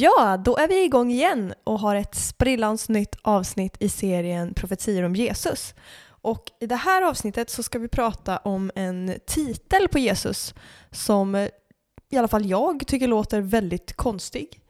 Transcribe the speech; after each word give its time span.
Ja, 0.00 0.36
då 0.44 0.56
är 0.56 0.68
vi 0.68 0.84
igång 0.84 1.10
igen 1.10 1.54
och 1.64 1.80
har 1.80 1.96
ett 1.96 2.14
sprillans 2.14 2.88
nytt 2.88 3.16
avsnitt 3.22 3.76
i 3.80 3.88
serien 3.88 4.54
Profetier 4.54 5.02
om 5.02 5.14
Jesus. 5.14 5.74
Och 6.08 6.44
i 6.60 6.66
det 6.66 6.76
här 6.76 7.02
avsnittet 7.02 7.50
så 7.50 7.62
ska 7.62 7.78
vi 7.78 7.88
prata 7.88 8.36
om 8.36 8.70
en 8.74 9.14
titel 9.26 9.88
på 9.88 9.98
Jesus 9.98 10.54
som 10.90 11.34
eh, 11.34 11.48
i 12.10 12.16
alla 12.16 12.28
fall 12.28 12.46
jag 12.46 12.86
tycker 12.86 13.08
låter 13.08 13.40
väldigt 13.40 13.96
konstig. 13.96 14.60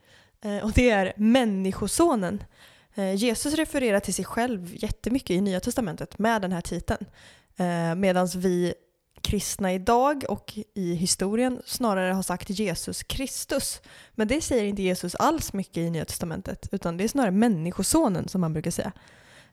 Eh, 0.41 0.57
och 0.57 0.71
det 0.71 0.89
är 0.89 1.13
Människosonen. 1.17 2.43
Eh, 2.95 3.15
Jesus 3.15 3.53
refererar 3.53 3.99
till 3.99 4.13
sig 4.13 4.25
själv 4.25 4.69
jättemycket 4.71 5.29
i 5.29 5.41
Nya 5.41 5.59
Testamentet 5.59 6.19
med 6.19 6.41
den 6.41 6.51
här 6.51 6.61
titeln. 6.61 7.05
Medan 7.95 8.27
vi 8.35 8.73
kristna 9.29 9.73
idag 9.73 10.23
och 10.29 10.53
i 10.75 10.93
historien 10.93 11.61
snarare 11.65 12.13
har 12.13 12.23
sagt 12.23 12.49
Jesus 12.49 13.03
Kristus. 13.03 13.81
Men 14.15 14.27
det 14.27 14.41
säger 14.41 14.63
inte 14.63 14.81
Jesus 14.81 15.15
alls 15.15 15.53
mycket 15.53 15.77
i 15.77 15.89
Nya 15.89 16.05
Testamentet, 16.05 16.69
utan 16.71 16.97
det 16.97 17.03
är 17.03 17.07
snarare 17.07 17.31
Människosonen 17.31 18.27
som 18.27 18.41
man 18.41 18.53
brukar 18.53 18.71
säga. 18.71 18.91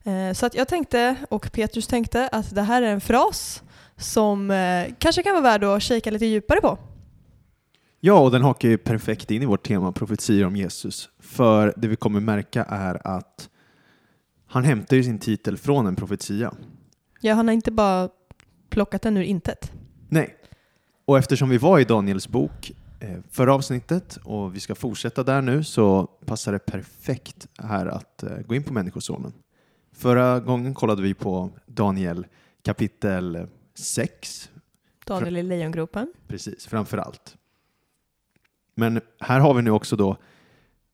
Eh, 0.04 0.32
Så 0.32 0.46
att 0.46 0.54
jag 0.54 0.68
tänkte, 0.68 1.16
och 1.30 1.52
Petrus 1.52 1.86
tänkte, 1.86 2.28
att 2.28 2.54
det 2.54 2.62
här 2.62 2.82
är 2.82 2.92
en 2.92 3.00
fras 3.00 3.62
som 3.96 4.50
eh, 4.50 4.94
kanske 4.98 5.22
kan 5.22 5.32
vara 5.32 5.42
värd 5.42 5.64
att 5.64 5.82
kika 5.82 6.10
lite 6.10 6.26
djupare 6.26 6.60
på. 6.60 6.78
Ja, 8.00 8.18
och 8.20 8.30
den 8.30 8.42
hakar 8.42 8.68
ju 8.68 8.78
perfekt 8.78 9.30
in 9.30 9.42
i 9.42 9.46
vårt 9.46 9.66
tema 9.66 9.92
profetier 9.92 10.46
om 10.46 10.56
Jesus. 10.56 11.08
För 11.20 11.74
det 11.76 11.88
vi 11.88 11.96
kommer 11.96 12.20
märka 12.20 12.64
är 12.64 13.06
att 13.06 13.48
han 14.46 14.64
hämtar 14.64 14.96
ju 14.96 15.04
sin 15.04 15.18
titel 15.18 15.56
från 15.58 15.86
en 15.86 15.96
profetia. 15.96 16.54
Ja, 17.20 17.34
han 17.34 17.48
har 17.48 17.54
inte 17.54 17.70
bara 17.70 18.08
plockat 18.68 19.02
den 19.02 19.16
ur 19.16 19.22
intet. 19.22 19.72
Nej. 20.08 20.36
Och 21.04 21.18
eftersom 21.18 21.48
vi 21.48 21.58
var 21.58 21.78
i 21.78 21.84
Daniels 21.84 22.28
bok 22.28 22.72
eh, 23.00 23.18
förra 23.30 23.54
avsnittet 23.54 24.18
och 24.24 24.54
vi 24.54 24.60
ska 24.60 24.74
fortsätta 24.74 25.22
där 25.22 25.42
nu 25.42 25.64
så 25.64 26.06
passar 26.06 26.52
det 26.52 26.58
perfekt 26.58 27.46
här 27.58 27.86
att 27.86 28.22
eh, 28.22 28.38
gå 28.38 28.54
in 28.54 28.62
på 28.62 28.72
Människosonen. 28.72 29.32
Förra 29.92 30.40
gången 30.40 30.74
kollade 30.74 31.02
vi 31.02 31.14
på 31.14 31.50
Daniel 31.66 32.26
kapitel 32.62 33.46
6, 33.74 34.50
Daniel 35.06 35.36
i 35.36 35.42
lejongropen. 35.42 36.12
precis, 36.28 36.66
framför 36.66 36.98
allt. 36.98 37.36
Men 38.74 39.00
här 39.20 39.40
har 39.40 39.54
vi 39.54 39.62
nu 39.62 39.70
också 39.70 39.96
då 39.96 40.16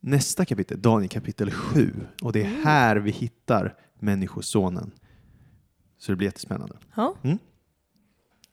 nästa 0.01 0.45
kapitel, 0.45 0.83
Daniel 0.83 1.09
kapitel 1.11 1.51
7. 1.51 1.95
Och 2.23 2.33
det 2.33 2.43
är 2.43 2.47
Mm. 2.49 2.63
här 2.65 2.97
vi 2.97 3.11
hittar 3.11 3.75
Människosonen. 3.99 4.91
Så 5.99 6.13
det 6.13 6.17
blir 6.17 6.29
jättespännande. 6.29 6.77
Ja, 6.95 7.15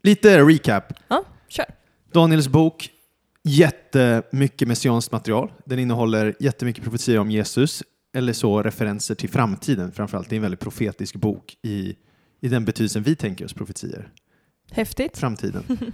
Lite 0.04 0.44
recap. 0.44 0.94
ja 1.08 1.24
kör. 1.48 1.66
Daniels 2.14 2.48
bok, 2.48 2.90
jättemycket 3.44 4.68
messianskt 4.68 5.12
material. 5.12 5.52
Den 5.66 5.80
innehåller 5.80 6.36
jättemycket 6.40 6.84
profetier 6.84 7.20
om 7.20 7.32
Jesus, 7.32 7.84
eller 8.14 8.34
så 8.34 8.64
referenser 8.64 9.16
till 9.16 9.30
framtiden 9.30 9.92
framförallt. 9.92 10.30
Det 10.30 10.36
är 10.36 10.38
en 10.38 10.42
väldigt 10.42 10.60
profetisk 10.60 11.16
bok 11.16 11.58
i, 11.62 11.96
i 12.40 12.48
den 12.48 12.66
betydelsen 12.66 13.04
vi 13.04 13.16
tänker 13.16 13.46
oss 13.46 13.54
profetier. 13.54 14.12
Häftigt. 14.72 15.18
Framtiden. 15.18 15.64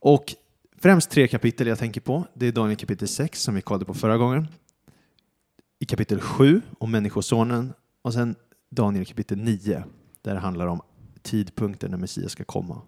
Och 0.00 0.34
främst 0.78 1.10
tre 1.10 1.28
kapitel 1.28 1.66
jag 1.66 1.78
tänker 1.78 2.00
på. 2.00 2.24
Det 2.34 2.46
är 2.46 2.52
Daniel 2.52 2.76
kapitel 2.76 3.08
6 3.08 3.42
som 3.42 3.54
vi 3.54 3.60
kollade 3.60 3.84
på 3.84 3.94
förra 3.94 4.16
gången. 4.16 4.48
I 5.78 5.84
kapitel 5.84 6.20
7 6.20 6.62
om 6.78 6.90
Människosonen 6.90 7.72
och 8.02 8.12
sen 8.12 8.34
Daniel 8.70 9.06
kapitel 9.06 9.38
9 9.38 9.84
där 10.22 10.34
det 10.34 10.40
handlar 10.40 10.66
om 10.66 10.80
tidpunkten 11.22 11.90
när 11.90 11.98
Messias 11.98 12.32
ska 12.32 12.44
komma. 12.44 12.82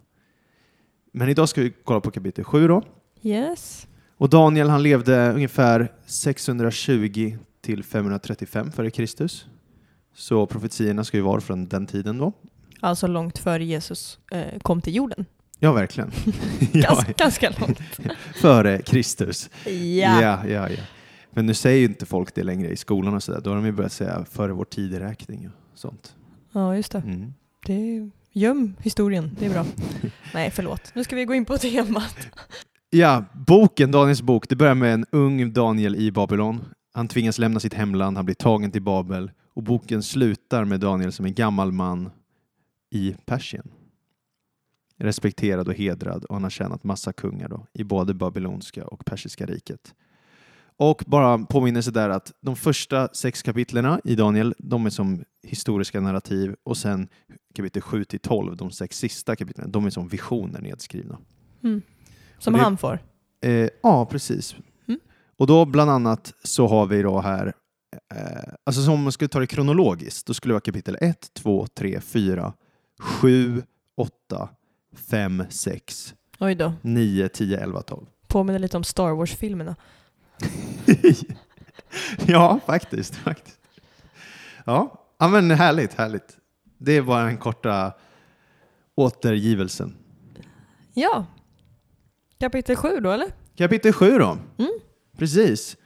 Men 1.11 1.29
idag 1.29 1.49
ska 1.49 1.61
vi 1.61 1.73
kolla 1.83 1.99
på 1.99 2.11
kapitel 2.11 2.43
7 2.43 2.67
då. 2.67 2.83
Yes. 3.21 3.87
Och 4.17 4.29
Daniel 4.29 4.69
han 4.69 4.83
levde 4.83 5.31
ungefär 5.31 5.91
620 6.05 7.37
till 7.61 7.83
535 7.83 8.71
före 8.71 8.91
Kristus. 8.91 9.45
Så 10.15 10.45
profetierna 10.45 11.03
ska 11.03 11.17
ju 11.17 11.23
vara 11.23 11.41
från 11.41 11.67
den 11.67 11.87
tiden 11.87 12.17
då. 12.17 12.33
Alltså 12.79 13.07
långt 13.07 13.37
före 13.37 13.65
Jesus 13.65 14.19
eh, 14.31 14.59
kom 14.59 14.81
till 14.81 14.95
jorden. 14.95 15.25
Ja, 15.59 15.73
verkligen. 15.73 16.11
Ganska, 16.73 17.11
ganska 17.11 17.53
långt. 17.59 17.79
före 18.41 18.81
Kristus. 18.81 19.49
Ja. 19.65 20.21
Ja, 20.21 20.47
ja, 20.47 20.69
ja. 20.69 20.83
Men 21.31 21.45
nu 21.45 21.53
säger 21.53 21.79
ju 21.79 21.85
inte 21.85 22.05
folk 22.05 22.35
det 22.35 22.43
längre 22.43 22.69
i 22.69 22.77
skolan 22.77 23.13
och 23.13 23.23
sådär. 23.23 23.41
Då 23.41 23.49
har 23.49 23.55
de 23.55 23.65
ju 23.65 23.71
börjat 23.71 23.91
säga 23.91 24.25
före 24.31 24.51
vår 24.51 24.65
tideräkning 24.65 25.47
och 25.47 25.79
sånt. 25.79 26.15
ja, 26.51 26.75
just 26.75 26.91
det. 26.91 26.97
Mm. 26.97 27.33
det 27.65 28.11
göm 28.33 28.75
historien, 28.79 29.31
det 29.39 29.45
är 29.45 29.49
bra. 29.49 29.65
Nej, 30.33 30.51
förlåt. 30.51 30.91
Nu 30.95 31.03
ska 31.03 31.15
vi 31.15 31.25
gå 31.25 31.33
in 31.33 31.45
på 31.45 31.57
temat. 31.57 32.27
Ja, 32.89 33.25
boken, 33.33 33.91
Daniels 33.91 34.21
bok, 34.21 34.49
det 34.49 34.55
börjar 34.55 34.75
med 34.75 34.93
en 34.93 35.05
ung 35.11 35.53
Daniel 35.53 35.95
i 35.95 36.11
Babylon. 36.11 36.65
Han 36.93 37.07
tvingas 37.07 37.39
lämna 37.39 37.59
sitt 37.59 37.73
hemland, 37.73 38.17
han 38.17 38.25
blir 38.25 38.35
tagen 38.35 38.71
till 38.71 38.81
Babel 38.81 39.31
och 39.53 39.63
boken 39.63 40.03
slutar 40.03 40.65
med 40.65 40.79
Daniel 40.79 41.11
som 41.11 41.25
en 41.25 41.33
gammal 41.33 41.71
man 41.71 42.09
i 42.91 43.15
Persien. 43.25 43.71
Respekterad 44.97 45.67
och 45.67 45.73
hedrad 45.73 46.25
och 46.25 46.35
han 46.35 46.43
har 46.43 46.49
tjänat 46.49 46.83
massa 46.83 47.13
kungar 47.13 47.49
då, 47.49 47.67
i 47.73 47.83
både 47.83 48.13
babylonska 48.13 48.85
och 48.85 49.05
persiska 49.05 49.45
riket. 49.45 49.93
Och 50.83 51.03
bara 51.07 51.37
påminnelse 51.37 51.91
där 51.91 52.09
att 52.09 52.31
de 52.41 52.55
första 52.55 53.07
sex 53.13 53.41
kapitlerna 53.41 54.01
i 54.03 54.15
Daniel, 54.15 54.55
de 54.57 54.85
är 54.85 54.89
som 54.89 55.23
historiska 55.43 56.01
narrativ 56.01 56.55
och 56.63 56.77
sen 56.77 57.07
kapitel 57.55 57.81
7 57.81 58.03
till 58.03 58.19
12, 58.19 58.57
de 58.57 58.71
sex 58.71 58.97
sista 58.97 59.35
kapitlen, 59.35 59.71
de 59.71 59.85
är 59.85 59.89
som 59.89 60.07
visioner 60.07 60.61
nedskrivna. 60.61 61.17
Mm. 61.63 61.81
Som 62.39 62.53
det- 62.53 62.59
han 62.59 62.77
får. 62.77 62.99
Eh, 63.41 63.69
ja, 63.83 64.05
precis. 64.05 64.55
Mm. 64.87 64.99
Och 65.37 65.47
då 65.47 65.65
bland 65.65 65.91
annat 65.91 66.33
så 66.43 66.67
har 66.67 66.85
vi 66.85 67.01
då 67.01 67.21
här, 67.21 67.53
eh, 68.15 68.53
alltså 68.63 68.81
som 68.83 68.93
om 68.93 69.03
man 69.03 69.11
skulle 69.11 69.27
ta 69.29 69.39
det 69.39 69.47
kronologiskt, 69.47 70.27
då 70.27 70.33
skulle 70.33 70.49
det 70.51 70.55
vara 70.55 70.61
kapitel 70.61 70.97
1, 71.01 71.33
2, 71.33 71.67
3, 71.67 72.01
4, 72.01 72.53
7, 72.99 73.61
8, 73.97 74.49
5, 75.09 75.43
6, 75.49 76.13
Oj 76.39 76.55
då. 76.55 76.73
9, 76.81 77.29
10, 77.29 77.59
11, 77.59 77.81
12. 77.81 78.05
Påminner 78.27 78.59
lite 78.59 78.77
om 78.77 78.83
Star 78.83 79.11
Wars-filmerna. 79.11 79.75
ja, 82.27 82.59
faktiskt. 82.65 83.15
faktiskt. 83.15 83.59
Ja. 84.65 85.05
ja, 85.17 85.27
men 85.27 85.51
härligt, 85.51 85.93
härligt. 85.93 86.37
Det 86.77 87.01
var 87.01 87.25
den 87.25 87.37
korta 87.37 87.93
återgivelsen. 88.95 89.97
Ja. 90.93 91.25
Kapitel 92.39 92.75
7 92.75 92.99
då, 92.99 93.11
eller? 93.11 93.27
Kapitel 93.55 93.93
7 93.93 94.17
då. 94.17 94.37
Mm. 94.57 94.71
Precis. 95.17 95.77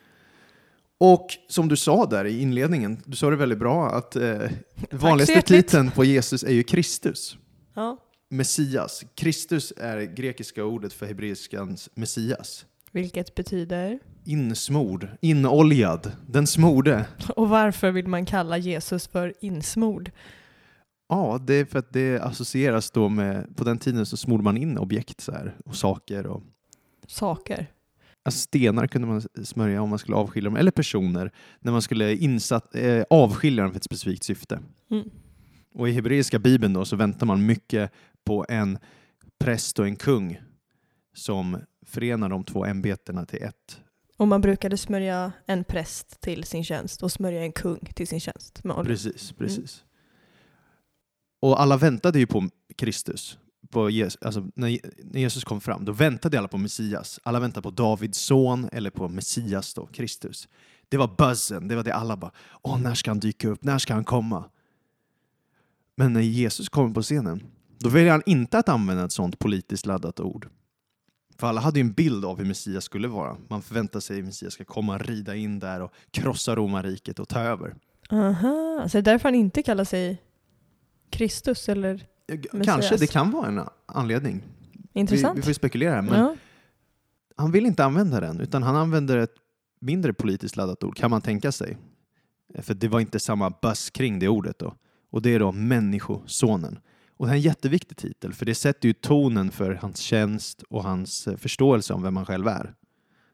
Och 0.98 1.28
som 1.50 1.68
du 1.68 1.78
sa 1.78 2.06
där 2.06 2.26
i 2.26 2.42
inledningen, 2.42 3.02
du 3.06 3.16
sa 3.16 3.30
det 3.30 3.36
väldigt 3.36 3.60
bra, 3.60 3.90
att 3.90 4.16
eh, 4.16 4.50
vanligaste 4.92 5.42
titeln 5.42 5.92
på 5.92 6.04
Jesus 6.04 6.44
är 6.44 6.52
ju 6.52 6.64
Kristus. 6.64 7.38
Ja. 7.74 7.98
Messias. 8.30 9.04
Kristus 9.16 9.74
är 9.78 10.02
grekiska 10.02 10.64
ordet 10.64 10.94
för 10.94 11.06
hebreiskans 11.06 11.90
Messias. 11.94 12.66
Vilket 12.92 13.36
betyder? 13.36 14.00
Insmord, 14.26 15.08
inoljad, 15.22 16.12
den 16.28 16.48
smorde. 16.48 17.06
Och 17.36 17.50
varför 17.50 17.92
vill 17.92 18.08
man 18.08 18.26
kalla 18.26 18.58
Jesus 18.58 19.08
för 19.08 19.34
insmord? 19.42 20.12
Ja, 21.10 21.40
det 21.48 21.54
är 21.54 21.66
för 21.66 21.80
att 21.80 21.94
det 21.94 22.20
associeras 22.20 22.92
då 22.92 23.10
med, 23.10 23.58
på 23.58 23.64
den 23.64 23.78
tiden 23.78 24.06
så 24.06 24.18
smorde 24.18 24.44
man 24.44 24.58
in 24.58 24.78
objekt 24.78 25.22
så 25.22 25.32
här, 25.32 25.56
och 25.66 25.76
saker 25.76 26.28
och 26.28 26.44
Saker. 27.08 27.68
Alltså 28.24 28.40
stenar 28.40 28.88
kunde 28.88 29.08
man 29.08 29.22
smörja 29.44 29.82
om 29.82 29.90
man 29.90 30.00
skulle 30.00 30.18
avskilja 30.18 30.50
dem, 30.50 30.58
eller 30.58 30.72
personer, 30.72 31.32
när 31.60 31.72
man 31.72 31.82
skulle 31.82 32.16
insatt, 32.16 32.76
eh, 32.76 33.04
avskilja 33.10 33.64
dem 33.64 33.72
för 33.72 33.78
ett 33.78 33.84
specifikt 33.84 34.24
syfte. 34.24 34.60
Mm. 34.92 35.10
Och 35.74 35.90
i 35.90 35.92
hebreiska 35.92 36.40
bibeln 36.40 36.74
då 36.74 36.86
så 36.86 36.96
väntar 36.96 37.26
man 37.26 37.46
mycket 37.46 37.92
på 38.26 38.46
en 38.50 38.78
präst 39.40 39.80
och 39.80 39.88
en 39.88 39.96
kung 39.96 40.42
som 41.14 41.58
förenar 41.86 42.30
de 42.30 42.44
två 42.44 42.66
ämbetena 42.66 43.26
till 43.26 43.44
ett. 43.44 43.82
Och 44.18 44.28
man 44.28 44.42
brukade 44.42 44.78
smörja 44.78 45.32
en 45.46 45.64
präst 45.64 46.22
till 46.22 46.44
sin 46.44 46.64
tjänst 46.64 47.04
och 47.04 47.12
smörja 47.12 47.42
en 47.42 47.52
kung 47.52 47.80
till 47.80 48.08
sin 48.08 48.20
tjänst. 48.20 48.64
Med 48.64 48.76
olja. 48.76 48.90
Precis, 48.90 49.32
precis. 49.32 49.84
Och 51.42 51.62
alla 51.62 51.78
väntade 51.78 52.20
ju 52.20 52.28
på 52.28 52.50
Kristus 52.76 53.38
på 53.70 53.90
Jesus, 53.90 54.22
alltså 54.22 54.48
när, 54.56 54.80
när 55.04 55.22
Jesus 55.22 55.44
kom 55.44 55.62
fram, 55.62 55.86
då 55.86 55.92
väntade 55.92 56.40
alla 56.40 56.48
på 56.48 56.58
Messias. 56.58 57.20
Alla 57.24 57.40
väntade 57.40 57.62
på 57.62 57.72
Davids 57.72 58.20
son 58.20 58.70
eller 58.72 58.90
på 58.90 59.10
Messias 59.10 59.74
då, 59.74 59.86
Kristus. 59.86 60.48
Det 60.90 60.98
var 60.98 61.16
buzzen, 61.18 61.68
det 61.68 61.76
var 61.76 61.84
det 61.84 61.94
alla 61.94 62.18
bara, 62.18 62.32
åh 62.62 62.80
när 62.80 62.94
ska 62.94 63.12
han 63.12 63.20
dyka 63.20 63.48
upp, 63.50 63.64
när 63.64 63.78
ska 63.78 63.94
han 63.94 64.04
komma? 64.04 64.50
Men 65.96 66.14
när 66.14 66.22
Jesus 66.22 66.70
kommer 66.70 66.94
på 66.94 67.02
scenen, 67.02 67.44
då 67.80 67.90
väljer 67.90 68.12
han 68.12 68.24
inte 68.26 68.58
att 68.58 68.70
använda 68.70 69.06
ett 69.06 69.12
sånt 69.12 69.40
politiskt 69.40 69.86
laddat 69.86 70.20
ord. 70.20 70.50
För 71.38 71.48
alla 71.48 71.62
hade 71.62 71.80
ju 71.80 71.82
en 71.82 71.94
bild 71.94 72.26
av 72.26 72.38
hur 72.38 72.46
Messias 72.46 72.84
skulle 72.84 73.08
vara. 73.08 73.38
Man 73.48 73.62
förväntar 73.62 74.00
sig 74.00 74.20
att 74.20 74.26
Messias 74.26 74.54
ska 74.54 74.66
komma, 74.66 74.98
rida 74.98 75.36
in 75.36 75.60
där 75.60 75.82
och 75.82 75.94
krossa 76.12 76.56
romarriket 76.56 77.20
och 77.20 77.28
ta 77.28 77.40
över. 77.40 77.76
Aha, 78.10 78.88
så 78.90 78.98
det 78.98 79.00
är 79.00 79.02
därför 79.02 79.30
han 79.30 79.36
inte 79.36 79.64
kallar 79.64 79.84
sig 79.84 80.22
Kristus 81.10 81.70
eller 81.70 81.94
Messias. 82.52 82.66
Kanske, 82.66 82.98
det 82.98 83.08
kan 83.08 83.32
vara 83.32 83.48
en 83.48 83.62
anledning. 83.86 84.44
Intressant. 84.94 85.38
Vi, 85.38 85.42
vi 85.42 85.46
får 85.46 85.54
spekulera 85.54 85.94
här, 85.94 86.02
men 86.02 86.20
ja. 86.20 86.36
han 87.36 87.52
vill 87.52 87.66
inte 87.66 87.86
använda 87.86 88.20
den, 88.20 88.40
utan 88.40 88.64
han 88.64 88.76
använder 88.76 89.18
ett 89.18 89.36
mindre 89.80 90.14
politiskt 90.14 90.56
laddat 90.56 90.84
ord, 90.84 90.96
kan 90.98 91.12
man 91.12 91.22
tänka 91.22 91.52
sig. 91.52 91.78
För 92.60 92.74
det 92.74 92.88
var 92.88 93.00
inte 93.00 93.20
samma 93.20 93.50
buzz 93.50 93.90
kring 93.90 94.20
det 94.20 94.28
ordet 94.28 94.60
då. 94.60 94.76
Och 95.12 95.22
det 95.22 95.30
är 95.30 95.40
då 95.40 95.52
Människosonen. 95.52 96.80
Och 97.18 97.26
det 97.26 97.32
är 97.32 97.36
en 97.36 97.42
jätteviktig 97.42 97.98
titel, 97.98 98.34
för 98.34 98.46
det 98.46 98.56
sätter 98.56 98.88
ju 98.88 98.94
tonen 98.94 99.52
för 99.52 99.74
hans 99.74 100.00
tjänst 100.00 100.64
och 100.70 100.84
hans 100.84 101.28
eh, 101.28 101.38
förståelse 101.38 101.94
om 101.94 102.04
vem 102.04 102.16
han 102.16 102.26
själv 102.26 102.48
är. 102.48 102.74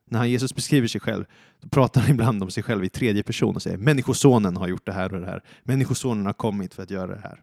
När 0.09 0.25
Jesus 0.25 0.55
beskriver 0.55 0.87
sig 0.87 1.01
själv, 1.01 1.25
då 1.61 1.69
pratar 1.69 2.01
han 2.01 2.11
ibland 2.11 2.43
om 2.43 2.51
sig 2.51 2.63
själv 2.63 2.83
i 2.83 2.89
tredje 2.89 3.23
person 3.23 3.55
och 3.55 3.61
säger 3.61 3.77
Människosonen 3.77 4.57
har 4.57 4.67
gjort 4.67 4.85
det 4.85 4.91
här 4.93 5.13
och 5.13 5.19
det 5.21 5.25
här. 5.27 5.43
Människosonen 5.63 6.25
har 6.25 6.33
kommit 6.33 6.73
för 6.73 6.83
att 6.83 6.91
göra 6.91 7.15
det 7.15 7.21
här. 7.23 7.41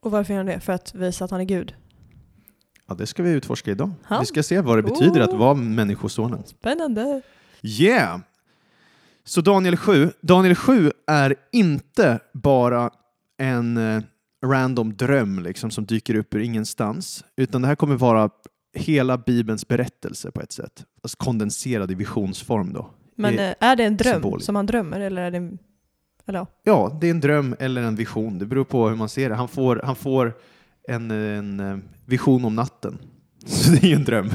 Och 0.00 0.10
varför 0.10 0.32
gör 0.32 0.38
han 0.38 0.46
det? 0.46 0.60
För 0.60 0.72
att 0.72 0.94
visa 0.94 1.24
att 1.24 1.30
han 1.30 1.40
är 1.40 1.44
Gud? 1.44 1.74
Ja, 2.86 2.94
det 2.94 3.06
ska 3.06 3.22
vi 3.22 3.30
utforska 3.30 3.70
idag. 3.70 3.90
Ha? 4.08 4.20
Vi 4.20 4.26
ska 4.26 4.42
se 4.42 4.60
vad 4.60 4.78
det 4.78 4.82
betyder 4.82 5.20
Oh. 5.20 5.24
att 5.24 5.32
vara 5.32 5.54
Människosonen. 5.54 6.42
Spännande. 6.46 7.22
Yeah! 7.62 8.20
Så 9.24 9.40
Daniel 9.40 9.76
7, 9.76 10.10
Daniel 10.20 10.54
7 10.54 10.90
är 11.06 11.34
inte 11.52 12.20
bara 12.32 12.90
en 13.36 13.76
eh, 13.76 14.02
random 14.44 14.96
dröm 14.96 15.38
liksom, 15.42 15.70
som 15.70 15.84
dyker 15.86 16.14
upp 16.14 16.34
ur 16.34 16.40
ingenstans, 16.40 17.24
utan 17.36 17.62
det 17.62 17.68
här 17.68 17.74
kommer 17.76 17.96
vara 17.96 18.30
hela 18.76 19.18
Bibelns 19.18 19.68
berättelse 19.68 20.30
på 20.30 20.40
ett 20.40 20.52
sätt. 20.52 20.84
Alltså 21.02 21.16
kondenserad 21.18 21.90
i 21.90 21.94
visionsform 21.94 22.72
då. 22.72 22.90
Men 23.16 23.36
Det 23.36 23.48
eh, 23.60 23.68
är 23.68 23.76
det 23.76 23.84
en 23.84 23.96
dröm 23.96 24.12
symboliskt. 24.12 24.46
som 24.46 24.56
han 24.56 24.66
drömmer 24.66 25.00
eller 25.00 25.22
är 25.22 25.30
det 25.30 25.36
en... 25.36 25.58
Eller 26.26 26.38
ja. 26.38 26.46
Ja, 26.62 26.98
det 27.00 27.06
är 27.06 27.10
en 27.10 27.20
dröm 27.20 27.56
eller 27.58 27.82
en 27.82 27.96
vision. 27.96 28.38
Det 28.38 28.46
beror 28.46 28.64
på 28.64 28.88
hur 28.88 28.96
man 28.96 29.08
ser 29.08 29.28
det. 29.30 29.34
Han 29.34 29.48
får, 29.48 29.80
han 29.84 29.96
får 29.96 30.32
en, 30.88 31.10
en 31.10 31.60
eh, 31.60 31.78
vision 32.04 32.44
om 32.44 32.54
natten. 32.54 32.98
Så 33.46 33.70
det 33.70 33.82
är 33.84 33.88
ju 33.88 33.94
en 33.94 34.04
dröm. 34.04 34.30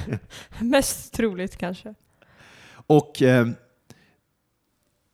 Mest 0.60 1.12
troligt 1.14 1.56
kanske. 1.56 1.94
Och 2.86 3.22
eh, 3.22 3.48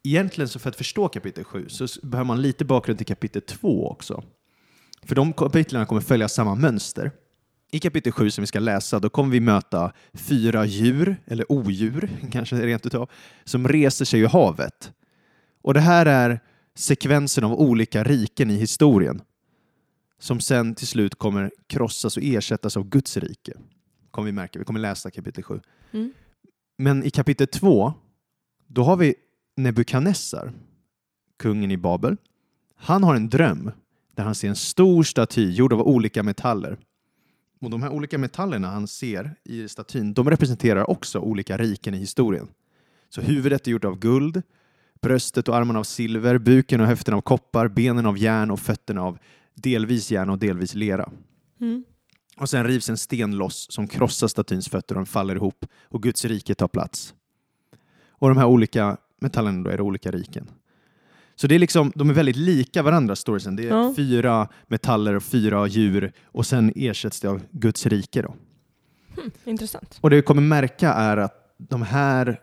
egentligen 0.02 0.48
så 0.48 0.58
för 0.58 0.70
att 0.70 0.76
förstå 0.76 1.08
kapitel 1.08 1.44
7 1.44 1.68
så 1.68 2.06
behöver 2.06 2.26
man 2.26 2.42
lite 2.42 2.64
bakgrund 2.64 2.98
till 2.98 3.06
kapitel 3.06 3.42
2 3.42 3.90
också. 3.90 4.22
För 5.02 5.14
de 5.14 5.32
kapitlen 5.32 5.86
kommer 5.86 6.00
följa 6.00 6.28
samma 6.28 6.54
mönster. 6.54 7.10
I 7.72 7.78
kapitel 7.78 8.12
7 8.12 8.30
som 8.30 8.42
vi 8.42 8.46
ska 8.46 8.58
läsa, 8.58 8.98
då 8.98 9.10
kommer 9.10 9.30
vi 9.30 9.40
möta 9.40 9.92
fyra 10.12 10.64
djur, 10.64 11.16
eller 11.26 11.52
odjur 11.52 12.10
kanske 12.32 12.66
rent 12.66 12.86
utav, 12.86 13.10
som 13.44 13.68
reser 13.68 14.04
sig 14.04 14.20
ur 14.20 14.28
havet. 14.28 14.92
Och 15.62 15.74
det 15.74 15.80
här 15.80 16.06
är 16.06 16.40
sekvensen 16.74 17.44
av 17.44 17.52
olika 17.52 18.04
riken 18.04 18.50
i 18.50 18.56
historien 18.56 19.22
som 20.18 20.40
sen 20.40 20.74
till 20.74 20.86
slut 20.86 21.14
kommer 21.14 21.50
krossas 21.66 22.16
och 22.16 22.22
ersättas 22.22 22.76
av 22.76 22.88
Guds 22.88 23.16
rike. 23.16 23.52
Kommer 24.10 24.26
vi 24.26 24.32
märka, 24.32 24.58
vi 24.58 24.64
kommer 24.64 24.80
läsa 24.80 25.10
kapitel 25.10 25.44
7. 25.44 25.60
Mm. 25.92 26.12
Men 26.76 27.04
i 27.04 27.10
kapitel 27.10 27.46
2, 27.46 27.92
då 28.66 28.82
har 28.82 28.96
vi 28.96 29.14
Nebukadnessar, 29.62 30.52
kungen 31.38 31.70
i 31.70 31.76
Babel. 31.76 32.16
Han 32.76 33.04
har 33.04 33.14
en 33.14 33.28
dröm 33.28 33.70
där 34.14 34.24
han 34.24 34.34
ser 34.34 34.48
en 34.48 34.56
stor 34.56 35.02
staty 35.02 35.50
gjord 35.50 35.72
av 35.72 35.80
olika 35.80 36.22
metaller. 36.22 36.78
Och 37.60 37.70
de 37.70 37.82
här 37.82 37.90
olika 37.90 38.18
metallerna 38.18 38.70
han 38.70 38.86
ser 38.86 39.34
i 39.44 39.68
statyn, 39.68 40.14
de 40.14 40.30
representerar 40.30 40.90
också 40.90 41.18
olika 41.18 41.56
riken 41.56 41.94
i 41.94 41.98
historien. 41.98 42.48
Så 43.08 43.20
huvudet 43.20 43.66
är 43.66 43.70
gjort 43.70 43.84
av 43.84 43.98
guld, 43.98 44.42
bröstet 45.02 45.48
och 45.48 45.56
armarna 45.56 45.78
av 45.78 45.84
silver, 45.84 46.38
buken 46.38 46.80
och 46.80 46.86
höften 46.86 47.14
av 47.14 47.20
koppar, 47.20 47.68
benen 47.68 48.06
av 48.06 48.18
järn 48.18 48.50
och 48.50 48.60
fötterna 48.60 49.02
av 49.02 49.18
delvis 49.54 50.10
järn 50.10 50.30
och 50.30 50.38
delvis 50.38 50.74
lera. 50.74 51.10
Mm. 51.60 51.84
Och 52.36 52.50
sen 52.50 52.66
rivs 52.66 52.90
en 52.90 52.98
sten 52.98 53.36
loss 53.36 53.66
som 53.70 53.88
krossar 53.88 54.28
statyns 54.28 54.68
fötter 54.68 54.94
och 54.94 54.98
den 54.98 55.06
faller 55.06 55.34
ihop 55.34 55.66
och 55.82 56.02
Guds 56.02 56.24
rike 56.24 56.54
tar 56.54 56.68
plats. 56.68 57.14
Och 58.08 58.28
de 58.28 58.38
här 58.38 58.46
olika 58.46 58.96
metallerna 59.20 59.62
då 59.64 59.70
är 59.70 59.76
det 59.76 59.82
olika 59.82 60.10
riken. 60.10 60.50
Så 61.34 61.46
det 61.46 61.54
är 61.54 61.58
liksom, 61.58 61.92
de 61.94 62.10
är 62.10 62.14
väldigt 62.14 62.36
lika 62.36 62.82
varandra 62.82 63.16
storiesen. 63.16 63.56
Det 63.56 63.62
är 63.64 63.68
Ja. 63.68 63.92
fyra 63.96 64.48
metaller 64.66 65.14
och 65.14 65.22
fyra 65.22 65.66
djur 65.66 66.12
och 66.24 66.46
sen 66.46 66.72
ersätts 66.76 67.20
det 67.20 67.28
av 67.28 67.42
Guds 67.50 67.86
rike 67.86 68.22
då. 68.22 68.34
Hm, 69.16 69.30
intressant. 69.44 69.98
Och 70.00 70.10
det 70.10 70.16
vi 70.16 70.22
kommer 70.22 70.42
märka 70.42 70.92
är 70.92 71.16
att 71.16 71.54
de 71.58 71.82
här 71.82 72.40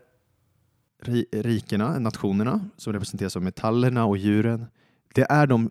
ri- 1.03 1.41
rikena, 1.41 1.99
nationerna, 1.99 2.69
som 2.77 2.93
representeras 2.93 3.35
av 3.35 3.41
metallerna 3.43 4.05
och 4.05 4.17
djuren, 4.17 4.65
det 5.13 5.25
är 5.29 5.47
de 5.47 5.69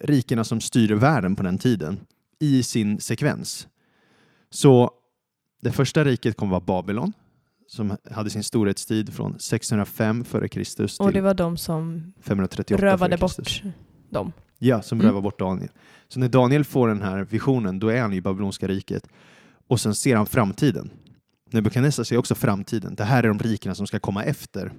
rikena 0.00 0.44
som 0.44 0.60
styr 0.60 0.94
världen 0.94 1.36
på 1.36 1.42
den 1.42 1.58
tiden 1.58 2.00
i 2.38 2.62
sin 2.62 3.00
sekvens. 3.00 3.68
Så 4.50 4.90
det 5.60 5.72
första 5.72 6.04
riket 6.04 6.36
kommer 6.36 6.50
vara 6.50 6.60
Babylon, 6.60 7.12
som 7.68 7.96
hade 8.10 8.30
sin 8.30 8.42
storhetstid 8.42 9.12
från 9.14 9.38
605 9.38 10.20
f.Kr. 10.20 11.02
Och 11.02 11.12
det 11.12 11.20
var 11.20 11.34
de 11.34 11.56
som 11.56 12.12
538 12.20 12.82
rövade 12.82 13.16
bort 13.16 13.62
dem. 14.10 14.32
Ja, 14.58 14.82
som 14.82 14.98
Mm. 15.00 15.06
rövar 15.08 15.20
bort 15.20 15.38
Daniel. 15.38 15.68
Så 16.08 16.20
när 16.20 16.28
Daniel 16.28 16.64
får 16.64 16.88
den 16.88 17.02
här 17.02 17.24
visionen, 17.30 17.78
då 17.78 17.88
är 17.88 18.00
han 18.02 18.12
i 18.12 18.20
Babyloniska 18.20 18.68
riket 18.68 19.08
och 19.66 19.80
sen 19.80 19.94
ser 19.94 20.16
han 20.16 20.26
framtiden. 20.26 20.90
Nebukadnessar 21.50 22.04
ser 22.04 22.16
också 22.16 22.34
framtiden. 22.34 22.94
Det 22.94 23.04
här 23.04 23.22
är 23.22 23.28
de 23.28 23.38
rikena 23.38 23.74
som 23.74 23.86
ska 23.86 23.98
komma 23.98 24.24
efter 24.24 24.72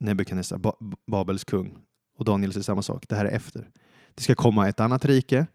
Nebukadnessar, 0.00 0.58
ba 0.58 0.72
Babels 1.06 1.44
kung. 1.44 1.74
Och 2.18 2.24
Daniel 2.24 2.52
ser 2.52 2.60
samma 2.62 2.82
sak. 2.82 3.04
Det 3.08 3.14
här 3.16 3.24
är 3.24 3.36
efter. 3.36 3.68
Det 4.14 4.22
ska 4.22 4.34
komma 4.34 4.68
ett 4.68 4.80
annat 4.80 5.04
rike. 5.04 5.46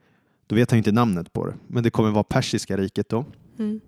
Då 0.47 0.55
vet 0.55 0.71
han 0.71 0.77
inte 0.77 0.91
namnet 0.91 1.33
på 1.33 1.45
det, 1.45 1.53
men 1.67 1.83
det 1.83 1.89
kommer 1.89 2.11
vara 2.11 2.23
persiska 2.23 2.77
riket 2.77 3.09
då. 3.09 3.25
Mm. 3.59 3.79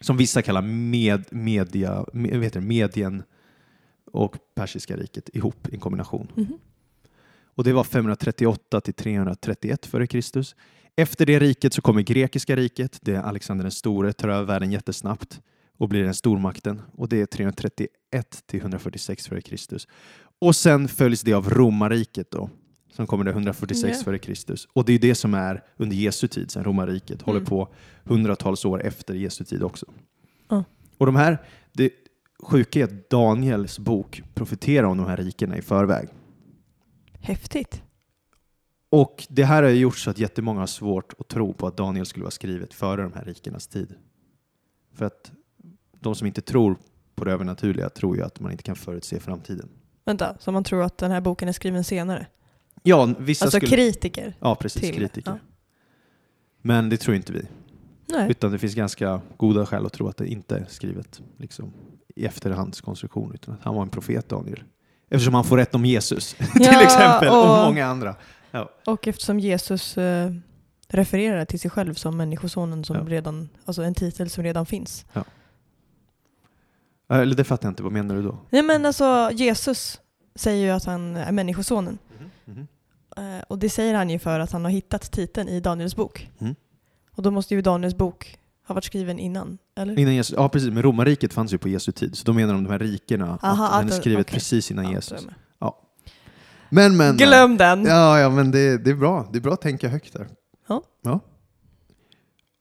Som 0.00 0.16
vissa 0.16 0.42
kallar 0.42 0.62
med, 0.62 1.24
media, 1.30 2.04
med, 2.12 2.44
heter 2.44 2.60
det, 2.60 2.66
medien 2.66 3.22
och 4.12 4.36
persiska 4.54 4.96
riket 4.96 5.28
ihop 5.32 5.68
i 5.68 5.74
en 5.74 5.80
kombination. 5.80 6.32
Mhm. 6.34 6.58
Och 7.54 7.64
det 7.64 7.72
var 7.72 7.84
538 7.84 8.80
till 8.80 8.94
331 8.94 9.86
före 9.86 10.06
Kristus. 10.06 10.56
Efter 10.96 11.26
det 11.26 11.38
riket 11.38 11.74
så 11.74 11.82
kommer 11.82 12.02
grekiska 12.02 12.56
riket. 12.56 12.98
Det 13.02 13.14
är 13.14 13.22
Alexander 13.22 13.64
den 13.64 13.72
store, 13.72 14.12
tar 14.12 14.28
över 14.28 14.44
världen 14.44 14.72
jättesnabbt 14.72 15.40
och 15.78 15.88
blir 15.88 16.02
den 16.04 16.14
stormakten. 16.14 16.82
Och 16.92 17.08
det 17.08 17.20
är 17.20 17.26
331 17.26 17.88
till 18.46 18.60
146 18.60 19.28
före 19.28 19.40
Kristus. 19.40 19.88
Och 20.38 20.56
sen 20.56 20.88
följs 20.88 21.22
det 21.22 21.32
av 21.32 21.50
romarriket 21.50 22.30
då, 22.30 22.50
som 22.92 23.06
kommer 23.06 23.24
det 23.24 23.30
146 23.30 23.98
Ja. 23.98 24.04
före 24.04 24.18
Kristus. 24.18 24.68
Och 24.72 24.84
det 24.84 24.92
är 24.92 24.98
det 24.98 25.14
som 25.14 25.34
är 25.34 25.64
under 25.76 25.96
Jesu 25.96 26.28
tid, 26.28 26.50
sen 26.50 26.64
romarriket 26.64 27.22
håller 27.22 27.38
Mm. 27.40 27.48
på 27.48 27.68
hundratals 28.04 28.64
år 28.64 28.82
efter 28.82 29.14
Jesu 29.14 29.44
tid 29.44 29.62
också. 29.62 29.86
Ja. 30.48 30.64
Och 30.98 31.06
de 31.06 31.16
här, 31.16 31.38
det 31.72 31.90
sjuka 32.42 32.80
är 32.80 32.84
att 32.84 33.10
Daniels 33.10 33.78
bok 33.78 34.22
profeterar 34.34 34.86
om 34.86 34.96
de 34.96 35.06
här 35.06 35.16
rikena 35.16 35.56
i 35.56 35.62
förväg. 35.62 36.08
Häftigt. 37.20 37.82
Och 38.90 39.26
det 39.28 39.44
här 39.44 39.62
har 39.62 39.70
gjort 39.70 39.96
så 39.98 40.10
att 40.10 40.18
jättemånga 40.18 40.60
har 40.60 40.66
svårt 40.66 41.12
att 41.18 41.28
tro 41.28 41.52
på 41.52 41.66
att 41.66 41.76
Daniel 41.76 42.06
skulle 42.06 42.22
vara 42.22 42.30
skrivet 42.30 42.74
före 42.74 43.02
de 43.02 43.12
här 43.12 43.24
rikenas 43.24 43.66
tid. 43.66 43.94
För 44.94 45.04
att 45.04 45.32
de 46.00 46.14
som 46.14 46.26
inte 46.26 46.40
tror 46.40 46.76
på 47.14 47.24
det 47.24 47.32
övernaturliga 47.32 47.88
tror 47.88 48.16
ju 48.16 48.22
att 48.22 48.40
man 48.40 48.52
inte 48.52 48.62
kan 48.64 48.76
förutse 48.76 49.20
framtiden. 49.20 49.68
Vänta, 50.04 50.36
så 50.40 50.52
man 50.52 50.64
tror 50.64 50.82
att 50.82 50.98
den 50.98 51.10
här 51.10 51.20
boken 51.20 51.48
är 51.48 51.52
skriven 51.52 51.84
senare? 51.84 52.26
Ja, 52.82 53.14
vissa 53.18 53.44
Alltså 53.44 53.58
skulle... 53.58 53.70
kritiker? 53.76 54.34
Ja, 54.40 54.54
precis. 54.54 54.82
till- 54.82 54.94
kritiker. 54.94 55.30
ja. 55.30 55.38
Men 56.62 56.88
det 56.88 56.96
tror 56.96 57.16
inte 57.16 57.32
vi. 57.32 57.46
Nej. 58.06 58.30
Utan 58.30 58.52
det 58.52 58.58
finns 58.58 58.74
ganska 58.74 59.20
goda 59.36 59.66
skäl 59.66 59.86
att 59.86 59.92
tro 59.92 60.08
att 60.08 60.16
det 60.16 60.26
inte 60.28 60.56
är 60.56 60.66
skrivet 60.68 61.20
liksom, 61.36 61.72
i 62.16 62.24
efterhandskonstruktion. 62.26 63.34
Utan 63.34 63.54
att 63.54 63.62
han 63.62 63.74
var 63.74 63.82
en 63.82 63.88
profet, 63.88 64.28
Daniel. 64.28 64.62
Eftersom 65.10 65.34
han 65.34 65.44
får 65.44 65.56
rätt 65.56 65.74
om 65.74 65.84
Jesus, 65.84 66.34
till 66.34 66.46
Ja, 66.54 66.82
exempel, 66.82 67.28
och, 67.28 67.58
och- 67.58 67.64
många 67.66 67.86
andra. 67.86 68.16
Och 68.86 69.08
eftersom 69.08 69.40
Jesus 69.40 69.98
eh, 69.98 70.32
refererar 70.88 71.44
till 71.44 71.60
sig 71.60 71.70
själv 71.70 71.94
som 71.94 72.16
Människosonen, 72.16 72.84
som 72.84 72.96
Ja. 72.96 73.02
redan, 73.06 73.48
alltså 73.64 73.82
en 73.82 73.94
titel 73.94 74.30
som 74.30 74.44
redan 74.44 74.66
finns. 74.66 75.04
Eller 77.08 77.34
det 77.36 77.44
fattar 77.44 77.66
jag 77.68 77.70
inte, 77.72 77.82
vad 77.82 77.92
menar 77.92 78.14
du 78.14 78.22
då? 78.22 78.38
Nej 78.50 78.62
men 78.62 78.86
alltså 78.86 79.30
Jesus 79.32 80.00
säger 80.40 80.66
ju 80.66 80.70
att 80.70 80.84
han 80.84 81.16
är 81.16 81.32
Människosonen. 81.32 81.98
Mhm. 82.44 82.66
Eh, 83.16 83.42
och 83.48 83.58
det 83.58 83.70
säger 83.70 83.94
han 83.94 84.10
ju 84.10 84.18
för 84.18 84.40
att 84.40 84.52
han 84.52 84.64
har 84.64 84.70
hittat 84.70 85.12
titeln 85.12 85.48
i 85.48 85.60
Daniels 85.60 85.96
bok. 85.96 86.30
Mm. 86.38 86.54
Och 87.10 87.22
då 87.22 87.30
måste 87.30 87.54
ju 87.54 87.62
Daniels 87.62 87.96
bok 87.96 88.38
ha 88.66 88.74
varit 88.74 88.84
skriven 88.84 89.18
innan, 89.18 89.58
eller? 89.76 89.98
Innan 89.98 90.14
Jesus, 90.14 90.36
ja 90.36 90.48
precis, 90.48 90.70
men 90.70 90.82
romarriket 90.82 91.32
fanns 91.32 91.52
ju 91.52 91.58
på 91.58 91.68
Jesu 91.68 91.92
tid, 91.92 92.16
så 92.16 92.24
då 92.24 92.32
menar 92.32 92.54
de 92.54 92.64
de 92.64 92.70
här 92.70 92.78
rikena, 92.78 93.38
Aha, 93.42 93.68
att 93.68 93.80
den 93.80 93.96
är 93.96 94.00
skrivet 94.00 94.26
okej. 94.26 94.34
precis 94.34 94.70
innan 94.70 94.84
Ja, 94.84 94.90
Jesus. 94.92 95.26
med. 95.26 95.34
Men 96.72 96.96
men. 96.96 97.16
Glöm 97.16 97.56
den! 97.56 97.84
Ja, 97.84 98.20
ja 98.20 98.30
men 98.30 98.50
det, 98.50 98.78
det 98.78 98.90
är 98.90 98.94
bra. 98.94 99.28
Det 99.32 99.38
är 99.38 99.40
bra 99.40 99.52
att 99.52 99.60
tänka 99.60 99.88
högt 99.88 100.12
där. 100.12 100.28
Ja. 100.66 100.82
ja. 101.02 101.20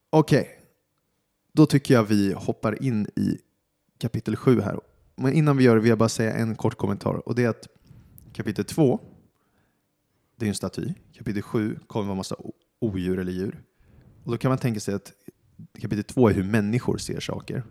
Okej, 0.09 0.49
då 1.53 1.65
tycker 1.65 1.93
jag 1.93 2.03
vi 2.03 2.33
hoppar 2.33 2.83
in 2.83 3.07
i 3.15 3.37
kapitel 3.99 4.35
7 4.35 4.61
här. 4.61 4.79
Men 5.19 5.33
innan 5.33 5.57
vi 5.57 5.63
gör 5.63 5.75
det 5.75 5.81
vill 5.81 5.89
jag 5.89 5.97
bara 5.97 6.09
säga 6.09 6.33
en 6.33 6.55
kort 6.55 6.75
kommentar 6.77 7.27
och 7.29 7.35
det 7.35 7.43
är 7.43 7.49
att 7.49 7.67
kapitel 8.33 8.65
2, 8.65 8.99
det 10.35 10.45
är 10.45 10.49
en 10.49 10.55
staty. 10.55 10.93
Kapitel 11.13 11.41
7 11.41 11.79
kommer 11.87 12.05
vara 12.05 12.15
massa 12.15 12.35
o- 12.35 12.53
odjur 12.79 13.19
eller 13.19 13.31
djur. 13.31 13.63
Och 14.23 14.31
då 14.31 14.37
kan 14.37 14.49
man 14.49 14.57
tänka 14.57 14.79
sig 14.79 14.93
att 14.95 15.11
kapitel 15.81 16.03
2 16.03 16.29
är 16.29 16.33
hur 16.33 16.43
människor 16.43 16.97
ser 16.97 17.19
saker. 17.19 17.63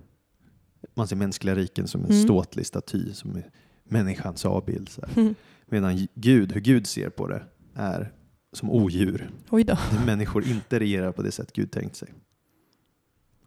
Man 0.95 1.09
ser 1.09 1.17
mänskliga 1.17 1.55
riken 1.55 1.89
som 1.89 2.01
en 2.05 2.11
Mm. 2.11 2.23
ståtlig 2.23 2.67
staty 2.67 3.13
som 3.15 3.37
är 3.37 3.51
människans 3.85 4.45
avbild. 4.45 4.91
Mm. 5.17 5.35
Medan 5.67 6.09
Gud, 6.15 6.53
hur 6.53 6.61
Gud 6.61 6.87
ser 6.87 7.11
på 7.11 7.29
det, 7.29 7.43
är 7.75 8.13
som 8.53 8.71
odjur. 8.71 9.31
Oj 9.51 9.65
då. 9.65 9.79
När 9.93 10.07
människor 10.07 10.47
inte 10.49 10.79
regerar 10.81 11.13
på 11.13 11.23
det 11.23 11.33
sätt 11.33 11.53
Gud 11.53 11.71
tänkt 11.71 11.97
sig. 11.97 12.15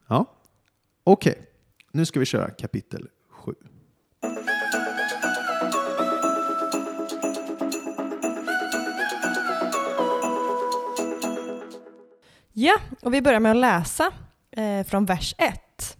Ja, 0.07 0.35
okej. 1.03 1.47
Nu 1.91 2.05
ska 2.05 2.19
vi 2.19 2.25
köra 2.25 2.49
kapitel 2.49 3.07
7. 3.29 3.53
Ja, 12.53 12.73
och 13.01 13.13
vi 13.13 13.21
börjar 13.21 13.39
med 13.39 13.51
att 13.51 13.57
läsa 13.57 14.11
eh, 14.51 14.83
från 14.83 15.05
vers 15.05 15.35
1. 15.37 15.97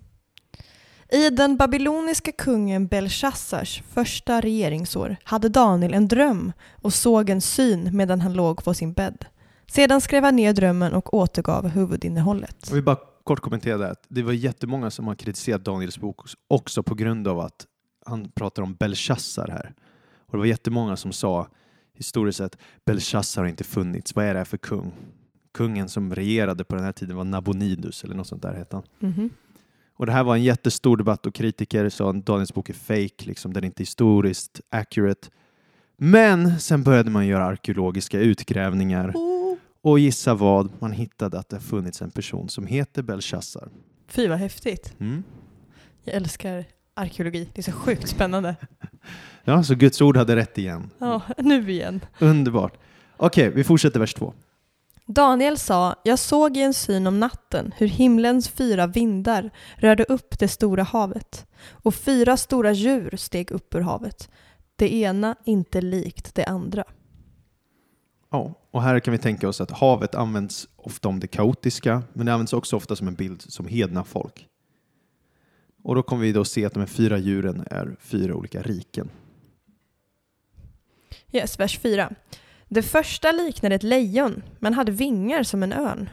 I 1.11 1.29
den 1.29 1.57
babyloniska 1.57 2.31
kungen 2.31 2.87
Belshazzars 2.87 3.83
första 3.93 4.41
regeringsår 4.41 5.15
hade 5.23 5.49
Daniel 5.49 5.93
en 5.93 6.07
dröm 6.07 6.53
och 6.81 6.93
såg 6.93 7.29
en 7.29 7.41
syn 7.41 7.97
medan 7.97 8.21
han 8.21 8.33
låg 8.33 8.63
på 8.63 8.73
sin 8.73 8.93
bädd. 8.93 9.25
Sedan 9.67 10.01
skrev 10.01 10.23
han 10.23 10.35
ner 10.35 10.53
drömmen 10.53 10.93
och 10.93 11.13
återgav 11.13 11.67
huvudinnehållet. 11.67 12.57
Jag 12.67 12.75
vill 12.75 12.83
bara 12.83 12.97
kort 13.23 13.39
kommentera 13.39 13.77
det. 13.77 13.91
att 13.91 14.05
Det 14.07 14.23
var 14.23 14.33
jättemånga 14.33 14.91
som 14.91 15.07
har 15.07 15.15
kritiserat 15.15 15.65
Daniels 15.65 15.97
bok 15.97 16.19
också 16.47 16.83
på 16.83 16.95
grund 16.95 17.27
av 17.27 17.39
att 17.39 17.65
han 18.05 18.31
pratar 18.31 18.63
om 18.63 18.73
Belshazzar 18.73 19.47
här. 19.47 19.73
Och 20.25 20.31
det 20.31 20.37
var 20.37 20.45
jättemånga 20.45 20.95
som 20.95 21.11
sa 21.11 21.47
historiskt 21.93 22.37
sett 22.37 22.57
Belshazzar 22.85 23.41
har 23.41 23.49
inte 23.49 23.63
funnits. 23.63 24.15
Vad 24.15 24.25
är 24.25 24.33
det 24.33 24.39
här 24.39 24.45
för 24.45 24.57
kung? 24.57 24.93
Kungen 25.53 25.89
som 25.89 26.15
regerade 26.15 26.63
på 26.63 26.75
den 26.75 26.83
här 26.85 26.91
tiden 26.91 27.15
var 27.17 27.23
Nabonidus 27.23 28.03
eller 28.03 28.15
något 28.15 28.27
sånt 28.27 28.41
där 28.41 28.53
hette 28.53 28.75
han. 28.75 28.83
Mhm. 28.99 29.29
Och 29.95 30.05
det 30.05 30.11
här 30.11 30.23
var 30.23 30.35
en 30.35 30.43
jättestor 30.43 30.97
debatt 30.97 31.25
och 31.25 31.33
kritiker 31.35 31.89
sa 31.89 32.09
att 32.09 32.25
Daniels 32.25 32.53
bok 32.53 32.69
är 32.69 32.73
fake, 32.73 33.25
liksom, 33.25 33.53
den 33.53 33.63
är 33.63 33.65
inte 33.65 33.81
historiskt 33.83 34.61
accurate. 34.69 35.27
Men 35.97 36.59
sen 36.59 36.83
började 36.83 37.09
man 37.11 37.27
göra 37.27 37.45
arkeologiska 37.45 38.19
utgrävningar 38.19 39.11
Oh. 39.15 39.55
och 39.81 39.99
gissa 39.99 40.33
vad? 40.33 40.71
Man 40.79 40.91
hittade 40.91 41.39
att 41.39 41.49
det 41.49 41.55
har 41.55 41.61
funnits 41.61 42.01
en 42.01 42.11
person 42.11 42.49
som 42.49 42.65
heter 42.67 43.01
Belshazzar. 43.03 43.69
Fy 44.07 44.27
vad 44.27 44.37
häftigt. 44.37 44.93
Mm. 44.99 45.23
Jag 46.03 46.15
älskar 46.15 46.65
arkeologi. 46.93 47.49
Det 47.53 47.61
är 47.61 47.63
så 47.63 47.71
sjukt 47.71 48.07
spännande. 48.09 48.55
Ja, 49.43 49.63
så 49.63 49.75
Guds 49.75 50.01
ord 50.01 50.17
hade 50.17 50.35
rätt 50.35 50.57
igen. 50.57 50.89
Ja, 50.97 51.21
nu 51.37 51.71
igen. 51.71 51.99
Underbart. 52.19 52.73
Okej, 53.17 53.51
vi 53.55 53.63
fortsätter 53.63 53.99
vers 53.99 54.13
två. 54.13 54.33
Daniel 55.13 55.57
sa, 55.57 55.95
jag 56.03 56.19
såg 56.19 56.57
i 56.57 56.61
en 56.61 56.73
syn 56.73 57.07
om 57.07 57.19
natten 57.19 57.73
hur 57.77 57.87
himlens 57.87 58.49
fyra 58.49 58.87
vindar 58.87 59.51
rörde 59.75 60.03
upp 60.03 60.39
det 60.39 60.47
stora 60.47 60.83
havet 60.83 61.47
och 61.69 61.95
fyra 61.95 62.37
stora 62.37 62.71
djur 62.71 63.17
steg 63.17 63.51
upp 63.51 63.75
ur 63.75 63.81
havet. 63.81 64.29
Det 64.75 64.93
ena 64.93 65.35
inte 65.45 65.81
likt 65.81 66.35
det 66.35 66.45
andra. 66.45 66.83
Ja, 68.29 68.53
och 68.71 68.81
här 68.81 68.99
kan 68.99 69.11
vi 69.11 69.17
tänka 69.17 69.49
oss 69.49 69.61
att 69.61 69.71
havet 69.71 70.15
används 70.15 70.67
ofta 70.75 71.09
om 71.09 71.19
det 71.19 71.27
kaotiska, 71.27 72.03
men 72.13 72.25
det 72.25 72.33
används 72.33 72.53
också 72.53 72.75
ofta 72.75 72.95
som 72.95 73.07
en 73.07 73.15
bild 73.15 73.41
som 73.41 73.67
hedna 73.67 74.03
folk. 74.03 74.47
Och 75.83 75.95
då 75.95 76.03
kommer 76.03 76.21
vi 76.23 76.31
då 76.31 76.45
se 76.45 76.65
att 76.65 76.73
de 76.73 76.79
här 76.79 76.87
fyra 76.87 77.17
djuren 77.17 77.63
är 77.71 77.95
fyra 77.99 78.35
olika 78.35 78.61
riken. 78.61 79.09
Yes, 81.31 81.59
vers 81.59 81.79
4. 81.79 82.13
Det 82.73 82.81
första 82.81 83.31
liknade 83.31 83.75
ett 83.75 83.83
lejon, 83.83 84.43
men 84.59 84.73
hade 84.73 84.91
vingar 84.91 85.43
som 85.43 85.63
en 85.63 85.73
örn. 85.73 86.09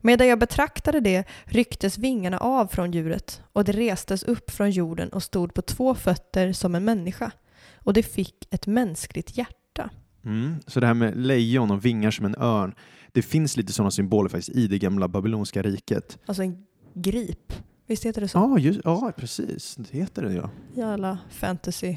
Medan 0.00 0.26
jag 0.28 0.38
betraktade 0.38 1.00
det 1.00 1.24
rycktes 1.44 1.98
vingarna 1.98 2.38
av 2.38 2.66
från 2.66 2.92
djuret 2.92 3.42
och 3.52 3.64
det 3.64 3.72
restes 3.72 4.22
upp 4.22 4.50
från 4.50 4.70
jorden 4.70 5.08
och 5.08 5.22
stod 5.22 5.54
på 5.54 5.62
två 5.62 5.94
fötter 5.94 6.52
som 6.52 6.74
en 6.74 6.84
människa. 6.84 7.30
Och 7.76 7.92
det 7.92 8.02
fick 8.02 8.34
ett 8.50 8.66
mänskligt 8.66 9.36
hjärta. 9.36 9.90
Mm. 10.24 10.54
Så 10.66 10.80
det 10.80 10.86
här 10.86 10.94
med 10.94 11.16
lejon 11.16 11.70
och 11.70 11.84
vingar 11.84 12.10
som 12.10 12.26
en 12.26 12.36
örn, 12.38 12.74
det 13.12 13.22
finns 13.22 13.56
lite 13.56 13.72
sådana 13.72 13.90
symboler 13.90 14.28
faktiskt 14.28 14.56
i 14.56 14.66
det 14.66 14.78
gamla 14.78 15.08
babyloniska 15.08 15.62
riket. 15.62 16.18
Alltså 16.26 16.42
en 16.42 16.66
grip. 16.94 17.52
Visst 17.86 18.04
heter 18.04 18.20
det 18.20 18.28
så? 18.28 18.38
Ja, 18.38 18.58
just, 18.58 18.80
ja 18.84 19.12
precis. 19.16 19.74
Det 19.76 19.98
heter 19.98 20.22
det 20.22 20.32
ja. 20.32 20.50
Jävla 20.74 21.18
fantasy, 21.30 21.96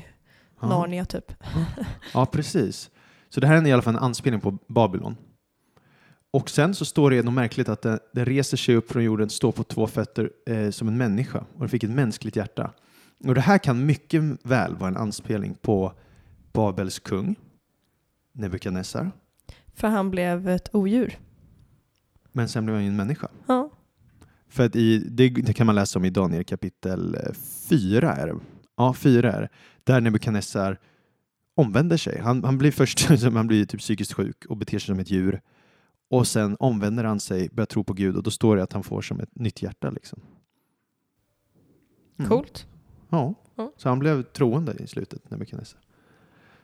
Ja. 0.62 0.68
Narnia 0.68 1.06
typ. 1.06 1.34
Ja, 2.14 2.26
precis. 2.26 2.90
Så 3.36 3.42
det 3.42 3.48
här 3.48 3.58
är 3.58 3.68
i 3.68 3.72
alla 3.72 3.82
fall 3.82 3.96
en 3.96 4.04
anspelning 4.04 4.42
på 4.42 4.58
Babylon. 4.68 5.16
Och 6.32 6.50
sen 6.50 6.76
så 6.76 6.86
står 6.86 7.12
det 7.12 7.24
något 7.24 7.34
märkligt 7.34 7.70
att 7.70 7.82
det, 7.82 8.00
det 8.14 8.26
reser 8.26 8.58
sig 8.58 8.76
upp 8.76 8.92
från 8.92 9.04
jorden, 9.04 9.30
står 9.30 9.52
på 9.52 9.64
två 9.64 9.88
fötter 9.88 10.32
eh, 10.46 10.70
som 10.70 10.88
en 10.88 10.98
människa 10.98 11.46
och 11.56 11.62
det 11.62 11.68
fick 11.68 11.84
ett 11.84 11.90
mänskligt 11.90 12.36
hjärta. 12.36 12.72
Och 13.24 13.36
det 13.36 13.42
här 13.42 13.58
kan 13.58 13.86
mycket 13.86 14.24
väl 14.44 14.76
vara 14.76 14.88
en 14.88 14.98
anspelning 14.98 15.56
på 15.62 15.94
Babels 16.54 17.00
kung, 17.00 17.36
Nebukadnessar, 18.34 19.12
För 19.74 19.88
han 19.88 20.12
blev 20.12 20.50
ett 20.50 20.76
odjur. 20.76 21.18
men 22.32 22.50
sen 22.50 22.66
blev 22.66 22.76
han 22.76 22.84
ju 22.84 22.90
en 22.90 22.96
människa. 22.96 23.28
Ja. 23.48 23.70
För 24.48 24.66
att 24.66 24.76
i, 24.76 24.98
det, 24.98 25.30
det 25.30 25.54
kan 25.54 25.66
man 25.66 25.76
läsa 25.76 26.00
om 26.00 26.06
i 26.06 26.10
Daniel 26.10 26.44
kapitel 26.44 27.18
4 27.70 28.16
är 28.16 28.28
det. 28.28 28.36
Ja, 28.78 28.94
4 28.94 29.34
är 29.34 29.42
det. 29.42 29.50
Där 29.84 30.02
Nebukadnessar 30.02 30.80
omvänder 31.56 31.98
sig. 31.98 32.20
Han, 32.20 32.44
han 32.44 32.58
blir 32.58 32.72
först 32.72 33.06
han 33.34 33.48
blir 33.48 33.66
typ 33.66 33.80
psykiskt 33.80 34.14
sjuk 34.14 34.46
och 34.46 34.58
beter 34.58 34.80
sig 34.80 34.88
som 34.88 35.00
ett 35.00 35.12
djur. 35.12 35.42
Och 36.10 36.28
sen 36.28 36.56
omvänder 36.60 37.04
han 37.04 37.20
sig, 37.20 37.50
börjar 37.50 37.66
tro 37.66 37.84
på 37.84 37.94
Gud 37.94 38.16
och 38.16 38.24
då 38.24 38.32
står 38.32 38.56
det 38.58 38.64
att 38.64 38.74
han 38.74 38.84
får 38.84 39.02
som 39.02 39.20
ett 39.20 39.36
nytt 39.36 39.62
hjärta. 39.62 39.90
Liksom. 39.90 40.20
Mm. 42.20 42.30
Coolt. 42.30 42.68
Ja, 43.10 43.34
Ja. 43.56 43.72
så 43.78 43.90
han 43.90 44.00
blev 44.00 44.24
troende 44.24 44.74
i 44.80 44.88
slutet, 44.88 45.32
Nebukadnessar. 45.32 45.80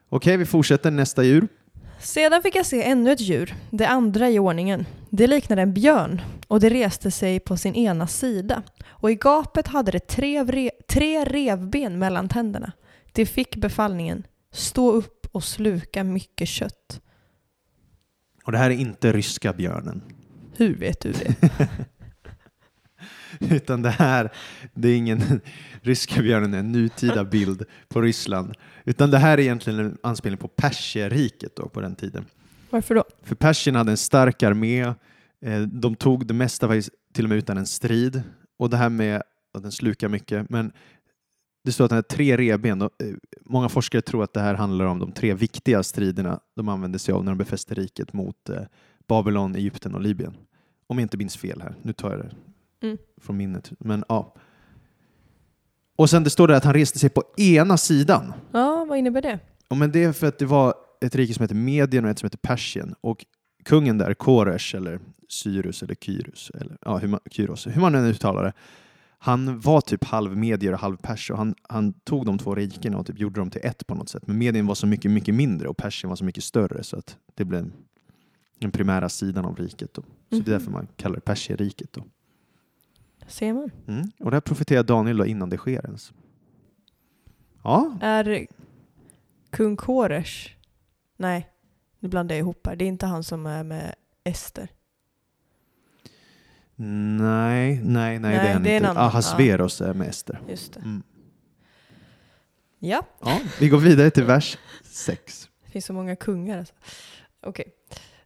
Okej, 0.10 0.38
vi 0.38 0.46
fortsätter 0.46 0.92
nästa 0.92 1.24
djur. 1.24 1.48
Sedan 2.00 2.42
fick 2.42 2.56
jag 2.56 2.66
se 2.66 2.84
ännu 2.84 3.12
ett 3.12 3.22
djur, 3.22 3.56
det 3.70 3.88
andra 3.88 4.30
i 4.30 4.40
ordningen. 4.40 4.86
Det 5.10 5.28
liknade 5.28 5.62
en 5.62 5.74
björn 5.74 6.22
och 6.48 6.60
det 6.60 6.70
reste 6.70 7.12
sig 7.12 7.40
på 7.40 7.58
sin 7.58 7.76
ena 7.76 8.08
sida. 8.08 8.64
Och 8.88 9.12
i 9.12 9.16
gapet 9.16 9.68
hade 9.68 9.92
det 9.92 10.08
tre, 10.08 10.72
tre 10.88 11.26
revben 11.26 12.00
mellan 12.00 12.30
tänderna. 12.30 12.72
Det 13.12 13.26
fick 13.26 13.56
befallningen, 13.56 14.24
stå 14.52 14.92
upp 14.92 15.28
och 15.32 15.44
sluka 15.44 16.04
mycket 16.04 16.48
kött. 16.48 17.02
Och 18.44 18.52
det 18.52 18.58
här 18.58 18.70
är 18.70 18.76
inte 18.76 19.12
ryska 19.12 19.54
björnen. 19.54 20.02
Hur 20.58 20.76
vet 20.76 21.00
du 21.00 21.12
det? 21.12 21.36
Utan 23.56 23.82
det 23.82 23.90
här, 23.90 24.30
det 24.74 24.88
är 24.88 24.98
ingen 24.98 25.42
ryska 25.82 26.22
björnen, 26.22 26.54
en 26.54 26.72
nutida 26.72 27.24
bild 27.24 27.64
på 27.90 28.02
Ryssland. 28.02 28.54
Utan 28.86 29.12
det 29.12 29.18
här 29.18 29.38
är 29.38 29.42
egentligen 29.42 29.80
en 29.80 29.98
anspelning 30.04 30.38
på 30.38 30.48
Perserriket 30.48 31.56
då 31.56 31.70
på 31.70 31.82
den 31.82 31.96
tiden. 31.96 32.26
Varför 32.70 32.96
då? 32.96 33.04
För 33.24 33.36
Persien 33.36 33.76
hade 33.76 33.92
en 33.92 33.98
stark 33.98 34.44
armé, 34.44 34.82
eh, 35.46 35.62
de 35.62 35.96
tog 35.96 36.28
det 36.28 36.34
mesta 36.34 36.82
till 37.14 37.26
och 37.26 37.30
med 37.30 37.38
utan 37.38 37.58
en 37.58 37.66
strid. 37.66 38.24
Och 38.60 38.70
det 38.70 38.78
här 38.78 38.90
med 38.90 39.22
att 39.54 39.64
den 39.64 39.72
slukar 39.72 40.08
mycket, 40.08 40.50
men 40.50 40.72
det 41.64 41.72
står 41.72 41.86
att 41.86 41.90
den 41.90 41.96
har 41.98 42.02
tre 42.04 42.38
revben. 42.38 42.82
eh, 42.82 42.88
Många 43.46 43.70
forskare 43.70 44.02
tror 44.02 44.24
att 44.24 44.34
det 44.34 44.40
här 44.42 44.54
handlar 44.56 44.86
om 44.86 45.00
de 45.00 45.12
tre 45.12 45.34
viktiga 45.34 45.84
striderna 45.84 46.40
de 46.56 46.70
använde 46.70 47.00
sig 47.00 47.14
av 47.14 47.24
när 47.24 47.32
de 47.32 47.38
befäste 47.38 47.74
riket 47.74 48.14
mot 48.14 48.50
eh, 48.50 48.62
Babylon, 49.08 49.56
Egypten 49.56 49.96
och 49.96 50.02
Libyen. 50.02 50.34
Om 50.88 50.98
jag 51.00 51.06
inte 51.06 51.18
minns 51.18 51.38
fel 51.38 51.62
här. 51.62 51.76
Nu 51.82 51.94
tar 51.94 52.12
jag 52.12 52.20
det 52.20 52.32
Mm. 52.88 52.98
från 53.22 53.38
minnet. 53.38 53.72
Men 53.80 54.04
ja. 54.10 54.34
Och 55.96 56.10
sen 56.10 56.24
det 56.24 56.30
står 56.30 56.48
det 56.48 56.58
att 56.58 56.64
han 56.64 56.74
reste 56.74 57.00
sig 57.00 57.10
på 57.10 57.24
ena 57.38 57.78
sidan. 57.78 58.34
Ja, 58.52 58.86
vad 58.90 58.98
innebär 58.98 59.22
det? 59.22 59.40
Ja, 59.70 59.76
men 59.76 59.92
det 59.92 60.04
är 60.04 60.12
för 60.14 60.28
att 60.28 60.40
det 60.40 60.46
var 60.46 60.74
ett 61.02 61.16
rike 61.16 61.34
som 61.34 61.44
heter 61.44 61.56
Medien 61.56 62.06
och 62.06 62.12
ett 62.12 62.20
som 62.20 62.26
heter 62.28 62.38
Persien. 62.38 62.96
Och 63.02 63.26
kungen 63.66 63.98
där, 63.98 64.14
Koresh 64.14 64.76
eller 64.76 65.00
Cyrus 65.30 65.84
eller 65.84 65.96
Kyrus, 65.96 66.52
eller 66.54 66.78
ja, 66.82 66.98
hur 66.98 67.08
man, 67.08 67.20
Kyros, 67.32 67.68
hur 67.68 67.82
man 67.82 67.96
än 67.96 68.06
uttalar 68.06 68.44
det. 68.44 68.54
Han 69.24 69.60
var 69.60 69.82
typ 69.82 70.04
halv 70.04 70.38
medier 70.38 70.74
och 70.74 70.80
halv 70.80 70.98
pers 70.98 71.32
och 71.32 71.38
han, 71.38 71.56
han 71.70 71.94
tog 71.94 72.26
de 72.26 72.38
två 72.38 72.56
rikena 72.56 72.98
och 72.98 73.06
typ 73.06 73.20
gjorde 73.20 73.40
dem 73.42 73.50
till 73.50 73.62
ett 73.64 73.88
på 73.88 73.96
något 73.96 74.10
sätt. 74.10 74.28
Men 74.28 74.38
Medien 74.38 74.68
var 74.68 74.76
så 74.76 74.88
mycket, 74.88 75.12
mycket 75.12 75.36
mindre 75.36 75.68
och 75.68 75.78
Persien 75.78 76.10
var 76.10 76.16
så 76.16 76.26
mycket 76.26 76.44
större 76.44 76.84
så 76.84 76.98
att 76.98 77.18
det 77.36 77.46
blev 77.46 77.72
den 78.60 78.72
primära 78.72 79.10
sidan 79.10 79.46
av 79.46 79.56
riket. 79.56 79.94
Då. 79.94 80.02
Så 80.02 80.08
det 80.30 80.36
är 80.36 80.40
Mhm. 80.40 80.46
därför 80.46 80.72
man 80.72 80.88
kallar 80.96 81.16
det 81.16 81.22
perserriket. 81.22 81.94
Då. 81.94 82.04
Ser 83.28 83.54
man. 83.54 83.72
Mm. 83.88 84.12
Och 84.20 84.32
det 84.32 84.36
här 84.36 84.42
profeterar 84.42 84.84
Daniel 84.84 85.18
då 85.18 85.26
innan 85.26 85.50
det 85.50 85.58
sker 85.58 85.86
ens. 85.86 86.14
Ja, 87.64 87.98
Är 88.02 88.48
kung 89.50 89.76
Koresh... 89.78 90.50
Nej, 91.18 91.48
nu 92.00 92.10
blandar 92.10 92.36
jag 92.36 92.40
ihop 92.40 92.68
här. 92.68 92.76
Det 92.76 92.86
är 92.86 92.88
inte 92.88 93.06
han 93.06 93.24
som 93.24 93.46
är 93.46 93.64
med 93.64 93.96
Ester. 94.24 94.70
Nej, 97.18 97.82
nej, 97.84 98.20
nej, 98.20 98.20
det 98.20 98.38
Nej, 98.38 98.48
är 98.48 98.54
han 98.54 98.64
det 98.64 98.72
är 98.72 98.78
inte. 98.78 98.92
Ahasveros 98.92 99.82
är 99.82 99.94
med 99.94 100.08
Ester. 100.10 100.42
Just 100.50 100.74
det. 100.74 100.80
Mm. 100.80 101.04
Ja, 102.80 103.06
Ja, 103.20 103.40
vi 103.60 103.70
går 103.70 103.78
vidare 103.78 104.10
till 104.10 104.24
vers 104.24 104.58
6. 104.84 105.50
det 105.66 105.72
finns 105.72 105.86
så 105.86 105.94
många 105.94 106.16
kungar. 106.16 106.58
Alltså. 106.60 106.74
Okej. 107.46 107.66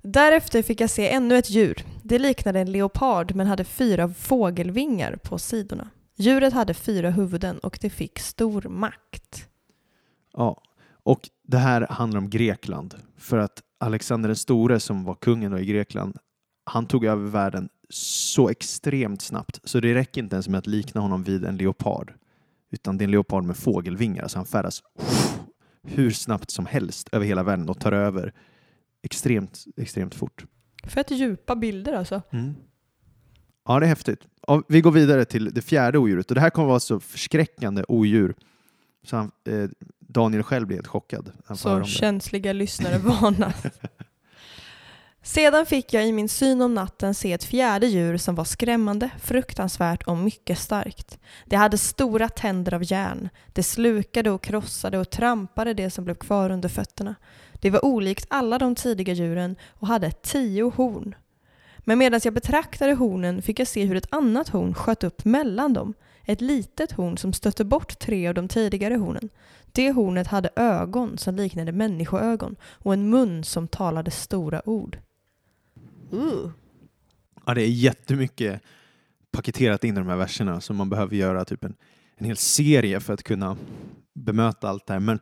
Därefter 0.02 0.62
fick 0.62 0.82
jag 0.82 0.90
se 0.90 1.10
ännu 1.10 1.38
ett 1.38 1.50
djur. 1.50 1.84
Det 2.04 2.20
liknade 2.20 2.60
en 2.60 2.72
leopard 2.72 3.36
men 3.36 3.48
hade 3.48 3.64
fyra 3.64 4.10
fågelvingar 4.10 5.16
på 5.24 5.38
sidorna. 5.38 5.90
Djuret 6.16 6.54
hade 6.54 6.74
fyra 6.74 7.10
huvuden 7.10 7.58
och 7.60 7.78
det 7.82 7.90
fick 7.90 8.20
stor 8.20 8.62
makt. 8.62 9.50
Ja, 10.34 10.62
och 11.04 11.30
det 11.48 11.58
här 11.58 11.88
handlar 11.90 12.18
om 12.18 12.30
Grekland. 12.30 12.96
För 13.18 13.38
att 13.38 13.62
Alexander 13.78 14.30
den 14.30 14.36
store 14.36 14.80
som 14.80 15.04
var 15.04 15.16
kungen 15.16 15.58
i 15.58 15.66
Grekland, 15.66 16.18
han 16.64 16.86
tog 16.86 17.06
över 17.06 17.26
världen 17.30 17.70
så 17.90 18.50
extremt 18.50 19.22
snabbt 19.22 19.60
så 19.64 19.80
det 19.80 19.94
räcker 19.94 20.22
inte 20.22 20.36
ens 20.36 20.48
med 20.48 20.58
att 20.58 20.68
likna 20.68 21.02
honom 21.02 21.24
vid 21.24 21.46
en 21.46 21.58
leopard. 21.58 22.14
Utan 22.72 22.98
det 22.98 23.02
är 23.02 23.06
en 23.06 23.12
leopard 23.12 23.44
med 23.44 23.58
fågelvingar, 23.58 24.28
så 24.28 24.40
han 24.40 24.46
färdas 24.46 24.84
hur 25.82 26.12
snabbt 26.12 26.52
som 26.52 26.66
helst 26.66 27.10
över 27.12 27.26
hela 27.26 27.44
världen 27.44 27.70
och 27.70 27.80
tar 27.80 27.92
över 27.92 28.34
extremt, 29.04 29.66
extremt 29.78 30.16
fort. 30.16 30.46
Fett 30.84 31.12
djupa 31.12 31.56
bilder 31.56 31.94
alltså. 31.94 32.22
Ja, 33.68 33.80
det 33.80 33.86
är 33.86 33.88
häftigt. 33.90 34.20
Ja, 34.48 34.64
vi 34.68 34.82
går 34.82 34.92
vidare 34.92 35.26
till 35.26 35.54
det 35.54 35.62
fjärde 35.62 35.98
odjuret 35.98 36.32
och 36.32 36.36
det 36.36 36.42
här 36.42 36.50
kommer 36.50 36.68
vara 36.68 36.80
så 36.80 37.00
förskräckande 37.00 37.84
odjur 37.88 38.36
så 39.04 39.16
han, 39.16 39.32
eh, 39.48 39.70
Daniel 40.00 40.44
själv 40.44 40.68
blir 40.68 40.78
helt 40.78 40.88
chockad. 40.88 41.32
han 41.46 41.58
Så 41.58 41.84
känsliga 41.84 42.54
lyssnare 42.54 42.98
varnas. 42.98 43.64
Sedan 45.28 45.66
fick 45.66 45.94
jag 45.94 46.08
i 46.08 46.12
min 46.12 46.30
syn 46.30 46.62
om 46.62 46.74
natten 46.74 47.14
se 47.14 47.34
ett 47.34 47.44
fjärde 47.44 47.88
djur 47.88 48.18
som 48.18 48.36
var 48.36 48.44
skrämmande, 48.44 49.10
fruktansvärt 49.22 50.04
och 50.04 50.18
mycket 50.18 50.60
starkt. 50.60 51.20
Det 51.46 51.56
hade 51.56 51.78
stora 51.78 52.30
tänder 52.30 52.74
av 52.74 52.92
järn. 52.92 53.30
Det 53.54 53.64
slukade 53.64 54.32
och 54.32 54.42
krossade 54.42 54.98
och 54.98 55.10
trampade 55.10 55.74
det 55.74 55.90
som 55.90 56.06
blev 56.06 56.16
kvar 56.16 56.50
under 56.50 56.70
fötterna. 56.70 57.16
Det 57.54 57.70
var 57.70 57.86
olikt 57.86 58.26
alla 58.30 58.58
de 58.58 58.76
tidiga 58.76 59.14
djuren 59.14 59.56
och 59.70 59.88
hade 59.88 60.12
tio 60.12 60.64
horn. 60.64 61.16
Men 61.80 61.98
medan 61.98 62.22
jag 62.24 62.34
betraktade 62.34 62.94
hornen 62.94 63.42
fick 63.42 63.60
jag 63.60 63.68
se 63.68 63.86
hur 63.86 63.96
ett 63.96 64.14
annat 64.14 64.50
horn 64.50 64.74
sköt 64.74 65.04
upp 65.04 65.26
mellan 65.26 65.74
dem. 65.74 65.94
Ett 66.26 66.42
litet 66.42 66.92
horn 66.92 67.18
som 67.18 67.34
stötte 67.34 67.66
bort 67.66 68.00
tre 68.00 68.28
av 68.28 68.34
de 68.34 68.48
tidigare 68.48 68.96
hornen. 68.96 69.30
Det 69.72 69.92
hornet 69.92 70.28
hade 70.28 70.50
ögon 70.56 71.18
som 71.18 71.36
liknade 71.36 71.72
människoögon 71.72 72.56
och 72.64 72.94
en 72.94 73.10
mun 73.10 73.44
som 73.44 73.68
talade 73.68 74.12
stora 74.12 74.70
ord. 74.70 75.00
Uh. 76.14 76.50
Ja, 77.46 77.54
det 77.54 77.62
är 77.62 77.68
jättemycket 77.70 78.62
paketerat 79.32 79.84
in 79.84 79.94
i 79.96 80.00
de 80.00 80.08
här 80.08 80.16
verserna 80.18 80.62
som 80.62 80.76
man 80.76 80.90
behöver 80.90 81.16
göra 81.16 81.46
typ 81.46 81.64
en, 81.64 81.76
en 82.18 82.26
hel 82.26 82.38
serie 82.38 83.00
för 83.00 83.14
att 83.14 83.24
kunna 83.24 83.58
bemöta 84.16 84.70
allt 84.70 84.88
det 84.88 84.94
här. 84.94 85.00
Men 85.00 85.20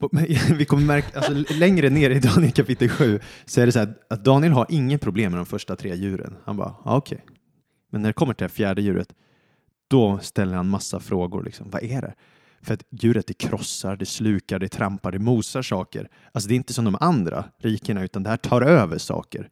på- 0.00 0.10
vi 0.58 0.64
kommer 0.64 0.82
märka, 0.82 1.18
alltså, 1.18 1.54
längre 1.54 1.90
ner 1.90 2.10
i 2.10 2.18
Daniel 2.18 2.52
kapitel 2.52 2.88
7 2.88 3.20
så 3.44 3.60
är 3.60 3.66
det 3.66 3.72
så 3.72 3.78
här 3.78 3.94
att 4.10 4.24
Daniel 4.24 4.52
har 4.52 4.66
inget 4.68 5.00
problem 5.00 5.32
med 5.32 5.38
de 5.38 5.46
första 5.46 5.76
tre 5.76 5.94
djuren. 5.94 6.36
Han 6.44 6.56
bara, 6.56 6.74
ah, 6.84 6.96
okej. 6.96 7.24
Men 7.90 8.02
när 8.02 8.08
det 8.08 8.12
kommer 8.12 8.34
till 8.34 8.44
det 8.44 8.48
fjärde 8.48 8.82
djuret, 8.82 9.14
då 9.88 10.18
ställer 10.18 10.56
han 10.56 10.68
massa 10.68 11.00
frågor. 11.00 11.42
Liksom. 11.44 11.70
Vad 11.70 11.82
är 11.82 12.02
det? 12.02 12.14
För 12.62 12.74
att 12.74 12.82
djuret 12.90 13.26
det 13.26 13.34
krossar, 13.34 13.96
det 13.96 14.06
slukar, 14.06 14.58
det 14.58 14.68
trampar, 14.68 15.12
det 15.12 15.18
mosar 15.18 15.62
saker. 15.62 16.08
Alltså 16.32 16.48
det 16.48 16.54
är 16.54 16.56
inte 16.56 16.72
som 16.74 16.84
de 16.84 16.96
andra 17.00 17.44
rikena, 17.58 18.02
utan 18.04 18.22
det 18.22 18.30
här 18.30 18.36
tar 18.36 18.62
över 18.62 18.98
saker. 18.98 19.50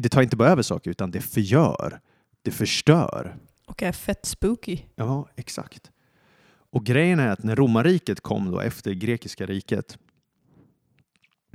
Det 0.00 0.08
tar 0.08 0.22
inte 0.22 0.36
bara 0.36 0.48
över 0.48 0.62
saker, 0.62 0.90
utan 0.90 1.10
det 1.10 1.20
förgör. 1.20 2.00
Det 2.42 2.50
förstör. 2.50 3.36
Och 3.66 3.82
är 3.82 3.92
fett 3.92 4.26
spooky. 4.26 4.78
Ja, 4.96 5.28
exakt. 5.36 5.90
Och 6.70 6.84
grejen 6.86 7.20
är 7.20 7.28
att 7.28 7.42
när 7.42 7.56
romarriket 7.56 8.20
kom 8.20 8.50
då 8.50 8.60
efter 8.60 8.92
grekiska 8.92 9.46
riket, 9.46 9.98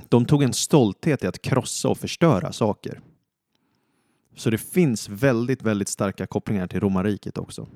de 0.08 0.24
tog 0.26 0.42
en 0.42 0.52
stolthet 0.52 1.24
i 1.24 1.26
att 1.26 1.42
krossa 1.42 1.88
och 1.88 1.98
förstöra 1.98 2.52
saker. 2.52 3.00
Så 4.36 4.50
det 4.50 4.58
finns 4.58 5.08
väldigt, 5.08 5.62
väldigt 5.62 5.88
starka 5.88 6.26
kopplingar 6.26 6.66
till 6.66 6.80
romarriket 6.80 7.38
också. 7.38 7.68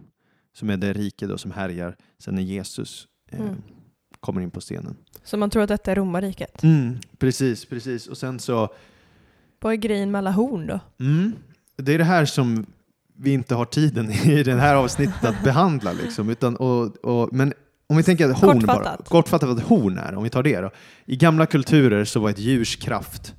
Som 0.53 0.71
är 0.71 0.77
det 0.77 0.93
rike 0.93 1.27
då 1.27 1.39
som 1.39 1.51
härjar 1.51 1.97
sen 2.19 2.35
när 2.35 2.43
Jesus 2.43 3.09
eh, 3.31 3.41
Mm. 3.41 3.63
kommer 4.21 4.41
in 4.41 4.51
på 4.51 4.61
scenen. 4.61 4.97
Så 5.25 5.37
man 5.37 5.51
tror 5.51 5.63
att 5.63 5.69
detta 5.69 5.93
är 5.93 5.97
romarriket. 5.97 6.63
Mm, 6.63 6.99
precis, 7.19 7.65
precis. 7.65 8.07
Och 8.07 8.19
sen 8.19 8.39
så 8.41 8.75
Vad 9.61 9.73
är 9.73 9.77
grejen 9.77 10.11
med 10.11 10.19
alla 10.19 10.31
horn 10.31 10.67
då? 10.67 10.81
Mm. 11.01 11.33
Det 11.77 11.95
är 11.95 11.99
det 11.99 12.05
här 12.05 12.25
som 12.25 12.67
vi 13.17 13.33
inte 13.33 13.55
har 13.55 13.65
tiden 13.65 14.11
i 14.25 14.43
det 14.43 14.55
här 14.55 14.75
avsnittet 14.75 15.25
att 15.25 15.45
behandla. 15.45 15.93
Liksom, 15.93 16.29
utan, 16.31 16.57
och, 16.57 16.97
och, 17.05 17.29
men 17.33 17.53
om 17.87 17.97
vi 17.97 18.03
tänker 18.03 18.31
att 18.31 18.41
horn 18.41 18.67
bara, 18.67 18.77
Kortfattat. 18.77 19.09
kortfattat 19.09 19.49
vad 19.49 19.59
ett 19.59 19.65
horn 19.65 19.99
är, 19.99 20.15
om 20.15 20.23
vi 20.23 20.31
tar 20.31 20.43
det 20.43 20.61
då. 20.61 20.71
I 21.05 21.17
gamla 21.17 21.47
kulturer 21.47 22.05
så 22.05 22.21
var 22.21 22.31
ett 22.31 22.39
djurs 22.39 22.77
kraft 22.77 23.35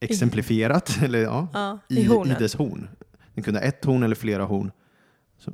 exemplifierat, 0.00 0.98
eller 1.02 1.18
ja, 1.18 1.48
Ja, 1.52 1.78
i, 1.88 1.96
i, 1.96 2.02
i 2.04 2.34
dess 2.38 2.54
horn. 2.54 2.88
Den 3.34 3.44
kunde 3.44 3.60
ha 3.60 3.66
ett 3.66 3.84
horn 3.84 4.02
eller 4.02 4.14
flera 4.14 4.44
horn. 4.44 4.70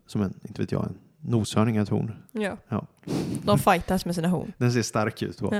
Som, 0.07 0.23
en, 0.23 0.35
inte 0.43 0.63
vet 0.63 0.73
jag, 0.73 0.85
en 0.85 0.95
noshörning 1.31 1.77
har 1.77 1.83
ett 1.83 1.89
horn. 1.89 2.13
Ja. 2.33 2.57
Ja. 2.69 2.87
De 3.43 3.59
fightas 3.59 4.05
med 4.05 4.15
sina 4.15 4.29
horn. 4.29 4.53
Den 4.59 4.73
ser 4.73 4.83
stark 4.83 5.23
ut. 5.23 5.41
Ja. 5.41 5.55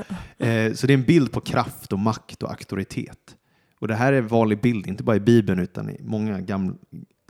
Eh, 0.47 0.73
så 0.75 0.87
det 0.87 0.93
är 0.93 0.99
en 0.99 1.05
bild 1.05 1.33
på 1.33 1.41
kraft 1.41 1.93
och 1.93 1.99
makt 1.99 2.43
och 2.43 2.51
auktoritet. 2.51 3.37
Och 3.81 3.89
det 3.89 3.95
här 3.95 4.13
är 4.13 4.21
vanlig 4.21 4.61
bild, 4.61 4.87
inte 4.87 5.05
bara 5.05 5.17
i 5.17 5.21
Bibeln 5.21 5.61
utan 5.61 5.91
i 5.91 6.01
många 6.03 6.41
gamla, 6.41 6.75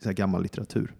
gammal 0.03 0.43
litteratur. 0.43 0.95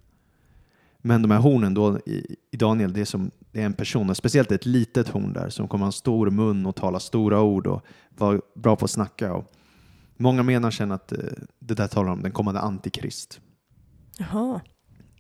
Men 0.99 1.23
de 1.23 1.31
här 1.31 1.39
hornen 1.39 1.75
då 1.75 1.99
i, 1.99 2.37
i 2.51 2.57
Daniel, 2.57 2.93
det 2.93 3.01
är, 3.01 3.05
som, 3.05 3.31
det 3.53 3.61
är 3.63 3.67
en 3.67 3.73
person, 3.73 4.15
speciellt 4.15 4.53
ett 4.53 4.67
litet 4.67 5.09
horn 5.09 5.33
där 5.33 5.49
som 5.49 5.69
kommer 5.69 5.85
ha 5.85 5.89
en 5.89 5.93
stor 5.93 6.31
mun 6.31 6.67
och 6.67 6.77
tala 6.77 7.01
stora 7.01 7.41
ord 7.43 7.67
och 7.67 7.83
vara 8.11 8.41
bra 8.55 8.77
på 8.77 8.85
att 8.85 8.91
snacka. 8.91 9.35
Och 9.35 9.53
många 10.17 10.43
menar 10.43 10.71
sen 10.71 10.93
att 10.93 11.13
eh, 11.13 11.19
det 11.59 11.75
där 11.75 11.87
talar 11.87 12.13
om 12.13 12.23
den 12.23 12.33
kommande 12.33 12.61
antikrist 12.61 13.41
Jaha. 14.19 14.61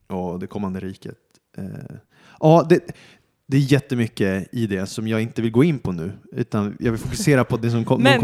och 0.06 0.38
det 0.38 0.46
kommande 0.46 0.80
riket. 0.80 1.18
Eh, 1.56 1.96
ja, 2.40 2.66
det, 2.68 2.80
det 3.50 3.56
är 3.56 3.60
jättemycket 3.60 4.48
i 4.54 4.66
det 4.66 4.86
som 4.86 5.08
jag 5.08 5.22
inte 5.22 5.42
vill 5.42 5.50
gå 5.50 5.64
in 5.64 5.78
på 5.78 5.92
nu, 5.92 6.12
utan 6.32 6.76
jag 6.80 6.92
vill 6.92 7.00
fokusera 7.00 7.44
på 7.44 7.56
det 7.56 7.70
som 7.70 7.84
kom, 7.84 8.02
verserna 8.02 8.20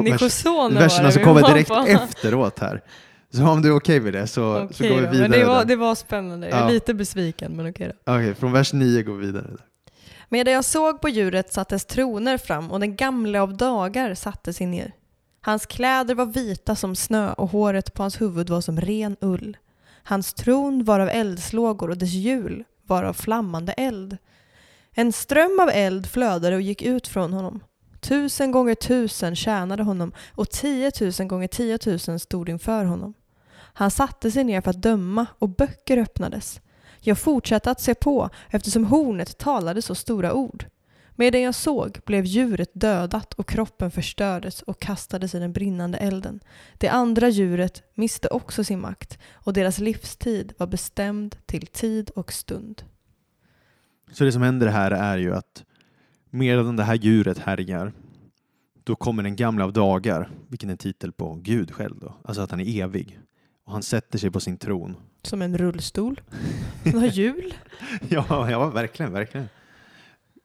det 0.79 0.89
som 0.89 1.21
vi 1.21 1.25
kommer 1.25 1.49
direkt 1.49 1.69
på. 1.69 1.75
efteråt 1.75 2.59
här. 2.59 2.83
Så 3.31 3.47
om 3.49 3.63
du 3.63 3.69
är 3.69 3.77
okej 3.77 4.01
med 4.01 4.13
det 4.13 4.27
så, 4.27 4.33
så 4.33 4.85
Okej 4.85 4.89
går 4.89 4.97
vi 4.97 5.07
vidare. 5.07 5.29
Men 5.29 5.31
det 5.41 5.45
var, 5.45 5.65
det 5.65 5.77
var 5.77 5.95
spännande. 5.95 6.49
Jag 6.49 6.59
är 6.59 6.63
Ja. 6.63 6.69
lite 6.69 6.95
besviken, 6.95 7.53
men 7.57 7.71
okej 7.71 7.93
då. 8.05 8.13
Okej, 8.13 8.35
från 8.35 8.53
vers 8.53 8.73
9 8.73 9.03
går 9.03 9.15
vi 9.15 9.27
vidare. 9.27 9.47
Medan 10.29 10.55
jag 10.55 10.65
såg 10.65 11.01
på 11.01 11.09
djuret 11.09 11.53
sattes 11.53 11.85
troner 11.85 12.39
fram 12.39 12.71
och 12.73 12.81
den 12.81 12.97
gamle 12.97 13.41
av 13.41 13.57
dagar 13.57 14.15
satte 14.15 14.53
sig 14.53 14.67
ner. 14.67 14.93
Hans 15.41 15.67
kläder 15.67 16.15
var 16.15 16.27
vita 16.27 16.77
som 16.77 16.97
snö 16.97 17.33
och 17.33 17.51
håret 17.51 17.95
på 17.95 18.03
hans 18.03 18.21
huvud 18.21 18.51
var 18.51 18.61
som 18.61 18.81
ren 18.81 19.17
ull. 19.21 19.57
Hans 20.03 20.35
tron 20.35 20.85
var 20.85 21.01
av 21.01 21.09
eldslågor 21.09 21.91
och 21.91 21.99
dess 21.99 22.13
hjul 22.13 22.65
var 22.87 23.05
av 23.05 23.13
flammande 23.13 23.73
eld. 23.73 24.17
En 24.99 25.13
ström 25.13 25.61
av 25.61 25.69
eld 25.69 26.07
flödade 26.07 26.57
och 26.57 26.63
gick 26.63 26.83
ut 26.83 27.09
från 27.09 27.33
honom. 27.33 27.61
Tusen 28.01 28.51
gånger 28.51 28.75
tusen 28.75 29.37
tjänade 29.37 29.83
honom 29.83 30.13
och 30.35 30.51
tiotusen 30.51 31.29
gånger 31.29 31.49
tiotusen 31.49 32.21
stod 32.21 32.49
inför 32.49 32.85
honom. 32.85 33.15
Han 33.53 33.91
satte 33.91 34.31
sig 34.31 34.45
ner 34.45 34.61
för 34.61 34.71
att 34.71 34.83
döma 34.83 35.27
och 35.39 35.49
böcker 35.49 35.99
öppnades. 35.99 36.61
Jag 37.01 37.19
fortsatte 37.19 37.71
att 37.71 37.81
se 37.81 37.95
på 37.95 38.31
eftersom 38.51 38.85
hornet 38.85 39.39
talade 39.39 39.83
så 39.83 39.95
stora 39.95 40.33
ord. 40.33 40.67
Medan 41.15 41.43
jag 41.43 41.55
såg 41.55 42.01
blev 42.07 42.25
djuret 42.25 42.71
dödat 42.73 43.35
och 43.35 43.49
kroppen 43.49 43.91
förstördes 43.91 44.63
och 44.63 44.81
kastades 44.81 45.35
i 45.35 45.39
den 45.39 45.53
brinnande 45.53 45.99
elden. 45.99 46.41
Det 46.75 46.89
andra 46.89 47.29
djuret 47.29 47.83
miste 47.95 48.29
också 48.29 48.65
sin 48.65 48.81
makt 48.81 49.19
och 49.33 49.53
deras 49.53 49.79
livstid 49.79 50.53
var 50.59 50.67
bestämd 50.67 51.37
till 51.47 51.67
tid 51.67 52.11
och 52.11 52.33
stund. 52.33 52.83
Så 54.19 54.25
det 54.25 54.33
som 54.33 54.43
händer 54.43 54.67
här 54.67 54.91
är 54.91 55.19
ju 55.19 55.35
att 55.35 55.65
medan 56.31 56.77
det 56.77 56.83
här 56.83 56.95
djuret 56.95 57.39
härjar, 57.39 57.93
då 58.85 58.97
kommer 58.97 59.23
den 59.23 59.37
gamla 59.37 59.65
av 59.65 59.73
dagar, 59.73 60.31
vilken 60.49 60.71
är 60.71 60.77
titel 60.77 61.13
på 61.13 61.35
Gud 61.35 61.73
själv 61.73 61.99
då, 61.99 62.15
alltså 62.25 62.43
att 62.43 62.51
han 62.51 62.61
är 62.61 62.83
evig. 62.83 63.21
Och 63.65 63.73
han 63.73 63.83
sätter 63.83 64.19
sig 64.19 64.31
på 64.31 64.41
sin 64.41 64.57
tron. 64.57 64.97
Som 65.23 65.43
en 65.43 65.59
rullstol. 65.59 66.21
Den 66.85 66.99
har 66.99 67.07
hjul. 67.07 67.55
ja, 68.09 68.51
ja, 68.51 68.71
verkligen, 68.71 69.13
verkligen. 69.13 69.49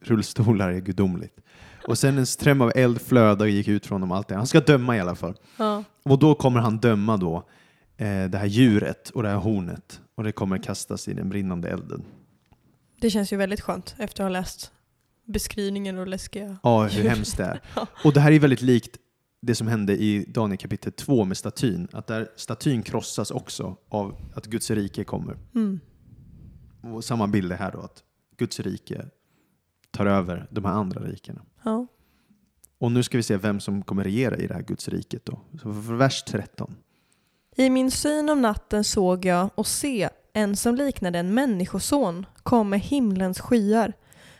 Rullstolar 0.01 0.71
är 0.71 0.79
gudomligt. 0.79 1.39
Och 1.87 1.97
sen 1.97 2.17
en 2.17 2.25
ström 2.25 2.61
av 2.61 2.71
eld 2.75 3.01
flödade 3.01 3.43
och 3.43 3.49
gick 3.49 3.67
ut 3.67 3.85
från 3.85 4.01
honom. 4.01 4.17
Allt 4.17 4.27
det. 4.27 4.35
Han 4.35 4.47
ska 4.47 4.59
döma 4.59 4.97
i 4.97 4.99
alla 4.99 5.15
fall. 5.15 5.35
Ja. 5.57 5.83
Och 6.03 6.19
då 6.19 6.35
kommer 6.35 6.59
han 6.59 6.77
döma 6.77 7.17
då 7.17 7.35
eh, 7.97 8.23
det 8.23 8.37
här 8.37 8.45
djuret 8.45 9.09
och 9.09 9.23
det 9.23 9.29
här 9.29 9.37
hornet. 9.37 10.01
Och 10.15 10.23
det 10.23 10.31
kommer 10.31 10.57
kastas 10.57 11.07
i 11.07 11.13
den 11.13 11.29
brinnande 11.29 11.69
elden. 11.69 12.03
Det 13.01 13.09
känns 13.09 13.33
ju 13.33 13.37
väldigt 13.37 13.61
skönt 13.61 13.95
efter 13.97 14.23
att 14.23 14.25
ha 14.25 14.29
läst 14.29 14.71
beskrivningen 15.25 15.97
och 15.97 16.07
läskiga 16.07 16.57
Ja, 16.63 16.83
hur 16.83 17.01
djur. 17.01 17.09
hemskt 17.09 17.37
det 17.37 17.43
är. 17.43 17.61
Ja. 17.75 17.87
Och 18.03 18.13
det 18.13 18.19
här 18.19 18.31
är 18.31 18.39
väldigt 18.39 18.61
likt 18.61 18.97
det 19.41 19.55
som 19.55 19.67
hände 19.67 19.97
i 19.97 20.25
Daniel 20.27 20.57
kapitel 20.57 20.91
2 20.91 21.25
med 21.25 21.37
statyn. 21.37 21.87
Att 21.91 22.07
där 22.07 22.31
statyn 22.35 22.83
krossas 22.83 23.31
också 23.31 23.75
av 23.89 24.15
att 24.35 24.45
Guds 24.45 24.71
rike 24.71 25.03
kommer. 25.03 25.37
Mm. 25.55 25.79
Och 26.83 27.03
samma 27.03 27.27
bild 27.27 27.51
är 27.51 27.55
här 27.55 27.71
då, 27.71 27.79
att 27.79 28.03
Guds 28.37 28.59
rike 28.59 29.05
tar 29.91 30.05
över 30.05 30.47
de 30.51 30.65
här 30.65 30.71
andra 30.73 31.01
rikena. 31.03 31.41
Ja. 31.63 31.87
Och 32.77 32.91
nu 32.91 33.03
ska 33.03 33.17
vi 33.17 33.23
se 33.23 33.37
vem 33.37 33.59
som 33.59 33.81
kommer 33.83 34.03
regera 34.03 34.37
i 34.37 34.47
det 34.47 34.53
här 34.53 34.61
Guds 34.61 34.87
riket 34.87 35.25
då. 35.25 35.39
Så 35.61 35.69
vers 35.69 36.23
13. 36.23 36.75
I 37.55 37.69
min 37.69 37.91
syn 37.91 38.29
om 38.29 38.41
natten 38.41 38.83
såg 38.83 39.25
jag 39.25 39.49
och 39.55 39.67
se 39.67 40.09
en 40.33 40.55
som 40.55 40.75
liknade 40.75 41.19
en 41.19 41.33
människoson 41.33 42.25
kom 42.43 42.69
med 42.69 42.79
himlens 42.79 43.39
skyar. 43.39 43.93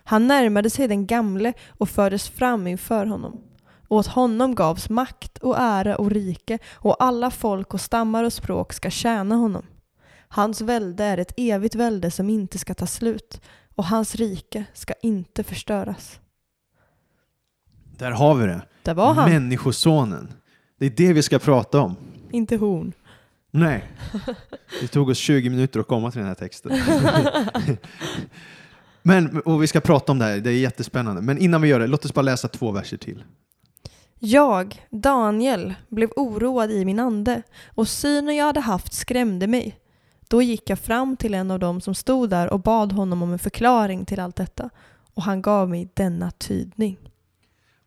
Han 0.03 0.27
närmade 0.27 0.69
sig 0.69 0.87
den 0.87 1.07
gamle 1.07 1.53
och 1.69 1.89
fördes 1.89 2.29
fram 2.29 2.67
inför 2.67 3.05
honom. 3.05 3.41
Och 3.87 3.97
åt 3.97 4.07
honom 4.07 4.55
gavs 4.55 4.89
makt 4.89 5.37
och 5.37 5.59
ära 5.59 5.95
och 5.95 6.11
rike 6.11 6.59
och 6.73 7.03
alla 7.03 7.31
folk 7.31 7.73
och 7.73 7.81
stammar 7.81 8.23
och 8.23 8.33
språk 8.33 8.73
ska 8.73 8.89
tjäna 8.89 9.35
honom. 9.35 9.65
Hans 10.27 10.61
välde 10.61 11.03
är 11.03 11.17
ett 11.17 11.33
evigt 11.37 11.75
välde 11.75 12.11
som 12.11 12.29
inte 12.29 12.57
ska 12.57 12.73
ta 12.73 12.87
slut 12.87 13.41
och 13.75 13.85
hans 13.85 14.15
rike 14.15 14.65
ska 14.73 14.93
inte 15.01 15.43
förstöras. 15.43 16.19
Där 17.97 18.11
har 18.11 18.35
vi 18.35 18.45
det. 18.45 18.61
Där 18.83 18.93
var 18.93 19.13
han, 19.13 19.29
Människosonen. 19.29 20.33
Det 20.79 20.85
är 20.85 20.89
det 20.89 21.13
vi 21.13 21.23
ska 21.23 21.39
prata 21.39 21.79
om. 21.79 21.95
inte 22.31 22.55
hon. 22.55 22.93
Nej. 23.51 23.83
Det 24.81 24.87
tog 24.87 25.09
oss 25.09 25.17
20 25.17 25.49
minuter 25.49 25.79
att 25.79 25.87
komma 25.87 26.11
till 26.11 26.19
den 26.19 26.27
här 26.27 26.35
texten. 26.35 26.71
Men, 29.03 29.41
och 29.41 29.63
vi 29.63 29.67
ska 29.67 29.79
prata 29.79 30.11
om 30.11 30.19
det 30.19 30.25
här, 30.25 30.37
det 30.37 30.49
är 30.49 30.53
jättespännande. 30.53 31.21
Men 31.21 31.37
innan 31.37 31.61
vi 31.61 31.67
gör 31.67 31.79
det, 31.79 31.87
låt 31.87 32.05
oss 32.05 32.13
bara 32.13 32.21
läsa 32.21 32.47
två 32.47 32.71
verser 32.71 32.97
till. 32.97 33.23
Jag, 34.19 34.85
Daniel, 34.89 35.73
blev 35.87 36.09
oroad 36.15 36.71
i 36.71 36.85
min 36.85 36.99
ande 36.99 37.41
och 37.67 37.87
synen 37.87 38.35
jag 38.35 38.45
hade 38.45 38.59
haft 38.59 38.93
skrämde 38.93 39.47
mig. 39.47 39.77
Då 40.27 40.41
gick 40.41 40.69
jag 40.69 40.79
fram 40.79 41.17
till 41.17 41.33
en 41.33 41.51
av 41.51 41.59
dem 41.59 41.81
som 41.81 41.95
stod 41.95 42.29
där 42.29 42.53
och 42.53 42.59
bad 42.59 42.91
honom 42.91 43.23
om 43.23 43.33
en 43.33 43.39
förklaring 43.39 44.05
till 44.05 44.19
allt 44.19 44.35
detta 44.35 44.69
och 45.13 45.23
han 45.23 45.41
gav 45.41 45.69
mig 45.69 45.89
denna 45.93 46.31
tydning. 46.31 47.10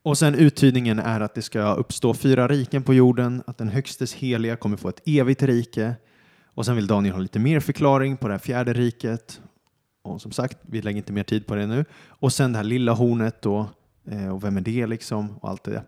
Och 0.04 0.18
sen 0.18 0.34
uttydningen 0.34 0.98
är 0.98 1.20
att 1.20 1.34
det 1.34 1.42
ska 1.42 1.74
uppstå 1.74 2.14
fyra 2.14 2.48
riken 2.48 2.82
på 2.82 2.94
jorden, 2.94 3.42
att 3.46 3.58
den 3.58 3.68
högstes 3.68 4.14
heliga 4.14 4.56
kommer 4.56 4.76
få 4.76 4.88
ett 4.88 5.02
evigt 5.04 5.42
rike. 5.42 5.94
Och 6.44 6.66
sen 6.66 6.76
vill 6.76 6.86
Daniel 6.86 7.14
ha 7.14 7.20
lite 7.20 7.38
mer 7.38 7.60
förklaring 7.60 8.16
på 8.16 8.28
det 8.28 8.34
här 8.34 8.38
fjärde 8.38 8.72
riket. 8.72 9.40
Och 10.02 10.22
som 10.22 10.32
sagt, 10.32 10.58
vi 10.62 10.82
lägger 10.82 10.96
inte 10.96 11.12
mer 11.12 11.22
tid 11.22 11.46
på 11.46 11.54
det 11.54 11.66
nu. 11.66 11.84
Och 12.06 12.32
sen 12.32 12.52
det 12.52 12.58
här 12.58 12.64
lilla 12.64 12.92
hornet 12.92 13.42
då, 13.42 13.68
eh, 14.10 14.28
och 14.28 14.44
vem 14.44 14.56
är 14.56 14.60
det 14.60 14.86
liksom, 14.86 15.36
och 15.36 15.50
allt 15.50 15.64
det 15.64 15.70
där. 15.70 15.84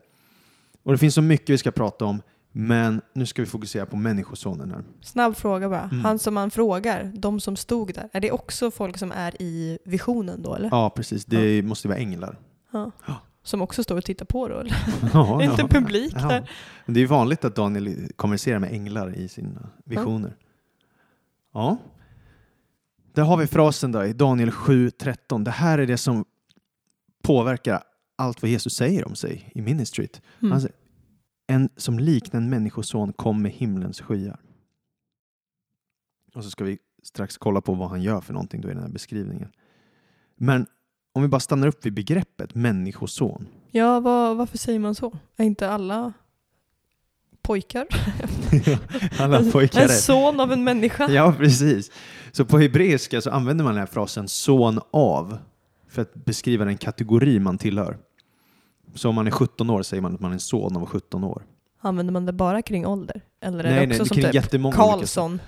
Och 0.83 0.93
det 0.93 0.99
finns 0.99 1.15
så 1.15 1.23
mycket 1.23 1.51
vi 1.51 1.59
ska 1.59 1.71
prata 1.71 2.05
om, 2.05 2.23
men 2.53 3.01
nu 3.15 3.27
ska 3.27 3.43
vi 3.43 3.47
fokusera 3.47 3.87
på 3.87 3.97
människosonen 3.97 4.71
här. 4.71 4.85
Snabb 5.03 5.37
fråga 5.37 5.69
bara. 5.69 5.83
Mm. 5.83 6.05
Han 6.05 6.19
som 6.19 6.35
man 6.35 6.51
frågar, 6.51 7.13
de 7.15 7.41
som 7.41 7.57
stod 7.57 7.95
där, 7.95 8.09
är 8.13 8.21
det 8.21 8.31
också 8.31 8.71
folk 8.71 8.99
som 8.99 9.13
är 9.13 9.43
i 9.43 9.79
visionen 9.85 10.43
då 10.43 10.55
eller? 10.55 10.69
Ja, 10.69 10.91
precis. 10.91 11.25
Det 11.25 11.63
måste 11.63 11.89
vara 11.89 11.99
änglar. 11.99 12.39
Ja. 12.73 12.93
Som 13.47 13.63
också 13.63 13.83
står 13.83 13.97
och 13.97 14.05
tittar 14.05 14.27
på 14.27 14.49
då 14.49 14.59
eller? 14.59 14.77
Ja, 15.13 15.43
Inte 15.43 15.63
ja. 15.63 15.69
publik 15.69 16.13
Ja. 16.17 16.29
där. 16.29 16.51
Det 16.87 16.99
är 16.99 17.03
ju 17.03 17.07
vanligt 17.07 17.45
att 17.45 17.57
Daniel 17.57 18.13
kommunicerar 18.17 18.59
med 18.59 18.73
änglar 18.73 19.15
i 19.17 19.29
sina 19.29 19.71
visioner. 19.85 20.37
Ja. 21.53 21.77
Där 23.13 23.23
har 23.23 23.37
vi 23.37 23.47
frasen 23.47 23.93
då 23.93 24.05
i 24.05 24.13
Daniel 24.13 24.51
7.13. 24.51 25.45
Det 25.45 25.51
här 25.51 25.79
är 25.79 25.87
det 25.87 25.97
som 25.97 26.25
påverkar 27.23 27.83
allt 28.17 28.43
vad 28.43 28.51
Jesus 28.51 28.75
säger 28.75 29.07
om 29.07 29.15
sig 29.15 29.51
i 29.55 29.63
ministryt. 29.63 30.23
Mm. 30.43 30.61
Säger, 30.61 30.77
en 31.47 31.69
som 31.77 31.99
liknar 31.99 32.41
en 32.41 32.51
människoson 32.51 33.13
kom 33.13 33.43
med 33.43 33.53
himlens 33.53 34.01
skyar. 34.01 34.41
Och 36.35 36.45
så 36.45 36.51
ska 36.51 36.65
vi 36.65 36.79
strax 37.03 37.39
kolla 37.39 37.61
på 37.61 37.75
vad 37.75 37.89
han 37.91 38.03
gör 38.03 38.21
för 38.21 38.33
någonting 38.33 38.61
då 38.61 38.71
i 38.71 38.75
den 38.75 38.83
här 38.83 38.91
beskrivningen. 38.91 39.53
Men 40.37 40.67
om 41.17 41.23
vi 41.23 41.29
bara 41.29 41.41
stannar 41.41 41.67
upp 41.69 41.87
vid 41.87 41.95
begreppet 41.95 42.55
människoson. 42.55 43.47
Ja, 43.71 44.01
vad, 44.01 44.37
varför 44.37 44.59
säger 44.59 44.79
man 44.79 44.95
så? 44.95 45.19
Är 45.37 45.45
inte 45.45 45.71
alla 45.71 46.13
pojkar? 47.43 47.87
Alla 49.19 49.51
pojkar 49.53 49.83
En 49.83 49.89
son 49.89 50.41
av 50.41 50.53
en 50.53 50.65
människa? 50.65 51.11
Ja, 51.11 51.35
precis. 51.39 51.91
Så 52.33 52.45
på 52.45 52.59
hebreiska 52.59 53.21
så 53.21 53.31
använder 53.31 53.65
man 53.65 53.75
den 53.75 53.79
här 53.79 53.87
frasen 53.87 54.29
son 54.29 54.81
av 54.91 55.39
för 55.89 56.03
att 56.03 56.15
beskriva 56.15 56.65
den 56.65 56.77
kategori 56.77 57.41
man 57.41 57.59
tillhör. 57.59 57.99
Så 58.95 59.09
om 59.09 59.15
man 59.15 59.27
är 59.27 59.31
17 59.31 59.71
år 59.71 59.83
säger 59.83 60.01
man 60.01 60.15
att 60.15 60.21
man 60.21 60.31
är 60.31 60.35
en 60.35 60.41
son 60.41 60.77
av 60.77 60.87
17 60.87 61.25
år. 61.25 61.43
Använder 61.81 62.13
man 62.13 62.27
det 62.27 62.33
bara 62.33 62.63
kring 62.63 62.87
ålder? 62.87 63.21
Eller 63.41 63.65
är 63.65 63.71
Nej, 63.71 63.87
det 63.87 64.01
också 64.01 64.15
nej, 64.15 64.23
som 64.23 64.33
kring 64.33 64.63
typ 64.63 64.75
Karlsson? 64.75 65.41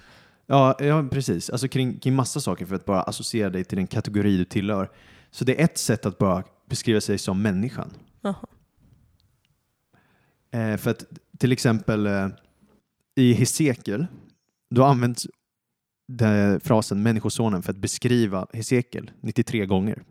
Ja, 0.47 0.77
ja 0.81 1.09
precis. 1.11 1.51
Alltså 1.51 1.69
kring, 1.69 1.99
kring 1.99 2.15
massa 2.15 2.41
saker 2.41 2.67
för 2.67 2.75
att 2.75 2.85
bara 2.85 3.03
associera 3.03 3.51
dig 3.51 3.65
till 3.65 3.77
den 3.77 3.87
kategori 3.87 4.37
du 4.37 4.45
tillhör. 4.45 4.91
Så 5.31 5.45
det 5.45 5.61
är 5.61 5.64
ett 5.64 5.79
sätt 5.79 6.07
att 6.07 6.19
bara 6.19 6.45
beskriva 6.69 7.01
sig 7.01 7.19
som 7.19 7.43
människan. 7.43 7.91
Eh, 10.51 10.77
för 10.77 10.91
att 10.91 11.05
till 11.38 11.53
exempel 11.53 12.07
eh, 12.07 12.29
i 13.17 13.33
Hesekiel, 13.33 14.07
då 14.71 14.85
används 14.85 15.27
frasen 16.62 17.03
människosonen 17.03 17.62
för 17.62 17.73
att 17.73 17.79
beskriva 17.79 18.47
Hesekiel 18.53 19.11
93 19.21 19.67
gånger. 19.67 20.03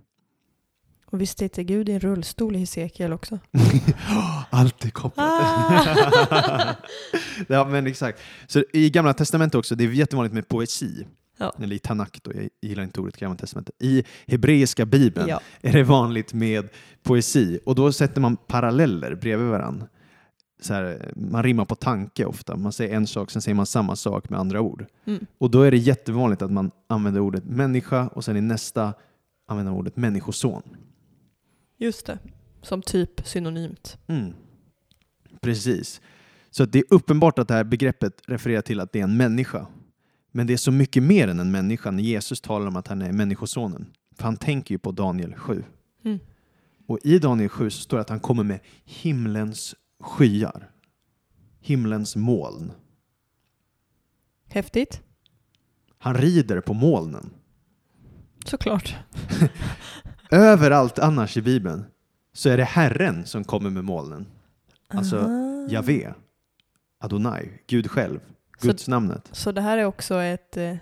Och 1.05 1.21
visst 1.21 1.39
sitter 1.39 1.63
Gud 1.63 1.89
i 1.89 1.91
en 1.91 1.99
rullstol 1.99 2.55
i 2.55 2.59
Hesekiel 2.59 3.13
också? 3.13 3.39
Allt 4.49 4.85
är 4.85 4.89
kopplat. 4.89 5.25
Ah! 5.29 6.75
ja, 7.47 7.65
men 7.65 7.87
exakt. 7.87 8.19
Så 8.47 8.63
i 8.73 8.89
Gamla 8.89 9.13
Testamentet 9.13 9.55
också, 9.55 9.75
det 9.75 9.83
är 9.83 9.87
jättevanligt 9.89 10.33
med 10.33 10.47
poesi. 10.47 11.05
Ja. 11.37 11.53
Eller 11.59 11.75
i 11.75 11.79
Tanakh 11.79 12.19
då, 12.21 12.31
jag 12.33 12.49
gillar 12.61 12.83
inte 12.83 13.01
ordet 13.01 13.17
Gamla 13.17 13.37
Testamentet. 13.37 13.75
I 13.79 14.03
hebreiska 14.27 14.85
bibeln 14.85 15.27
ja. 15.29 15.41
är 15.61 15.73
det 15.73 15.83
vanligt 15.83 16.33
med 16.33 16.69
poesi 17.03 17.59
och 17.65 17.75
då 17.75 17.91
sätter 17.91 18.21
man 18.21 18.35
paralleller 18.35 19.15
bredvid 19.15 19.47
varandra. 19.47 19.87
Så 20.61 20.73
här, 20.73 21.11
man 21.15 21.43
rimmar 21.43 21.65
på 21.65 21.75
tanke 21.75 22.25
ofta. 22.25 22.57
Man 22.57 22.71
säger 22.71 22.95
en 22.95 23.07
sak, 23.07 23.31
sen 23.31 23.41
säger 23.41 23.55
man 23.55 23.65
samma 23.65 23.95
sak 23.95 24.29
med 24.29 24.39
andra 24.39 24.61
ord. 24.61 24.85
Mm. 25.05 25.25
Och 25.37 25.51
då 25.51 25.61
är 25.61 25.71
det 25.71 25.77
jättevanligt 25.77 26.41
att 26.41 26.51
man 26.51 26.71
använder 26.87 27.21
ordet 27.21 27.45
människa 27.45 28.07
och 28.07 28.25
sen 28.25 28.37
i 28.37 28.41
nästa 28.41 28.93
använder 29.47 29.71
man 29.71 29.79
ordet 29.79 29.95
människoson. 29.95 30.63
Just 31.77 32.05
det. 32.05 32.19
Som 32.61 32.81
typ 32.81 33.27
synonymt. 33.27 33.97
Mm. 34.07 34.33
Precis. 35.41 36.01
Så 36.49 36.65
det 36.65 36.79
är 36.79 36.85
uppenbart 36.89 37.39
att 37.39 37.47
det 37.47 37.53
här 37.53 37.63
begreppet 37.63 38.21
refererar 38.27 38.61
till 38.61 38.79
att 38.79 38.91
det 38.91 38.99
är 38.99 39.03
en 39.03 39.17
människa. 39.17 39.67
Men 40.37 40.47
det 40.47 40.53
är 40.53 40.57
så 40.57 40.71
mycket 40.71 41.03
mer 41.03 41.27
än 41.27 41.39
en 41.39 41.51
människa 41.51 41.91
när 41.91 42.03
Jesus 42.03 42.41
talar 42.41 42.67
om 42.67 42.75
att 42.75 42.87
han 42.87 43.01
är 43.01 43.11
människosonen. 43.11 43.85
För 44.15 44.23
han 44.23 44.37
tänker 44.37 44.75
ju 44.75 44.79
på 44.79 44.91
Daniel 44.91 45.35
7. 45.35 45.63
Mm. 46.03 46.19
Och 46.87 46.99
i 47.03 47.19
Daniel 47.19 47.49
7 47.49 47.69
så 47.69 47.81
står 47.81 47.97
det 47.97 48.01
att 48.01 48.09
han 48.09 48.19
kommer 48.19 48.43
med 48.43 48.59
himlens 48.85 49.75
skyar. 49.99 50.69
Himlens 51.59 52.15
moln. 52.15 52.71
Häftigt. 54.49 55.01
Han 55.97 56.15
rider 56.15 56.61
på 56.61 56.73
molnen. 56.73 57.29
Såklart. 58.45 58.95
Överallt 60.31 60.99
annars 60.99 61.37
i 61.37 61.41
Bibeln 61.41 61.85
så 62.33 62.49
är 62.49 62.57
det 62.57 62.63
Herren 62.63 63.25
som 63.25 63.43
kommer 63.43 63.69
med 63.69 63.83
molnen. 63.83 64.25
Alltså, 64.87 65.17
Ah. 65.17 65.67
Javé, 65.69 66.13
Adonai, 66.99 67.49
Gud 67.67 67.91
själv, 67.91 68.19
Så- 68.57 68.67
Guds 68.67 68.87
namnet. 68.87 69.29
Så 69.31 69.51
det 69.51 69.61
här 69.61 69.77
är 69.77 69.85
också 69.85 70.15
ett 70.21 70.57
eh, 70.57 70.75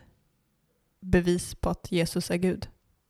bevis 1.02 1.56
på 1.56 1.70
att 1.70 1.92
Jesus 1.92 2.32
är 2.32 2.36
Gud. 2.38 2.68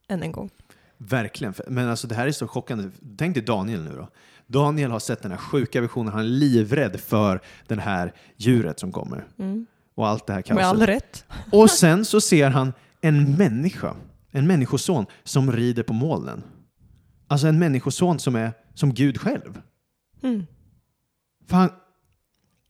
Än 0.08 0.24
en 0.24 0.32
gång. 0.32 0.50
Verkligen. 0.98 1.54
Men 1.68 1.90
alltså 1.90 2.08
det 2.08 2.16
här 2.16 2.28
är 2.28 2.32
så 2.32 2.48
chockande. 2.48 2.90
Tänk 3.18 3.36
dig 3.36 3.44
Daniel 3.44 3.84
nu 3.84 3.96
då. 3.96 4.10
Daniel 4.48 4.92
har 4.92 5.00
sett 5.00 5.22
den 5.22 5.32
här 5.32 5.38
sjuka 5.38 5.82
visionen. 5.82 6.14
Han 6.14 6.22
är 6.22 6.28
livrädd 6.28 7.00
för 7.00 7.42
den 7.68 7.80
här 7.80 8.14
djuret 8.38 8.80
som 8.80 8.92
kommer. 8.92 9.28
Mm. 9.40 9.66
Och 9.96 10.08
allt 10.08 10.28
det 10.28 10.34
här 10.34 10.44
Med 10.54 10.66
all 10.66 10.78
kaoset. 10.78 10.90
rätt. 10.90 11.26
Och 11.52 11.70
sen 11.70 12.06
så 12.06 12.22
ser 12.22 12.50
han 12.50 12.74
en 13.02 13.36
människa, 13.38 13.96
en 14.32 14.48
människoson 14.48 15.06
som 15.24 15.52
rider 15.52 15.84
på 15.84 15.94
molnen. 15.94 16.44
Alltså 17.28 17.48
en 17.48 17.60
människoson 17.60 18.20
som 18.20 18.36
är 18.36 18.54
som 18.74 18.94
Gud 18.94 19.22
själv. 19.22 19.62
Mm. 20.24 20.46
För 21.48 21.56
han, 21.58 21.70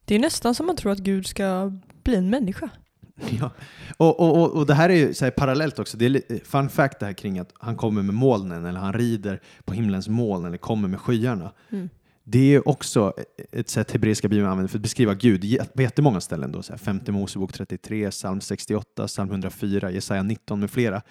Det 0.06 0.16
är 0.16 0.20
nästan 0.20 0.56
som 0.56 0.66
man 0.66 0.76
tror 0.76 0.92
att 0.92 1.00
Gud 1.00 1.28
ska 1.28 1.72
bli 2.04 2.16
en 2.16 2.30
människa. 2.30 2.70
Ja. 3.40 3.52
Och, 3.98 4.20
och, 4.20 4.42
och, 4.42 4.52
och 4.52 4.66
det 4.66 4.74
här 4.74 4.90
är 4.90 4.96
ju 4.96 5.14
så 5.14 5.32
parallellt 5.32 5.80
också. 5.80 5.98
Det 5.98 6.06
är 6.06 6.46
fun 6.46 6.70
fact 6.70 7.00
det 7.00 7.06
här 7.06 7.14
kring 7.14 7.40
att 7.40 7.54
han 7.60 7.76
kommer 7.76 8.02
med 8.02 8.16
molnen 8.16 8.66
eller 8.66 8.80
han 8.80 8.94
rider 8.94 9.42
på 9.66 9.74
himlens 9.74 10.08
moln 10.08 10.46
eller 10.46 10.58
kommer 10.58 10.88
med 10.88 11.00
skyarna. 11.00 11.52
Mm. 11.70 11.90
Det 12.24 12.56
är 12.56 12.68
också 12.68 13.14
ett 13.52 13.70
sätt 13.70 13.92
hebreiska 13.92 14.28
bibeln 14.28 14.50
använder 14.50 14.68
för 14.68 14.78
att 14.78 14.82
beskriva 14.82 15.14
Gud 15.14 15.60
på 15.76 15.82
jättemånga 15.82 16.22
ställen. 16.22 16.52
Då, 16.52 16.62
så 16.62 16.74
här, 16.74 16.78
femte 16.78 17.12
Mosebok 17.12 17.54
33, 17.54 18.12
psalm 18.12 18.42
68, 18.42 19.08
psalm 19.08 19.30
104, 19.30 19.92
Jesaja 19.92 20.24
19 20.24 20.60
med 20.60 20.72
flera. 20.72 21.02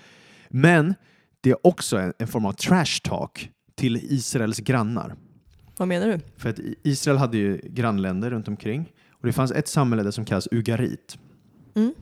Men 0.49 0.95
det 1.41 1.51
är 1.51 1.67
också 1.67 1.99
en, 1.99 2.13
en 2.19 2.29
form 2.29 2.47
av 2.47 2.53
trash 2.53 3.01
talk 3.03 3.51
till 3.75 3.97
Israels 3.97 4.59
grannar. 4.59 5.15
Vad 5.77 5.89
menar 5.89 6.09
du? 6.09 6.21
För 6.37 6.51
att 6.51 6.59
Israel 6.83 7.19
hade 7.19 7.37
ju 7.37 7.61
grannländer 7.65 8.31
runt 8.31 8.49
omkring 8.49 8.93
och 9.11 9.27
det 9.27 9.33
fanns 9.33 9.53
ett 9.53 9.69
samhälle 9.69 10.03
där 10.03 10.11
som 10.11 10.25
kallas 10.25 10.49
Ugarit. 10.51 11.19
Mm. 11.75 11.95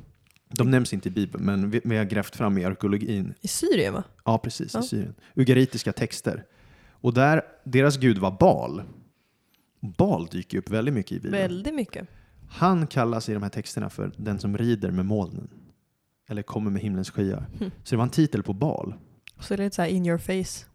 De 0.48 0.70
nämns 0.70 0.92
inte 0.92 1.08
i 1.08 1.12
Bibeln, 1.12 1.44
men 1.44 1.70
vi, 1.70 1.80
vi 1.84 1.96
har 1.96 2.04
grävt 2.04 2.36
fram 2.36 2.58
i 2.58 2.64
arkeologin. 2.64 3.34
I 3.40 3.48
Syrien 3.48 3.94
va? 3.94 4.04
Ja, 4.24 4.38
precis, 4.38 4.74
Ja. 4.74 4.80
i 4.80 4.82
Syrien. 4.82 5.14
Ugaritiska 5.34 5.92
texter. 5.92 6.44
Och 6.90 7.14
där, 7.14 7.42
deras 7.64 7.96
gud 7.96 8.18
var 8.18 8.36
Bal. 8.40 8.82
Bal 9.80 10.26
dyker 10.26 10.58
upp 10.58 10.70
väldigt 10.70 10.94
mycket 10.94 11.12
i 11.12 11.14
Bibeln. 11.20 11.32
Väldigt 11.42 11.74
mycket. 11.74 12.08
Han 12.48 12.86
kallas 12.86 13.28
i 13.28 13.32
de 13.34 13.42
här 13.42 13.50
texterna 13.50 13.90
för 13.90 14.12
den 14.16 14.38
som 14.38 14.58
rider 14.58 14.90
med 14.90 15.06
molnen. 15.06 15.48
Eller 16.28 16.42
kommer 16.42 16.70
med 16.70 16.82
himlens 16.82 17.10
skyar. 17.10 17.46
Hmm. 17.58 17.70
Så 17.84 17.94
det 17.94 17.96
var 17.96 18.04
en 18.04 18.10
titel 18.10 18.42
på 18.42 18.52
Bal. 18.52 18.94
Så 19.40 19.56
det 19.56 19.62
är 19.62 19.64
lite 19.64 19.76
så 19.76 19.82
här 19.82 19.88
in 19.88 20.06
your 20.06 20.18
face. 20.18 20.66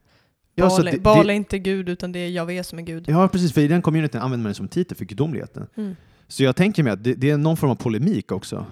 Ja, 0.58 0.80
är- 0.80 0.84
det- 0.84 0.98
det- 0.98 1.10
är 1.10 1.30
inte 1.30 1.60
Gud 1.60 1.90
utan 1.90 2.12
det 2.12 2.20
är 2.20 2.30
Javé 2.30 2.64
som 2.64 2.80
är 2.80 2.84
Gud. 2.84 3.06
Ja, 3.10 3.28
precis. 3.28 3.54
För 3.54 3.62
i 3.62 3.68
den 3.68 3.82
communityn 3.82 4.22
använder 4.22 4.44
man 4.44 4.50
det 4.50 4.56
som 4.56 4.68
titel 4.68 4.98
för 4.98 5.06
gudomligheten. 5.06 5.68
Mm. 5.78 5.96
Så 6.28 6.44
jag 6.44 6.56
tänker 6.56 6.84
mig 6.84 6.94
att 6.94 7.04
det, 7.04 7.14
det 7.14 7.30
är 7.30 7.38
någon 7.38 7.58
form 7.58 7.70
av 7.72 7.76
polemik 7.76 8.32
också. 8.32 8.66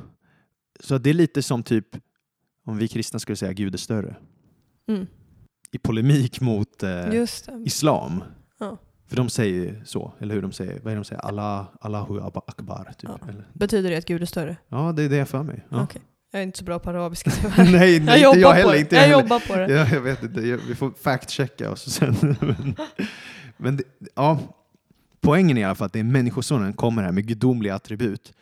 Så 0.80 0.98
det 0.98 1.10
är 1.10 1.14
lite 1.14 1.42
som 1.44 1.64
typ 1.64 1.88
om 2.66 2.78
vi 2.78 2.88
kristna 2.88 3.20
skulle 3.20 3.36
säga 3.36 3.54
Gud 3.54 3.74
är 3.74 3.78
större. 3.78 4.16
Mm. 4.88 5.08
I 5.72 5.78
polemik 5.78 6.42
mot 6.42 6.84
eh, 6.84 7.24
islam. 7.66 8.24
Ja. 8.60 8.78
För 9.08 9.16
de 9.16 9.30
säger 9.30 9.54
ju 9.56 9.82
så, 9.86 10.14
eller 10.20 10.36
hur? 10.36 10.42
De 10.42 10.52
säger, 10.52 10.74
vad 10.80 10.86
är 10.86 10.96
det 10.96 10.96
de 11.02 11.04
säger? 11.06 11.22
Allah, 11.22 11.66
Allahu 11.82 12.22
Akbar. 12.48 12.92
Typ. 12.98 13.10
Ja. 13.22 13.34
Betyder 13.54 13.90
det 13.90 13.98
att 13.98 14.06
Gud 14.06 14.22
är 14.22 14.26
större? 14.26 14.58
ja, 14.68 14.92
det 14.92 15.04
är 15.04 15.10
det 15.10 15.16
jag 15.16 15.30
för 15.30 15.44
mig. 15.44 15.66
Ja. 15.70 15.84
Okej. 15.84 16.02
Jag 16.36 16.40
är 16.40 16.44
inte 16.44 16.58
så 16.58 16.64
bra 16.66 16.80
på 16.80 16.90
arabiska 16.90 17.32
tyvärr. 17.42 17.72
nej, 17.72 17.72
nej, 17.72 17.96
inte 18.00 18.14
jobbar 18.20 18.38
jag 18.40 18.54
heller. 18.54 18.76
Inte 18.76 18.96
jag 18.96 19.04
jag 19.04 19.08
heller. 19.10 19.22
jobbar 19.24 19.40
på 19.40 19.56
det. 19.56 19.72
Ja, 19.74 19.88
jag 19.94 20.02
vet 20.02 20.24
inte, 20.24 20.42
Jag- 20.42 20.58
vi 20.58 20.76
får 20.76 20.92
fact-checka 20.92 21.70
oss 21.70 21.94
sen. 21.94 22.16
men 22.42 22.76
men 23.58 23.78
det, 23.78 23.84
ja, 24.16 24.40
poängen 25.22 25.58
är 25.58 25.62
i 25.62 25.64
alla 25.64 25.76
fall 25.76 25.86
att 25.86 25.94
det 25.94 26.00
är 26.00 26.04
Människosonen 26.04 26.74
kommer 26.74 27.04
här 27.04 27.12
med 27.12 27.28
gudomliga 27.28 27.76
attribut. 27.76 28.34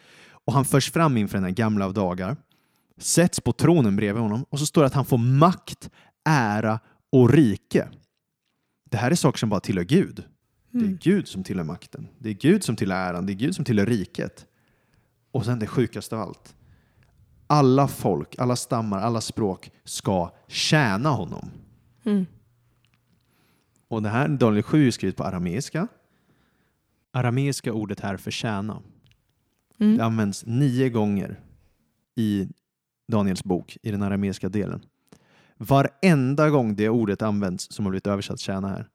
Och 0.45 0.53
han 0.53 0.65
förs 0.65 0.91
fram 0.91 1.17
inför 1.17 1.37
den 1.37 1.43
här 1.43 1.51
gamla 1.51 1.85
av 1.85 1.93
dagar, 1.93 2.37
sätts 2.97 3.39
på 3.39 3.51
tronen 3.53 3.95
bredvid 3.95 4.21
honom 4.23 4.45
och 4.49 4.59
så 4.59 4.65
står 4.65 4.81
det 4.81 4.87
att 4.87 4.93
han 4.93 5.05
får 5.05 5.17
makt, 5.17 5.89
ära 6.29 6.79
och 7.11 7.29
rike. 7.33 7.87
Det 8.89 8.97
här 8.97 9.11
är 9.11 9.15
saker 9.15 9.37
som 9.39 9.49
bara 9.49 9.59
tillhör 9.59 9.83
Gud. 9.85 10.23
Det 10.71 10.77
är 10.79 10.81
Mm. 10.83 10.97
Gud 11.01 11.27
som 11.27 11.43
tillhör 11.43 11.63
makten. 11.65 12.07
Det 12.19 12.29
är 12.29 12.33
Gud 12.33 12.63
som 12.63 12.75
tillhör 12.75 12.97
äran. 13.13 13.25
Det 13.25 13.33
är 13.33 13.35
Gud 13.35 13.55
som 13.55 13.65
tillhör 13.65 13.85
riket. 13.85 14.45
Och 15.31 15.45
sen 15.45 15.59
det 15.59 15.67
sjukaste 15.67 16.15
av 16.15 16.21
allt. 16.21 16.55
Alla 17.53 17.87
folk, 17.87 18.35
alla 18.39 18.55
stammar, 18.55 18.99
alla 18.99 19.21
språk 19.21 19.71
ska 19.83 20.31
tjäna 20.47 21.09
honom. 21.09 21.49
Mm. 22.03 22.25
Och 23.87 24.01
det 24.03 24.09
här 24.09 24.27
Daniel 24.27 24.63
7 24.63 24.87
är 24.87 24.91
skrivet 24.91 25.15
på 25.15 25.23
arameiska. 25.23 25.87
Arameiska 27.11 27.73
ordet 27.73 27.99
här 27.99 28.17
för 28.17 28.31
tjäna. 28.31 28.81
Det 29.77 29.85
Mm. 29.85 30.01
används 30.01 30.45
nio 30.45 30.89
gånger 30.89 31.39
i 32.15 32.47
Daniels 33.07 33.43
bok, 33.43 33.77
i 33.81 33.91
den 33.91 34.01
arameiska 34.03 34.49
delen. 34.49 34.81
Varenda 35.57 36.49
gång 36.49 36.75
det 36.75 36.89
ordet 36.89 37.21
används 37.21 37.71
som 37.71 37.85
har 37.85 37.89
blivit 37.89 38.07
översatt 38.07 38.39
tjäna 38.39 38.67
här 38.67 38.89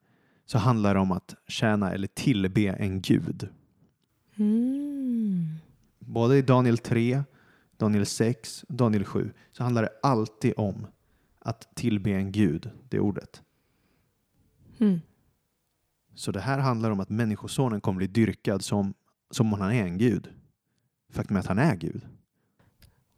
så 0.47 0.59
handlar 0.59 0.95
det 0.95 1.01
om 1.01 1.13
att 1.13 1.35
tjäna 1.49 1.93
eller 1.93 2.07
tillbe 2.09 2.69
en 2.69 3.01
gud. 3.01 3.49
Mm. 4.37 5.47
Både 5.99 6.37
i 6.37 6.43
Daniel 6.43 6.79
3, 6.79 7.23
Daniel 7.79 8.07
6, 8.07 8.65
Daniel 8.69 9.05
7 9.05 9.33
så 9.53 9.63
handlar 9.63 9.83
det 9.83 9.93
alltid 10.03 10.55
om 10.57 10.87
att 11.39 11.75
tillbe 11.75 12.11
en 12.11 12.33
gud, 12.33 12.71
det 12.89 13.01
ordet. 13.01 13.43
Mm. 14.79 15.01
Så 16.15 16.33
det 16.33 16.41
här 16.41 16.59
handlar 16.59 16.91
om 16.91 17.01
att 17.01 17.09
Människosonen 17.09 17.81
kommer 17.81 17.97
bli 17.97 18.07
dyrkad 18.07 18.65
som, 18.65 18.95
som 19.31 19.53
om 19.53 19.61
han 19.61 19.73
är 19.73 19.85
en 19.85 19.99
gud. 19.99 20.29
Faktum 21.13 21.37
är 21.37 21.41
att 21.41 21.47
han 21.47 21.59
är 21.59 21.77
Gud. 21.77 22.07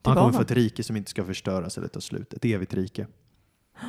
Han 0.03 0.17
kommer 0.17 0.33
få 0.33 0.41
ett 0.41 0.51
rike 0.51 0.83
som 0.83 0.97
inte 0.97 1.11
ska 1.11 1.25
förstöras 1.25 1.79
eller 1.79 1.89
ta 1.89 2.01
slut. 2.01 2.35
Ett 2.35 2.45
evigt 2.45 2.75
rike. 2.75 3.07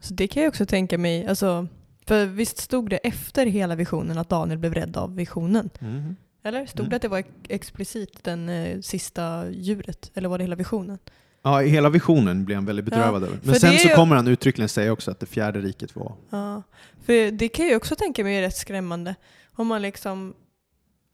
Så 0.00 0.14
det 0.14 0.28
kan 0.28 0.42
jag 0.42 0.50
också 0.50 0.66
tänka 0.66 0.98
mig, 0.98 1.26
alltså, 1.26 1.66
för 2.06 2.26
visst 2.26 2.58
stod 2.58 2.90
det 2.90 2.96
efter 2.96 3.46
hela 3.46 3.74
visionen 3.76 4.18
att 4.18 4.28
Daniel 4.28 4.58
blev 4.58 4.74
rädd 4.74 4.96
av 4.96 5.14
visionen? 5.16 5.70
Mhm. 5.80 6.16
Eller 6.42 6.66
stod 6.66 6.80
Mm. 6.80 6.90
det 6.90 6.96
att 6.96 7.02
det 7.02 7.08
var 7.08 7.18
ex- 7.18 7.28
explicit 7.48 8.24
den 8.24 8.48
eh, 8.48 8.80
sista 8.80 9.50
djuret? 9.50 10.10
Eller 10.14 10.28
var 10.28 10.38
det 10.38 10.44
hela 10.44 10.56
visionen? 10.56 10.98
Ja, 11.42 11.62
i 11.62 11.68
hela 11.68 11.88
visionen 11.88 12.44
blir 12.44 12.56
han 12.56 12.64
väldigt 12.66 12.84
bedrövad 12.84 13.22
över. 13.24 13.38
Men 13.42 13.54
sen 13.54 13.78
så 13.78 13.88
ju- 13.88 13.94
kommer 13.94 14.16
han 14.16 14.28
uttryckligen 14.28 14.68
säga 14.68 14.92
också 14.92 15.10
att 15.10 15.20
det 15.20 15.26
fjärde 15.26 15.60
riket 15.60 15.96
var... 15.96 16.14
Ja, 16.30 16.62
för 17.02 17.30
det 17.30 17.48
kan 17.48 17.66
jag 17.66 17.76
också 17.76 17.96
tänka 17.96 18.24
mig 18.24 18.36
är 18.36 18.42
rätt 18.42 18.56
skrämmande. 18.56 19.14
Om 19.54 19.66
man 19.66 19.82
liksom 19.82 20.34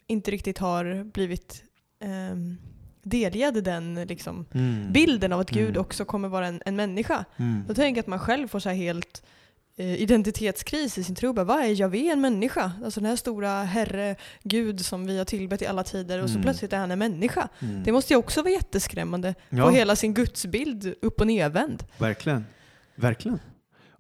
inte 0.07 0.31
riktigt 0.31 0.59
har 0.59 1.05
blivit 1.05 1.63
um, 2.33 2.57
delgad 3.03 3.65
den 3.65 3.95
liksom, 3.95 4.47
bilden 4.93 5.33
av 5.33 5.41
att 5.41 5.51
Gud 5.51 5.69
Mm. 5.69 5.81
också 5.81 6.05
kommer 6.05 6.29
vara 6.29 6.47
en, 6.47 6.63
en 6.67 6.77
människa. 6.77 7.25
Mm. 7.37 7.65
Då 7.69 7.75
tänker 7.75 7.99
jag 7.99 8.03
att 8.03 8.07
man 8.07 8.19
själv 8.19 8.49
får 8.49 8.61
så 8.61 8.69
här 8.69 8.77
helt 8.77 9.23
eh, 9.23 9.27
identitetskris 9.85 10.99
i 10.99 11.05
sin 11.05 11.15
tro. 11.15 11.33
Bara, 11.33 11.45
Vad 11.45 11.59
är 11.61 11.81
Javé 11.81 12.09
en 12.11 12.21
människa? 12.21 12.73
Alltså 12.85 13.01
den 13.01 13.09
här 13.09 13.17
stora 13.17 13.51
herre, 13.63 14.17
Gud 14.43 14.81
som 14.85 15.07
vi 15.07 15.19
har 15.19 15.25
tillbett 15.25 15.63
i 15.63 15.67
alla 15.67 15.83
tider 15.85 16.23
och 16.23 16.29
så 16.29 16.35
Mm. 16.35 16.43
plötsligt 16.43 16.73
är 16.73 16.79
han 16.79 16.91
en 16.91 16.99
människa. 16.99 17.49
Mm. 17.61 17.83
Det 17.83 17.93
måste 17.93 18.13
ju 18.13 18.17
också 18.19 18.43
vara 18.43 18.53
jätteskrämmande. 18.53 19.35
Ja. 19.49 19.65
Få 19.65 19.71
hela 19.71 19.97
sin 19.97 20.15
gudsbild 20.15 20.95
upp 21.03 21.21
och 21.21 21.27
nervänd. 21.27 21.85
Verkligen. 21.99 22.45
Verkligen. 22.95 23.39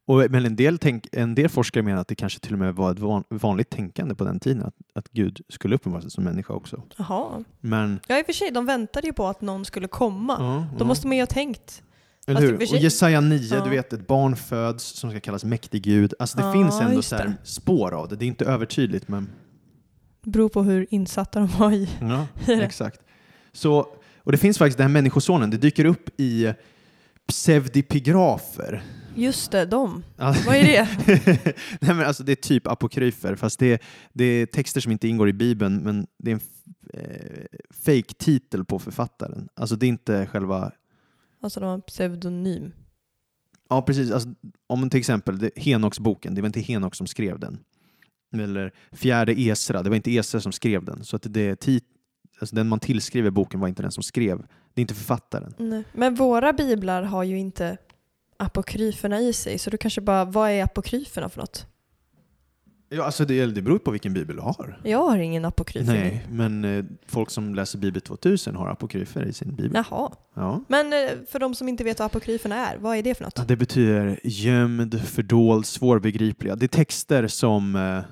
Och, 0.08 0.30
men 0.30 0.46
en 0.46 0.56
del, 0.56 0.78
tänk, 0.78 1.06
en 1.12 1.34
del 1.34 1.48
forskare 1.48 1.82
menar 1.82 2.00
att 2.00 2.08
det 2.08 2.14
kanske 2.14 2.40
till 2.40 2.52
och 2.52 2.58
med 2.58 2.74
var 2.74 2.92
ett 2.92 2.98
van, 2.98 3.24
vanligt 3.28 3.70
tänkande 3.70 4.14
på 4.14 4.24
den 4.24 4.40
tiden, 4.40 4.62
att, 4.62 4.74
att 4.94 5.08
Gud 5.08 5.40
skulle 5.48 5.74
uppenbara 5.74 6.02
sig 6.02 6.10
som 6.10 6.24
människa 6.24 6.52
också. 6.54 6.82
Jaha. 6.96 7.44
Men... 7.60 8.00
Ja 8.06 8.18
i 8.18 8.22
och 8.22 8.26
för 8.26 8.32
sig, 8.32 8.50
de 8.50 8.66
väntade 8.66 9.06
ju 9.06 9.12
på 9.12 9.26
att 9.26 9.40
någon 9.40 9.64
skulle 9.64 9.88
komma. 9.88 10.36
Ja, 10.38 10.66
Då 10.78 10.84
ja. 10.84 10.88
måste 10.88 11.06
man 11.06 11.16
ju 11.16 11.22
ha 11.22 11.26
tänkt. 11.26 11.82
Eller 12.26 12.42
i 12.42 12.46
hur? 12.46 12.54
och 12.54 12.62
Jesaja 12.62 13.20
9, 13.20 13.38
Ja. 13.54 13.64
du 13.64 13.70
vet 13.70 13.92
ett 13.92 14.06
barn 14.06 14.36
föds 14.36 14.84
som 14.84 15.10
ska 15.10 15.20
kallas 15.20 15.44
mäktig 15.44 15.82
Gud. 15.82 16.14
Alltså 16.18 16.38
det 16.38 16.44
Ja, 16.44 16.52
finns 16.52 16.80
ändå 16.80 17.02
så 17.02 17.16
här 17.16 17.34
spår 17.44 17.92
av 17.94 18.08
det. 18.08 18.16
Det 18.16 18.24
är 18.24 18.26
inte 18.26 18.44
övertydligt 18.44 19.08
men 19.08 19.28
Det 20.22 20.30
beror 20.30 20.48
på 20.48 20.62
hur 20.62 20.86
insatta 20.90 21.38
de 21.40 21.48
var 21.58 21.72
i. 21.72 21.88
ja, 22.00 22.26
I 22.52 22.56
det. 22.56 22.64
exakt. 22.64 23.00
Så, 23.52 23.86
och 24.18 24.32
det 24.32 24.38
finns 24.38 24.58
faktiskt 24.58 24.78
den 24.78 24.86
här 24.86 24.92
människosonen, 24.92 25.50
det 25.50 25.56
dyker 25.56 25.84
upp 25.84 26.20
i 26.20 26.52
pseudipigrafer. 27.28 28.82
Just 29.14 29.50
det, 29.50 29.64
de. 29.66 30.02
Ja. 30.16 30.34
Vad 30.46 30.56
är 30.56 30.62
det? 30.64 30.88
Nej, 31.80 31.94
men 31.94 32.00
alltså 32.06 32.22
det 32.24 32.32
är 32.32 32.36
typ 32.36 32.66
apokryfer, 32.66 33.34
fast 33.36 33.58
det 33.58 33.72
är, 33.72 33.78
det 34.12 34.24
är 34.24 34.46
texter 34.46 34.80
som 34.80 34.92
inte 34.92 35.08
ingår 35.08 35.28
i 35.28 35.32
Bibeln, 35.32 35.76
men 35.76 36.06
det 36.18 36.30
är 36.30 36.34
en 36.34 36.40
eh, 36.94 37.44
fake-titel 37.84 38.64
på 38.64 38.78
författaren. 38.78 39.48
Alltså 39.54 39.76
det 39.76 39.86
är 39.86 39.88
inte 39.88 40.26
själva... 40.26 40.72
Alltså 41.46 41.60
de 41.60 41.66
har 41.66 41.74
en 41.74 41.82
pseudonym. 41.82 42.72
Ja, 43.68 43.82
precis. 43.82 44.10
Alltså, 44.12 44.28
om 44.66 44.90
till 44.90 45.00
exempel 45.00 45.38
det, 45.38 45.50
Henoksboken, 45.56 46.34
det 46.34 46.40
var 46.40 46.46
inte 46.46 46.60
Henok 46.60 46.94
som 46.94 47.06
skrev 47.06 47.38
den. 47.38 47.58
Eller 48.32 48.72
Fjärde 48.92 49.40
Esra, 49.40 49.82
det 49.82 49.88
var 49.88 49.96
inte 49.96 50.10
Esra 50.10 50.40
som 50.40 50.52
skrev 50.52 50.84
den. 50.84 51.04
Så 51.04 51.16
att 51.16 51.22
det 51.26 51.56
tit, 51.56 51.84
alltså 52.40 52.56
den 52.56 52.68
man 52.68 52.80
tillskriver 52.80 53.30
boken 53.30 53.60
var 53.60 53.68
inte 53.68 53.82
den 53.82 53.92
som 53.92 54.02
skrev. 54.02 54.38
Det 54.74 54.80
är 54.80 54.82
inte 54.82 54.94
författaren. 54.94 55.54
Nej. 55.58 55.84
Men 55.92 56.14
våra 56.14 56.52
biblar 56.52 57.02
har 57.02 57.22
ju 57.22 57.38
inte 57.38 57.76
apokryferna 58.36 59.20
i 59.20 59.32
sig, 59.32 59.58
så 59.58 59.70
du 59.70 59.76
kanske 59.76 60.00
bara, 60.00 60.24
vad 60.24 60.50
är 60.50 60.64
apokryferna 60.64 61.28
för 61.28 61.40
något? 61.40 61.66
Ja, 62.88 63.04
alltså 63.04 63.24
det, 63.24 63.46
det 63.46 63.62
beror 63.62 63.78
på 63.78 63.90
vilken 63.90 64.12
bibel 64.12 64.36
du 64.36 64.42
har. 64.42 64.80
Jag 64.82 64.98
har 64.98 65.18
ingen 65.18 65.44
apokryf 65.44 65.88
i 65.88 65.92
Nej, 65.92 66.26
men 66.30 66.64
eh, 66.64 66.84
folk 67.06 67.30
som 67.30 67.54
läser 67.54 67.78
Bibel 67.78 68.02
2000 68.02 68.56
har 68.56 68.68
apokryfer 68.68 69.24
i 69.26 69.32
sin 69.32 69.54
bibel. 69.54 69.84
Jaha. 69.90 70.12
Ja. 70.34 70.60
Men 70.68 70.92
eh, 70.92 71.10
för 71.28 71.38
de 71.38 71.54
som 71.54 71.68
inte 71.68 71.84
vet 71.84 71.98
vad 71.98 72.06
apokryferna 72.06 72.56
är, 72.56 72.78
vad 72.78 72.96
är 72.96 73.02
det 73.02 73.14
för 73.14 73.24
något? 73.24 73.34
Ja, 73.36 73.44
det 73.44 73.56
betyder 73.56 74.20
gömd, 74.24 75.00
fördold, 75.00 75.66
svårbegripliga. 75.66 76.56
Det 76.56 76.66
är 76.66 76.68
texter 76.68 77.28
som 77.28 77.76
eh, 77.76 78.04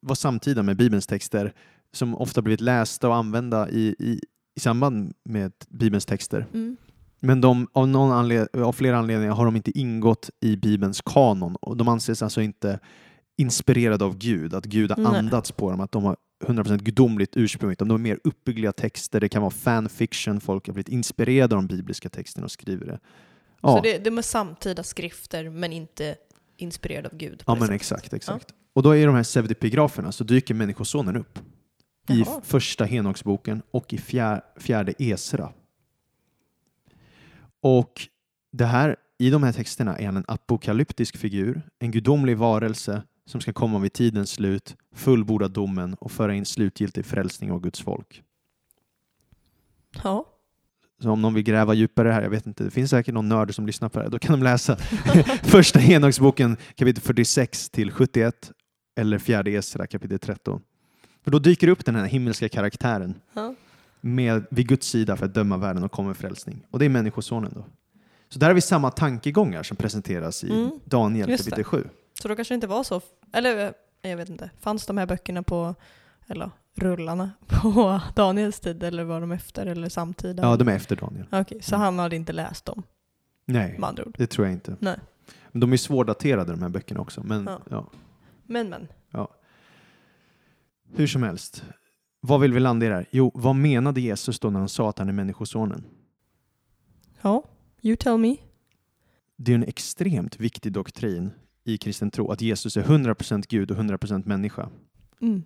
var 0.00 0.14
samtida 0.14 0.62
med 0.62 0.76
Bibelns 0.76 1.06
texter 1.06 1.52
som 1.92 2.14
ofta 2.14 2.42
blivit 2.42 2.60
lästa 2.60 3.08
och 3.08 3.16
använda 3.16 3.68
i, 3.70 3.94
i, 3.98 4.20
i 4.56 4.60
samband 4.60 5.12
med 5.24 5.52
Bibelns 5.68 6.06
texter. 6.06 6.46
Mm. 6.54 6.76
Men 7.20 7.40
de, 7.40 7.68
av, 7.72 7.88
någon 7.88 8.12
anled, 8.12 8.48
av 8.56 8.72
flera 8.72 8.98
anledningar 8.98 9.32
har 9.32 9.44
de 9.44 9.56
inte 9.56 9.78
ingått 9.78 10.30
i 10.40 10.56
Bibelns 10.56 11.00
kanon 11.00 11.56
och 11.56 11.76
de 11.76 11.88
anses 11.88 12.22
alltså 12.22 12.40
inte 12.40 12.78
inspirerade 13.38 14.04
av 14.04 14.18
Gud, 14.18 14.54
att 14.54 14.64
Gud 14.64 14.90
har 14.90 15.14
andats 15.16 15.52
på 15.52 15.70
dem, 15.70 15.80
att 15.80 15.92
de 15.92 16.04
har 16.04 16.16
100% 16.44 16.78
gudomligt 16.78 17.36
ursprung, 17.36 17.72
utan 17.72 17.88
de 17.88 17.94
är 17.94 17.98
mer 17.98 18.20
uppbyggliga 18.24 18.72
texter. 18.72 19.20
Det 19.20 19.28
kan 19.28 19.42
vara 19.42 19.50
fanfiction, 19.50 20.40
folk 20.40 20.66
har 20.66 20.74
blivit 20.74 20.88
inspirerade 20.88 21.56
av 21.56 21.62
de 21.62 21.76
bibliska 21.76 22.08
texterna 22.08 22.44
och 22.44 22.50
skriver 22.50 22.86
det. 22.86 22.98
Ja, 23.60 23.76
Så 23.76 23.82
det, 23.82 23.98
de 23.98 24.18
är 24.18 24.22
samtida 24.22 24.82
skrifter 24.82 25.50
men 25.50 25.72
inte 25.72 26.16
inspirerade 26.56 27.08
av 27.08 27.16
Gud. 27.16 27.42
ja 27.46 27.54
men 27.54 27.70
exakt, 27.70 28.12
exakt. 28.12 28.54
Och 28.72 28.82
då 28.82 28.96
i 28.96 29.04
de 29.04 29.14
här 29.14 29.22
pseudepigraferna 29.22 30.12
så 30.12 30.24
dyker 30.24 30.54
Människosonen 30.54 31.16
upp. 31.16 31.38
I 32.08 32.18
Jaha. 32.20 32.40
första 32.44 32.84
Henoksboken 32.84 33.62
och 33.70 33.92
i 33.92 33.98
fjär, 33.98 34.42
fjärde 34.56 34.94
Esra. 34.98 35.52
Och 37.62 38.08
det 38.52 38.64
här, 38.64 38.96
i 39.18 39.30
de 39.30 39.42
här 39.42 39.52
texterna 39.52 39.98
är 39.98 40.06
han 40.06 40.16
en 40.16 40.24
apokalyptisk 40.28 41.16
figur, 41.16 41.62
en 41.78 41.90
gudomlig 41.90 42.36
varelse 42.36 43.02
som 43.28 43.40
ska 43.40 43.52
komma 43.52 43.78
vid 43.78 43.92
tidens 43.92 44.30
slut, 44.30 44.76
fullborda 44.94 45.48
domen 45.48 45.94
och 45.94 46.12
föra 46.12 46.34
in 46.34 46.46
slutgiltig 46.46 47.06
frälsning 47.06 47.52
av 47.52 47.60
Guds 47.60 47.80
folk. 47.80 48.22
Ja. 50.02 50.26
Så 51.02 51.10
om 51.10 51.22
någon 51.22 51.34
vill 51.34 51.42
gräva 51.42 51.74
djupare 51.74 52.10
här, 52.10 52.22
jag 52.22 52.30
vet 52.30 52.46
inte, 52.46 52.64
det 52.64 52.70
finns 52.70 52.90
säkert 52.90 53.14
någon 53.14 53.28
nörd 53.28 53.54
som 53.54 53.66
lyssnar 53.66 53.88
på 53.88 53.98
det 53.98 54.04
här, 54.04 54.10
då 54.10 54.18
kan 54.18 54.32
de 54.32 54.44
läsa 54.44 54.76
första 55.42 55.78
Henoksboken 55.78 56.56
kapitel 56.74 57.02
46 57.02 57.70
till 57.70 57.90
71 57.90 58.52
eller 58.96 59.18
fjärde 59.18 59.50
Esra 59.50 59.86
kapitel 59.86 60.18
13. 60.18 60.62
För 61.24 61.30
då 61.30 61.38
dyker 61.38 61.68
upp 61.68 61.84
den 61.84 61.94
här 61.94 62.04
himmelska 62.06 62.48
karaktären 62.48 63.14
ja. 63.32 63.54
med, 64.00 64.46
vid 64.50 64.68
Guds 64.68 64.88
sida 64.88 65.16
för 65.16 65.26
att 65.26 65.34
döma 65.34 65.56
världen 65.56 65.84
och 65.84 65.92
komma 65.92 66.14
frälsning. 66.14 66.66
Och 66.70 66.78
det 66.78 66.84
är 66.84 66.88
Människosonen 66.88 67.52
då. 67.54 67.64
Så 68.28 68.38
där 68.38 68.46
har 68.46 68.54
vi 68.54 68.60
samma 68.60 68.90
tankegångar 68.90 69.62
som 69.62 69.76
presenteras 69.76 70.44
i 70.44 70.50
Mm, 70.50 70.70
Daniel 70.84 71.36
kapitel 71.38 71.64
7. 71.64 71.84
Så 72.22 72.28
då 72.28 72.36
kanske 72.36 72.54
det 72.54 72.56
inte 72.56 72.66
var 72.66 72.82
så, 72.82 73.00
eller 73.32 73.74
jag 74.02 74.16
vet 74.16 74.28
inte, 74.28 74.50
fanns 74.60 74.86
de 74.86 74.98
här 74.98 75.06
böckerna 75.06 75.42
på, 75.42 75.74
eller 76.26 76.50
rullarna 76.74 77.30
på 77.46 78.00
Daniels 78.16 78.60
tid 78.60 78.82
eller 78.82 79.04
var 79.04 79.20
de 79.20 79.32
efter 79.32 79.66
eller 79.66 79.88
samtida? 79.88 80.42
Ja, 80.42 80.56
de 80.56 80.68
är 80.68 80.76
efter 80.76 80.96
Daniel. 80.96 81.26
Okej, 81.32 81.62
så 81.62 81.74
Mm. 81.74 81.84
han 81.84 81.98
hade 81.98 82.16
inte 82.16 82.32
läst 82.32 82.64
dem 82.64 82.82
Nej, 83.44 83.78
med 83.78 83.88
andra 83.88 84.04
ord. 84.04 84.14
det 84.18 84.26
tror 84.26 84.46
jag 84.46 84.54
inte. 84.54 84.76
Nej. 84.80 84.98
Men 85.50 85.60
de 85.60 85.72
är 85.72 85.76
svårdaterade 85.76 86.50
de 86.52 86.62
här 86.62 86.68
böckerna 86.68 87.00
också. 87.00 87.22
Men, 87.24 87.44
Ja. 87.46 87.60
ja. 87.70 87.86
Men 88.46 88.68
men, 88.68 88.88
Hur 90.96 91.06
som 91.06 91.22
helst, 91.22 91.64
vad 92.20 92.40
vill 92.40 92.52
vi 92.52 92.60
landa 92.60 92.86
i 92.86 92.88
det 92.88 92.94
här? 92.94 93.06
Jo, 93.10 93.30
vad 93.34 93.56
menade 93.56 94.00
Jesus 94.00 94.40
då 94.40 94.50
när 94.50 94.58
han 94.58 94.68
sa 94.68 94.88
att 94.88 94.98
han 94.98 95.08
är 95.08 95.12
Människosonen? 95.12 95.84
ja, 97.22 97.44
you 97.82 97.96
tell 97.96 98.18
me. 98.18 98.36
Det 99.36 99.52
är 99.52 99.54
en 99.54 99.62
extremt 99.64 100.40
viktig 100.40 100.72
doktrin 100.72 101.30
i 101.68 101.78
kristen 101.78 102.10
tro 102.10 102.30
att 102.30 102.40
Jesus 102.40 102.76
är 102.76 102.82
100% 102.82 103.44
Gud 103.48 103.70
och 103.70 103.76
100% 103.76 104.28
människa. 104.28 104.68
Mm. 105.20 105.42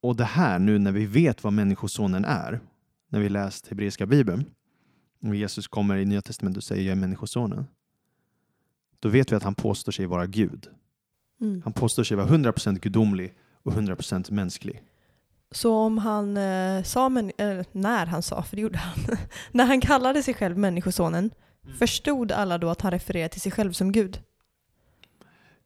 Och 0.00 0.16
det 0.16 0.24
här 0.24 0.58
nu 0.58 0.78
när 0.78 0.92
vi 0.92 1.06
vet 1.06 1.44
vad 1.44 1.52
Människosonen 1.52 2.24
är, 2.24 2.60
när 3.08 3.20
vi 3.20 3.28
läst 3.28 3.66
hebreiska 3.66 4.06
bibeln, 4.06 4.44
och 5.22 5.34
Jesus 5.34 5.68
kommer 5.68 5.96
i 5.96 6.04
Nya 6.04 6.22
Testamentet 6.22 6.56
och 6.56 6.64
säger 6.64 6.82
jag 6.82 6.92
är 6.92 7.00
Människosonen, 7.00 7.66
då 9.00 9.08
vet 9.08 9.32
vi 9.32 9.36
att 9.36 9.42
han 9.42 9.54
påstår 9.54 9.92
sig 9.92 10.06
vara 10.06 10.26
Gud. 10.26 10.66
Mm. 11.40 11.62
Han 11.64 11.72
påstår 11.72 12.04
sig 12.04 12.16
vara 12.16 12.26
100% 12.28 12.78
gudomlig 12.78 13.34
och 13.62 13.72
100% 13.72 14.32
mänsklig. 14.32 14.82
Så 15.50 15.74
om 15.74 15.98
han 15.98 16.36
eh, 16.36 16.82
sa, 16.82 17.08
men, 17.08 17.32
eller 17.38 17.64
när 17.72 18.06
han 18.06 18.22
sa, 18.22 18.42
för 18.42 18.56
det 18.56 18.62
gjorde 18.62 18.78
han, 18.78 19.16
när 19.52 19.64
han 19.64 19.80
kallade 19.80 20.22
sig 20.22 20.34
själv 20.34 20.58
Människosonen, 20.58 21.30
Mm. 21.64 21.76
förstod 21.76 22.32
alla 22.32 22.58
då 22.58 22.68
att 22.70 22.80
han 22.80 22.90
refererade 22.90 23.28
till 23.28 23.40
sig 23.40 23.52
själv 23.52 23.72
som 23.72 23.92
Gud? 23.92 24.20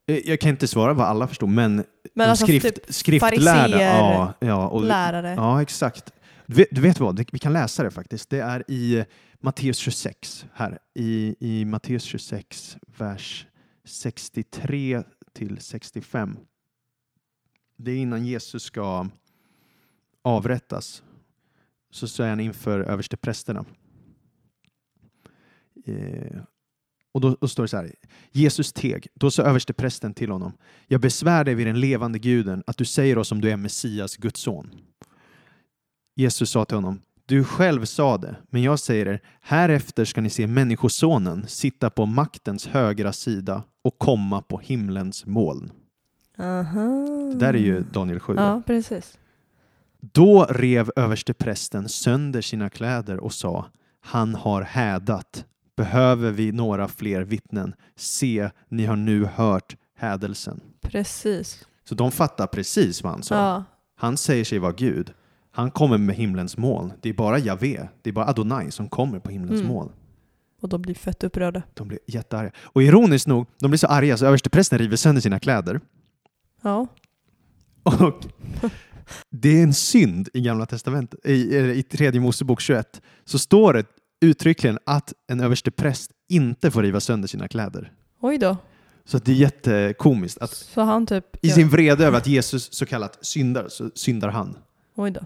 Eh, 0.06 0.18
Jag 0.28 0.40
kan 0.40 0.50
inte 0.50 0.68
svara 0.68 0.92
vad 0.94 1.06
alla 1.06 1.28
förstod, 1.28 1.48
men, 1.48 1.84
Men 2.14 2.30
alltså 2.30 2.46
skrift, 2.46 2.66
typ 2.74 2.94
skriftlärda, 2.94 3.82
ja, 3.82 4.34
ja, 4.40 4.68
och, 4.68 4.84
lärare. 4.84 5.34
ja, 5.36 5.62
exakt. 5.62 6.12
Du 6.46 6.54
vet, 6.54 6.68
du 6.70 6.80
vet 6.80 7.00
vad, 7.00 7.30
vi 7.32 7.38
kan 7.38 7.52
läsa 7.52 7.82
det 7.82 7.90
faktiskt. 7.90 8.30
Det 8.30 8.40
är 8.40 8.64
i 8.70 9.04
Matteus 9.40 9.78
26, 9.78 10.46
här. 10.54 10.78
I, 10.94 11.36
i 11.40 11.64
Matteus 11.64 12.02
26, 12.02 12.76
vers 12.98 13.46
63 13.84 15.02
till 15.32 15.58
65. 15.60 16.36
Det 17.76 17.90
är 17.90 17.96
innan 17.96 18.26
Jesus 18.26 18.62
ska 18.62 19.08
avrättas. 20.22 21.02
Så 21.90 22.08
står 22.08 22.26
han 22.26 22.40
inför 22.40 22.80
översteprästerna. 22.80 23.64
Eh, 25.86 26.36
och 27.16 27.22
då, 27.22 27.36
då 27.40 27.48
står 27.48 27.62
det 27.62 27.68
så 27.68 27.76
här. 27.76 27.92
Jesus 28.32 28.72
teg. 28.72 29.06
Då 29.14 29.30
sa 29.30 29.42
översteprästen 29.42 30.14
till 30.14 30.30
honom. 30.30 30.52
Jag 30.86 31.00
besvär 31.00 31.44
dig 31.44 31.54
vid 31.54 31.66
den 31.66 31.80
levande 31.80 32.18
guden 32.18 32.62
att 32.66 32.76
du 32.76 32.84
säger 32.84 33.18
oss 33.18 33.32
om 33.32 33.40
du 33.40 33.50
är 33.50 33.56
Messias, 33.56 34.16
Guds 34.16 34.40
son. 34.40 34.70
Jesus 36.16 36.50
sa 36.50 36.64
till 36.64 36.76
honom. 36.76 37.00
Du 37.26 37.44
själv 37.44 37.84
sa 37.84 38.18
det, 38.18 38.36
men 38.50 38.62
jag 38.62 38.78
säger 38.78 39.06
er, 39.06 39.20
härefter 39.40 40.04
ska 40.04 40.20
ni 40.20 40.30
se 40.30 40.46
Människosonen 40.46 41.46
sitta 41.48 41.90
på 41.90 42.06
maktens 42.06 42.66
högra 42.66 43.12
sida 43.12 43.62
och 43.82 43.98
komma 43.98 44.42
på 44.42 44.58
himlens 44.58 45.26
moln. 45.26 45.72
Aha. 46.38 46.88
Det 47.32 47.38
där 47.38 47.54
är 47.54 47.58
ju 47.58 47.80
Daniel 47.92 48.20
7. 48.20 48.34
Ja, 48.36 48.62
precis. 48.66 49.18
Då 50.00 50.44
rev 50.44 50.90
översteprästen 50.96 51.88
sönder 51.88 52.40
sina 52.40 52.70
kläder 52.70 53.20
och 53.20 53.32
sa, 53.32 53.66
han 54.00 54.34
har 54.34 54.62
hädat. 54.62 55.44
Behöver 55.76 56.30
vi 56.30 56.52
några 56.52 56.88
fler 56.88 57.22
vittnen? 57.22 57.74
Se, 57.96 58.50
ni 58.68 58.84
har 58.86 58.96
nu 58.96 59.24
hört 59.24 59.76
hädelsen. 59.98 60.60
Precis. 60.82 61.66
Så 61.88 61.94
de 61.94 62.10
fattar 62.12 62.46
precis 62.46 63.02
vad 63.02 63.12
han 63.12 63.22
sa. 63.22 63.34
Ja. 63.34 63.64
Han 63.96 64.16
säger 64.16 64.44
sig 64.44 64.58
vara 64.58 64.72
Gud. 64.72 65.12
Han 65.50 65.70
kommer 65.70 65.98
med 65.98 66.16
himlens 66.16 66.56
moln. 66.56 66.92
Det 67.02 67.08
är 67.08 67.14
bara 67.14 67.38
Javé, 67.38 67.88
det 68.02 68.10
är 68.10 68.14
bara 68.14 68.26
Adonai 68.28 68.70
som 68.70 68.88
kommer 68.88 69.18
på 69.18 69.30
himlens 69.30 69.60
Mm. 69.60 69.72
moln. 69.72 69.92
Och 70.60 70.68
de 70.68 70.82
blir 70.82 70.94
fett 70.94 71.24
upprörda. 71.24 71.62
De 71.74 71.88
blir 71.88 71.98
jättearga. 72.06 72.50
Och 72.58 72.82
ironiskt 72.82 73.26
nog, 73.26 73.46
de 73.60 73.70
blir 73.70 73.78
så 73.78 73.86
arga 73.86 74.16
så 74.16 74.26
översteprästen 74.26 74.78
river 74.78 74.96
sönder 74.96 75.22
sina 75.22 75.38
kläder. 75.40 75.80
Ja. 76.62 76.86
Och 77.82 78.26
det 79.30 79.58
är 79.58 79.62
en 79.62 79.74
synd 79.74 80.28
i 80.34 80.40
Gamla 80.40 80.66
testamentet. 80.66 81.20
I, 81.26 81.56
i 81.56 81.82
tredje 81.82 82.20
Mosebok 82.20 82.60
21 82.60 83.02
så 83.24 83.38
står 83.38 83.72
det 83.72 83.84
uttryckligen 84.20 84.78
att 84.86 85.12
en 85.26 85.40
överstepräst 85.40 86.10
inte 86.28 86.70
får 86.70 86.82
riva 86.82 87.00
sönder 87.00 87.28
sina 87.28 87.48
kläder. 87.48 87.92
Oj 88.20 88.38
då. 88.38 88.56
Så 89.04 89.18
det 89.18 89.32
är 89.32 89.36
jättekomiskt 89.36 90.38
att 90.38 90.50
Så 90.50 90.80
han 90.82 91.06
typ... 91.06 91.44
i 91.44 91.50
sin 91.50 91.68
vrede 91.68 92.06
över 92.06 92.18
att 92.18 92.26
Jesus 92.26 92.72
så 92.72 92.86
kallat 92.86 93.18
syndar, 93.26 93.68
så 93.68 93.90
syndar 93.94 94.28
han. 94.28 94.58
Oj 94.94 95.10
då. 95.10 95.20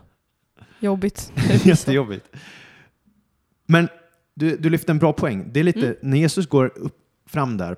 Jobbigt. 0.81 1.33
Jättejobbigt. 1.64 2.26
Men 3.66 3.88
du, 4.35 4.57
du 4.57 4.70
lyfte 4.70 4.92
en 4.92 4.98
bra 4.98 5.12
poäng. 5.12 5.48
Det 5.53 5.61
är 5.61 5.64
lite, 5.64 5.87
Mm. 5.87 5.96
när 6.03 6.16
Jesus 6.18 6.46
går 6.46 6.79
upp, 6.79 6.96
fram 7.26 7.57
där 7.57 7.76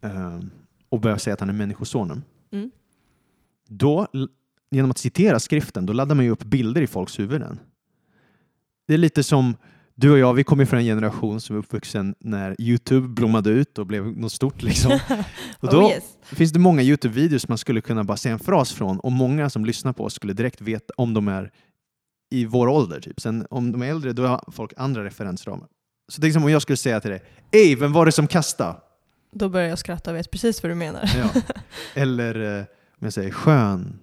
eh, 0.00 0.40
och 0.88 1.00
börjar 1.00 1.16
säga 1.18 1.34
att 1.34 1.40
han 1.40 1.48
är 1.48 1.52
människosonen, 1.54 2.22
Mm. 2.50 2.70
då, 3.68 4.06
genom 4.70 4.90
att 4.90 4.98
citera 4.98 5.40
skriften, 5.40 5.86
då 5.86 5.92
laddar 5.92 6.14
man 6.14 6.24
ju 6.24 6.30
upp 6.30 6.44
bilder 6.44 6.82
i 6.82 6.86
folks 6.86 7.18
huvuden. 7.18 7.58
Det 8.86 8.94
är 8.94 8.98
lite 8.98 9.22
som 9.22 9.56
du 9.94 10.10
och 10.10 10.18
jag, 10.18 10.34
vi 10.34 10.44
kommer 10.44 10.64
från 10.64 10.78
en 10.78 10.84
generation 10.84 11.40
som 11.40 11.56
är 11.56 11.60
uppvuxen 11.60 12.14
när 12.18 12.56
Youtube 12.60 13.08
blommade 13.08 13.50
ut 13.50 13.78
och 13.78 13.86
blev 13.86 14.16
något 14.16 14.32
stort. 14.32 14.62
Liksom. 14.62 14.92
Och 15.60 15.70
då 15.70 15.82
oh 15.82 15.90
yes. 15.90 16.04
finns 16.22 16.52
det 16.52 16.58
många 16.58 16.82
Youtube-videos 16.82 17.48
man 17.48 17.58
skulle 17.58 17.80
kunna 17.80 18.04
bara 18.04 18.16
säga 18.16 18.32
en 18.32 18.38
fras 18.38 18.72
från 18.72 19.00
och 19.00 19.12
många 19.12 19.50
som 19.50 19.64
lyssnar 19.64 19.92
på 19.92 20.04
oss 20.04 20.14
skulle 20.14 20.32
direkt 20.32 20.60
veta 20.60 20.94
om 20.96 21.14
de 21.14 21.28
är 21.28 21.50
i 22.30 22.44
vår 22.44 22.68
ålder. 22.68 23.00
Typ. 23.00 23.20
Sen 23.20 23.46
om 23.50 23.72
de 23.72 23.82
är 23.82 23.86
äldre, 23.86 24.12
då 24.12 24.26
har 24.26 24.44
folk 24.52 24.72
andra 24.76 25.04
referensramar. 25.04 25.68
Så 26.08 26.26
är 26.26 26.30
som 26.30 26.44
om 26.44 26.50
jag 26.50 26.62
skulle 26.62 26.76
säga 26.76 27.00
till 27.00 27.10
dig, 27.10 27.22
Ey, 27.50 27.76
vem 27.76 27.92
var 27.92 28.06
det 28.06 28.12
som 28.12 28.26
kastade? 28.26 28.76
Då 29.32 29.48
börjar 29.48 29.68
jag 29.68 29.78
skratta 29.78 30.10
och 30.10 30.16
vet 30.16 30.30
precis 30.30 30.62
vad 30.62 30.70
du 30.70 30.74
menar. 30.74 31.10
Ja. 31.16 31.42
Eller 31.94 32.58
eh, 32.58 32.64
om 32.90 32.98
jag 32.98 33.12
säger 33.12 33.30
skön. 33.30 33.98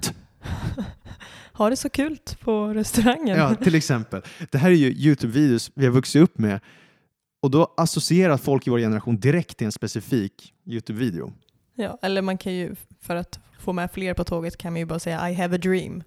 Har 1.60 1.70
det 1.70 1.76
så 1.76 1.88
kul 1.90 2.18
på 2.40 2.66
restaurangen. 2.68 3.38
Ja, 3.38 3.54
till 3.54 3.74
exempel. 3.82 4.22
Det 4.50 4.58
här 4.58 4.70
är 4.70 4.74
ju 4.74 4.90
Youtube-videos 4.92 5.70
vi 5.74 5.84
har 5.86 5.92
vuxit 5.92 6.22
upp 6.22 6.38
med. 6.38 6.60
Och 7.42 7.50
då 7.50 7.74
associerar 7.76 8.36
folk 8.36 8.66
i 8.66 8.70
vår 8.70 8.78
generation 8.78 9.20
direkt 9.20 9.56
till 9.56 9.64
en 9.64 9.72
specifik 9.72 10.54
Youtube-video. 10.66 11.32
Ja, 11.74 11.98
eller 12.02 12.22
man 12.22 12.38
kan 12.38 12.52
ju, 12.54 12.74
för 13.00 13.16
att 13.16 13.40
få 13.60 13.72
med 13.72 13.90
fler 13.92 14.14
på 14.14 14.24
tåget 14.24 14.56
kan 14.56 14.72
man 14.72 14.80
ju 14.80 14.86
bara 14.86 14.98
säga 14.98 15.30
I 15.30 15.34
have 15.34 15.54
a 15.56 15.58
dream. 15.58 16.02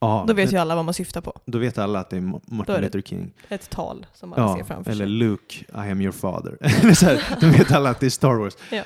Ja, 0.00 0.24
Då 0.28 0.34
vet 0.34 0.46
men- 0.46 0.52
ju 0.54 0.58
alla 0.60 0.74
vad 0.76 0.84
man 0.84 0.94
syftar 0.94 1.20
på. 1.20 1.40
då 1.46 1.58
vet 1.58 1.78
alla 1.78 1.98
att 2.00 2.10
det 2.10 2.16
är 2.16 2.20
Martin 2.20 2.60
är 2.60 2.64
det- 2.66 2.80
Luther 2.80 3.00
King. 3.00 3.32
Ett 3.48 3.70
tal 3.70 4.06
som 4.14 4.28
man 4.30 4.52
ser 4.52 4.58
Ja, 4.58 4.64
framför 4.64 4.90
eller 4.90 5.04
sig. 5.04 5.12
Luke, 5.14 5.54
I 5.74 5.90
am 5.90 6.00
your 6.00 6.12
father. 6.12 6.56
Eller 6.82 6.94
så 6.94 7.06
här, 7.06 7.36
då 7.40 7.46
vet 7.48 7.72
alla 7.72 7.90
att 7.90 8.00
det 8.00 8.06
är 8.06 8.10
Star 8.10 8.34
Wars. 8.34 8.54
Ja. 8.72 8.82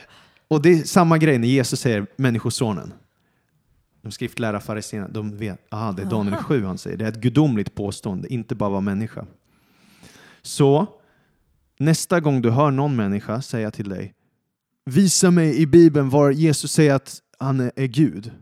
Och 0.49 0.63
det 0.63 0.69
är 0.69 0.83
samma 0.83 1.19
grej 1.19 1.39
när 1.39 1.49
Jesus 1.49 1.81
säger 1.81 2.07
Människosonen. 2.17 2.93
De 4.09 4.13
skriftlärda 4.13 4.61
fariséerna, 4.61 5.09
de 5.09 5.37
vet, 5.37 5.75
aha, 5.75 5.93
det 5.93 6.03
är 6.03 6.07
Daniel 6.07 6.35
Aha. 6.35 6.43
7 6.43 6.65
han 6.65 6.79
säger. 6.79 6.97
Det 6.97 7.05
är 7.05 7.09
ett 7.09 7.21
gudomligt 7.21 7.75
påstående, 7.75 8.33
inte 8.33 8.55
bara 8.55 8.71
vara 8.71 8.81
människa. 8.81 9.27
Så 10.43 10.87
nästa 11.79 12.21
gång 12.21 12.43
du 12.43 12.51
hör 12.51 12.71
någon 12.71 12.97
människa 12.97 13.43
säga 13.43 13.71
till 13.71 13.89
dig 13.89 14.15
Visa 14.85 15.31
mig 15.31 15.61
i 15.61 15.67
Bibeln 15.67 16.11
var 16.11 16.31
Jesus 16.31 16.73
säger 16.73 16.95
att 16.95 17.23
han 17.39 17.61
är, 17.61 17.73
är 17.77 17.87
Gud. 17.87 18.33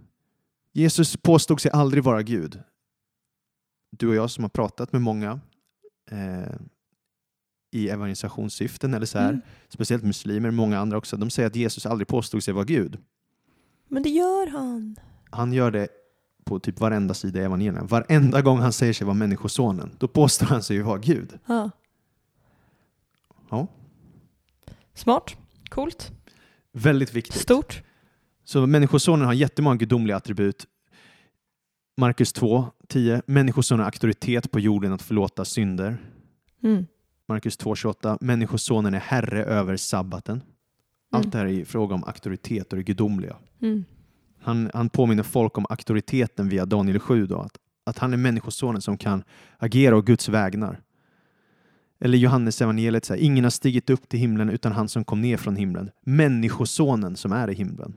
Jesus 0.72 1.16
påstod 1.16 1.60
sig 1.60 1.70
aldrig 1.70 2.04
vara 2.04 2.22
Gud. 2.22 2.60
Du 3.90 4.08
och 4.08 4.14
jag 4.14 4.30
som 4.30 4.44
har 4.44 4.48
pratat 4.48 4.92
med 4.92 5.02
många 5.02 5.40
eh, 6.10 6.54
i 7.72 7.88
evangelisationssyften 7.88 8.94
eller 8.94 9.06
så 9.06 9.18
här, 9.18 9.28
Mm. 9.28 9.40
speciellt 9.68 10.04
muslimer, 10.04 10.50
många 10.50 10.78
andra 10.78 10.98
också, 10.98 11.16
de 11.16 11.30
säger 11.30 11.46
att 11.46 11.56
Jesus 11.56 11.86
aldrig 11.86 12.08
påstod 12.08 12.42
sig 12.42 12.54
vara 12.54 12.64
Gud. 12.64 12.98
Men 13.88 14.02
det 14.02 14.08
gör 14.10 14.46
han. 14.46 14.96
Han 15.36 15.52
gör 15.52 15.70
det 15.70 15.88
på 16.44 16.58
typ 16.58 16.80
varenda 16.80 17.14
sida 17.14 17.40
i 17.40 17.42
evangelierna. 17.44 17.84
Varenda 17.84 18.42
gång 18.42 18.58
han 18.58 18.72
säger 18.72 18.92
sig 18.92 19.04
vara 19.04 19.14
människosonen, 19.14 19.90
då 19.98 20.08
påstår 20.08 20.46
han 20.46 20.62
sig 20.62 20.76
ju 20.76 20.82
vara 20.82 20.98
Gud. 20.98 21.38
Ja. 21.46 21.70
Ja. 23.50 23.66
Smart. 24.94 25.36
Coolt. 25.68 26.12
Väldigt 26.72 27.12
viktigt. 27.14 27.40
Stort. 27.40 27.82
Så 28.44 28.66
människosonen 28.66 29.26
har 29.26 29.32
jättemånga 29.32 29.76
gudomliga 29.76 30.16
attribut. 30.16 30.66
Markus 31.96 32.32
2, 32.32 32.66
10. 32.88 33.22
Människosonen 33.26 33.80
har 33.80 33.86
auktoritet 33.86 34.50
på 34.50 34.60
jorden 34.60 34.92
att 34.92 35.02
förlåta 35.02 35.44
synder. 35.44 35.96
Mm. 36.62 36.86
Markus 37.28 37.56
2, 37.56 37.74
28. 37.74 38.18
Människosonen 38.20 38.94
är 38.94 38.98
herre 38.98 39.44
över 39.44 39.76
sabbaten. 39.76 40.42
Allt 41.12 41.24
Mm. 41.24 41.30
det 41.30 41.38
här 41.38 41.44
är 41.46 41.50
i 41.50 41.64
fråga 41.64 41.94
om 41.94 42.04
auktoritet 42.04 42.72
och 42.72 42.76
det 42.76 42.82
gudomliga. 42.82 43.36
Mm. 43.62 43.84
Han, 44.40 44.70
han 44.74 44.88
påminner 44.88 45.22
folk 45.22 45.58
om 45.58 45.66
auktoriteten 45.68 46.48
via 46.48 46.66
Daniel 46.66 46.98
7, 46.98 47.26
då, 47.26 47.38
att, 47.38 47.56
att 47.84 47.98
han 47.98 48.12
är 48.12 48.16
människosonen 48.16 48.82
som 48.82 48.98
kan 48.98 49.24
agera 49.58 49.96
å 49.96 50.00
Guds 50.00 50.28
vägnar. 50.28 50.80
Eller 52.00 52.18
Johannes 52.18 52.62
evangeliet 52.62 53.04
säger, 53.04 53.24
ingen 53.24 53.44
har 53.44 53.50
stigit 53.50 53.90
upp 53.90 54.08
till 54.08 54.20
himlen 54.20 54.50
utan 54.50 54.72
han 54.72 54.88
som 54.88 55.04
kom 55.04 55.20
ner 55.20 55.36
från 55.36 55.56
himlen. 55.56 55.90
Människosonen 56.00 57.16
som 57.16 57.32
är 57.32 57.50
i 57.50 57.54
himlen. 57.54 57.94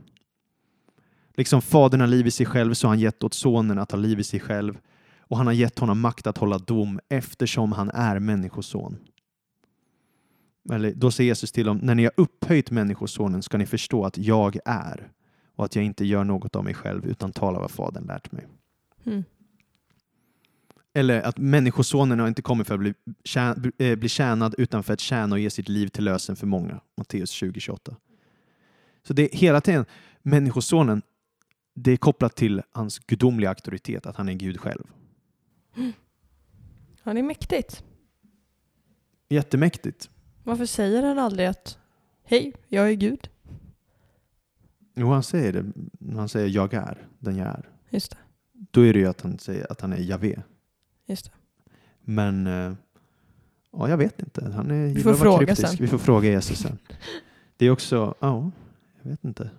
Liksom 1.38 1.62
Fadern 1.62 2.02
har 2.02 2.08
liv 2.08 2.28
i 2.28 2.32
sig 2.32 2.46
själv 2.46 2.74
så 2.74 2.88
har 2.88 2.90
han 2.90 3.00
gett 3.00 3.24
åt 3.24 3.34
Sonen 3.34 3.80
att 3.80 3.92
ha 3.92 4.00
liv 4.00 4.20
i 4.20 4.24
sig 4.24 4.40
själv 4.40 4.78
och 5.20 5.38
han 5.38 5.48
har 5.48 5.54
gett 5.54 5.80
honom 5.80 6.00
makt 6.00 6.28
att 6.28 6.38
hålla 6.38 6.58
dom 6.58 7.00
eftersom 7.10 7.72
han 7.72 7.90
är 7.90 8.20
människoson. 8.20 8.98
Eller, 10.72 10.94
då 10.96 11.12
säger 11.12 11.28
Jesus 11.28 11.52
till 11.52 11.66
dem, 11.66 11.80
när 11.84 11.96
ni 11.96 12.04
har 12.04 12.14
upphöjt 12.18 12.72
Människosonen 12.72 13.42
ska 13.42 13.58
ni 13.58 13.66
förstå 13.66 14.06
att 14.06 14.18
jag 14.18 14.58
är 14.66 15.12
och 15.60 15.66
att 15.66 15.76
jag 15.76 15.86
inte 15.86 16.06
gör 16.06 16.24
något 16.24 16.56
av 16.56 16.64
mig 16.64 16.74
själv 16.74 17.06
utan 17.06 17.32
talar 17.32 17.60
vad 17.60 17.72
Fadern 17.72 18.06
lärt 18.06 18.32
mig. 18.32 18.48
Mm. 19.04 19.24
Eller 20.94 21.22
att 21.22 21.38
Människosonen 21.38 22.20
har 22.20 22.28
inte 22.28 22.42
kommit 22.42 22.68
för 22.68 22.74
att 22.74 22.80
bli, 22.80 22.94
tjän, 23.24 23.72
eh, 23.78 23.96
bli 23.96 24.10
tjänad 24.10 24.56
utan 24.58 24.84
för 24.84 24.94
att 24.94 25.00
tjäna 25.00 25.36
och 25.36 25.40
ge 25.40 25.50
sitt 25.50 25.70
liv 25.70 25.88
till 25.88 26.04
lösen 26.04 26.36
för 26.36 26.48
många. 26.48 26.82
Matteus 26.98 27.40
2028. 27.40 27.96
Så 29.04 29.14
det 29.14 29.34
är 29.34 29.38
hela 29.38 29.62
tiden, 29.62 29.86
Människosonen, 30.22 31.02
det 31.74 31.92
är 31.92 31.98
kopplat 31.98 32.36
till 32.36 32.62
hans 32.72 33.00
gudomliga 33.00 33.50
auktoritet, 33.50 34.06
att 34.06 34.16
han 34.16 34.30
är 34.30 34.34
Gud 34.34 34.60
själv. 34.60 34.84
Ja, 37.04 37.14
det 37.14 37.20
är 37.20 37.24
mäktigt. 37.24 37.84
Jättemäktigt. 39.30 40.10
Varför 40.44 40.66
säger 40.66 41.04
han 41.04 41.20
aldrig 41.20 41.48
att 41.48 41.78
hej, 42.24 42.54
jag 42.68 42.90
är 42.90 42.94
Gud? 42.94 43.30
Jo, 45.00 45.10
han 45.12 45.24
säger 45.24 45.54
det. 45.54 45.66
Han 46.16 46.30
säger 46.30 46.48
jag 46.50 46.74
är 46.74 47.08
den 47.20 47.36
jag 47.36 47.48
är. 47.48 47.70
Just 47.90 48.12
det. 48.12 48.18
Då 48.72 48.82
är 48.82 48.94
det 48.94 49.00
ju 49.00 49.06
att 49.08 49.22
han 49.22 49.40
säger 49.40 49.72
att 49.72 49.82
han 49.82 49.94
är 49.94 49.98
Javé. 49.98 50.42
Just 51.06 51.26
det. 51.26 51.32
Men 52.02 52.48
eh, 52.48 52.74
ja, 53.72 53.90
jag 53.90 53.98
vet 53.98 54.20
inte. 54.22 54.52
Han 54.52 54.72
är, 54.72 54.88
Vi 54.88 55.02
får 55.04 55.14
fråga 55.14 55.38
kryptisk. 55.46 55.68
sen. 55.68 55.78
Vi 55.80 55.88
får 55.88 55.98
fråga 55.98 56.30
Jesus 56.30 56.60
sen. 56.60 56.78
Det 57.58 57.66
är 57.66 57.72
också, 57.72 58.16
ja, 58.20 58.52
jag 59.02 59.10
vet 59.10 59.24
inte. 59.24 59.50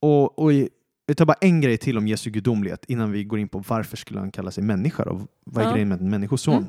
Och, 0.00 0.38
och 0.38 0.52
i- 0.52 0.68
jag 1.06 1.16
tar 1.16 1.24
bara 1.26 1.36
en 1.40 1.60
grej 1.60 1.78
till 1.78 1.98
om 1.98 2.08
Jesu 2.08 2.30
gudomlighet 2.30 2.84
innan 2.88 3.12
vi 3.12 3.24
går 3.24 3.38
in 3.38 3.48
på 3.48 3.58
varför 3.68 3.96
skulle 3.96 4.18
han 4.20 4.30
kalla 4.30 4.50
sig 4.50 4.64
människa 4.64 5.02
och 5.02 5.20
vad 5.44 5.64
är 5.64 5.68
Ja. 5.68 5.72
grejen 5.72 5.88
med 5.88 6.00
en 6.00 6.10
människoson? 6.10 6.54
Mm. 6.56 6.68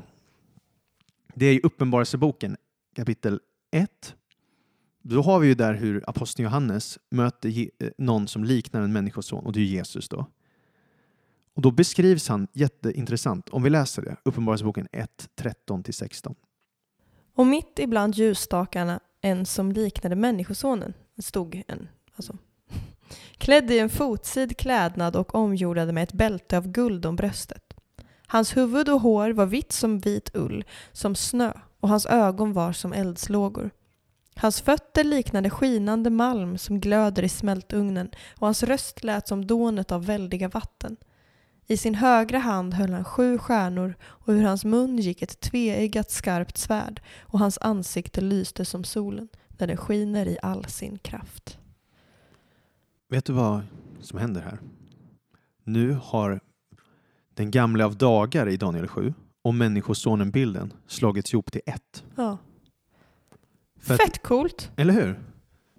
Det 1.34 1.46
är 1.46 1.52
ju 1.52 1.60
Uppenbarelseboken 1.60 2.56
kapitel 2.96 3.40
1. 3.70 4.14
Då 5.10 5.22
har 5.22 5.38
vi 5.38 5.48
ju 5.48 5.54
där 5.54 5.74
hur 5.74 6.04
aposteln 6.06 6.44
Johannes 6.44 6.98
möter 7.10 7.48
eh, 7.58 7.90
någon 7.98 8.28
som 8.28 8.44
liknar 8.44 8.80
en 8.80 8.92
människoson 8.92 9.46
och 9.46 9.52
det 9.52 9.60
är 9.60 9.64
Jesus 9.64 10.08
då. 10.08 10.26
Och 11.54 11.62
då 11.62 11.70
beskrivs 11.70 12.28
han 12.28 12.48
jätteintressant. 12.52 13.48
Om 13.48 13.62
vi 13.62 13.70
läser 13.70 14.02
det, 14.02 14.16
Uppenbarelseboken 14.24 14.88
1, 14.92 15.28
13-16. 15.68 16.34
Och 17.34 17.46
mitt 17.46 17.78
ibland 17.78 18.14
ljusstakarna 18.14 19.00
en 19.20 19.46
som 19.46 19.72
liknade 19.72 20.16
Människosonen 20.16 20.92
stod 21.18 21.62
en, 21.68 21.88
alltså, 22.16 22.36
klädd 23.38 23.70
i 23.70 23.78
en 23.78 23.90
fotsid 23.90 24.56
klädnad 24.56 25.16
och 25.16 25.34
omgjordad 25.34 25.94
med 25.94 26.02
ett 26.02 26.12
bälte 26.12 26.56
av 26.56 26.68
guld 26.68 27.06
om 27.06 27.16
bröstet. 27.16 27.74
Hans 28.26 28.56
huvud 28.56 28.88
och 28.88 29.00
hår 29.00 29.30
var 29.30 29.46
vitt 29.46 29.72
som 29.72 29.98
vit 29.98 30.30
ull, 30.34 30.64
som 30.92 31.14
snö, 31.14 31.52
och 31.80 31.88
hans 31.88 32.06
ögon 32.06 32.52
var 32.52 32.72
som 32.72 32.92
eldslågor. 32.92 33.70
Hans 34.40 34.60
fötter 34.60 35.04
liknade 35.04 35.50
skinande 35.50 36.10
malm 36.10 36.58
som 36.58 36.80
glöder 36.80 37.22
i 37.22 37.28
smältugnen 37.28 38.10
och 38.38 38.46
hans 38.46 38.62
röst 38.62 39.04
lät 39.04 39.28
som 39.28 39.46
dånet 39.46 39.92
av 39.92 40.06
väldiga 40.06 40.48
vatten. 40.48 40.96
I 41.66 41.76
sin 41.76 41.94
högra 41.94 42.38
hand 42.38 42.74
höll 42.74 42.92
han 42.92 43.04
sju 43.04 43.38
stjärnor 43.38 43.94
och 44.02 44.32
ur 44.32 44.42
hans 44.42 44.64
mun 44.64 44.98
gick 44.98 45.22
ett 45.22 45.40
tveeggat 45.40 46.10
skarpt 46.10 46.58
svärd 46.58 47.02
och 47.20 47.38
hans 47.38 47.58
ansikte 47.60 48.20
lyste 48.20 48.64
som 48.64 48.84
solen 48.84 49.28
när 49.48 49.66
den 49.66 49.76
skiner 49.76 50.26
i 50.26 50.38
all 50.42 50.64
sin 50.64 50.98
kraft. 50.98 51.58
Vet 53.08 53.24
du 53.24 53.32
vad 53.32 53.62
som 54.00 54.18
händer 54.18 54.40
här? 54.40 54.58
Nu 55.64 55.98
har 56.02 56.40
den 57.34 57.50
gamla 57.50 57.84
av 57.84 57.96
dagar 57.96 58.48
i 58.48 58.56
Daniel 58.56 58.88
7 58.88 59.14
och 59.42 59.54
Människosonen-bilden 59.54 60.72
slagits 60.86 61.32
ihop 61.32 61.52
till 61.52 61.62
ett. 61.66 62.04
Ja. 62.16 62.38
För 63.80 63.94
att- 63.94 64.00
Fett 64.00 64.22
coolt! 64.22 64.70
Eller 64.76 64.92
hur? 64.94 65.18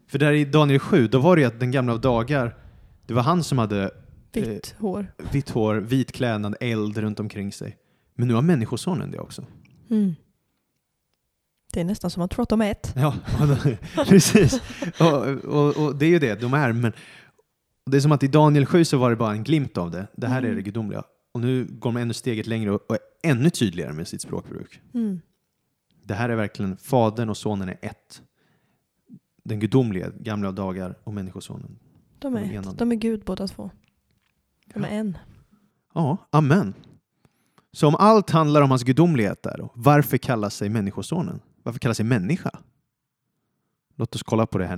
För 0.08 0.20
där 0.20 0.34
i 0.34 0.46
Daniel 0.46 0.80
7, 0.80 1.08
då 1.08 1.20
var 1.20 1.36
det 1.36 1.42
ju 1.42 1.48
att 1.48 1.60
den 1.60 1.72
gamla 1.72 1.94
av 1.94 2.02
dagar, 2.02 2.58
det 3.08 3.14
var 3.14 3.22
han 3.22 3.44
som 3.44 3.58
hade 3.58 3.92
Vitt 4.34 4.76
hår. 4.80 5.14
vitt 5.32 5.50
hår, 5.50 5.76
vit 5.76 6.12
klädnad, 6.12 6.56
eld 6.60 6.98
runt 6.98 7.20
omkring 7.20 7.52
sig. 7.52 7.78
Men 8.16 8.28
nu 8.28 8.34
har 8.34 8.42
Människosonen 8.42 9.12
det 9.12 9.20
också. 9.20 9.46
Mm. 9.90 10.16
Det 11.74 11.80
är 11.80 11.84
nästan 11.86 12.10
som 12.12 12.24
att 12.24 12.32
prata 12.32 12.56
om 12.56 12.62
ett. 12.62 12.94
Ja, 12.96 13.14
precis. 14.08 14.62
Och, 15.00 15.28
och, 15.46 15.78
och 15.86 15.96
det 15.96 16.06
är 16.06 16.10
ju 16.10 16.20
det, 16.20 16.42
de 16.42 16.54
är. 16.54 16.74
Men 16.74 16.94
det 17.86 17.98
är 17.98 18.02
som 18.02 18.12
att 18.12 18.24
i 18.24 18.28
Daniel 18.28 18.66
7 18.66 18.86
så 18.86 18.98
var 18.98 19.10
det 19.10 19.16
bara 19.16 19.32
en 19.32 19.44
glimt 19.44 19.78
av 19.78 19.92
det. 19.92 20.08
Det 20.18 20.28
här 20.28 20.38
är 20.38 20.44
Mm. 20.46 20.56
det 20.56 20.62
gudomliga. 20.62 21.04
Och 21.34 21.42
nu 21.42 21.66
går 21.70 21.92
de 21.94 21.98
ännu 21.98 22.14
steget 22.14 22.48
längre 22.48 22.72
och 22.72 22.82
och 22.90 22.96
är 22.96 23.30
ännu 23.32 23.50
tydligare 23.50 23.94
med 23.94 24.08
sitt 24.08 24.22
språkbruk. 24.22 24.80
Mm. 24.94 25.20
Det 26.10 26.16
här 26.16 26.30
är 26.30 26.36
verkligen, 26.36 26.78
Fadern 26.78 27.30
och 27.30 27.38
Sonen 27.38 27.70
är 27.70 27.78
ett. 27.82 28.22
Den 29.44 29.60
gudomliga, 29.60 30.10
gamla 30.20 30.52
dagar 30.52 30.96
och 31.04 31.14
Människosonen. 31.14 31.80
De 32.20 32.34
De 32.34 32.38
är 32.44 32.54
enade. 32.54 32.70
ett. 32.70 32.78
De 32.78 32.92
är 32.92 32.96
Gud 32.96 33.24
båda 33.26 33.48
två. 33.48 33.72
De 34.74 34.84
är 34.84 34.90
en. 34.90 35.18
Ja, 35.94 36.18
amen. 36.30 36.74
Så 37.72 37.88
om 37.88 37.96
allt 37.96 38.30
handlar 38.30 38.62
om 38.62 38.70
hans 38.70 38.84
gudomlighet 38.84 39.44
där, 39.44 39.70
varför 39.74 40.18
kallar 40.18 40.50
sig 40.50 40.70
Människosonen? 40.70 41.40
Varför 41.64 41.80
kallar 41.80 41.94
sig 41.94 42.06
människa? 42.06 42.52
Låt 43.96 44.16
oss 44.16 44.24
kolla 44.24 44.46
på 44.46 44.58
det 44.58 44.68
här 44.68 44.78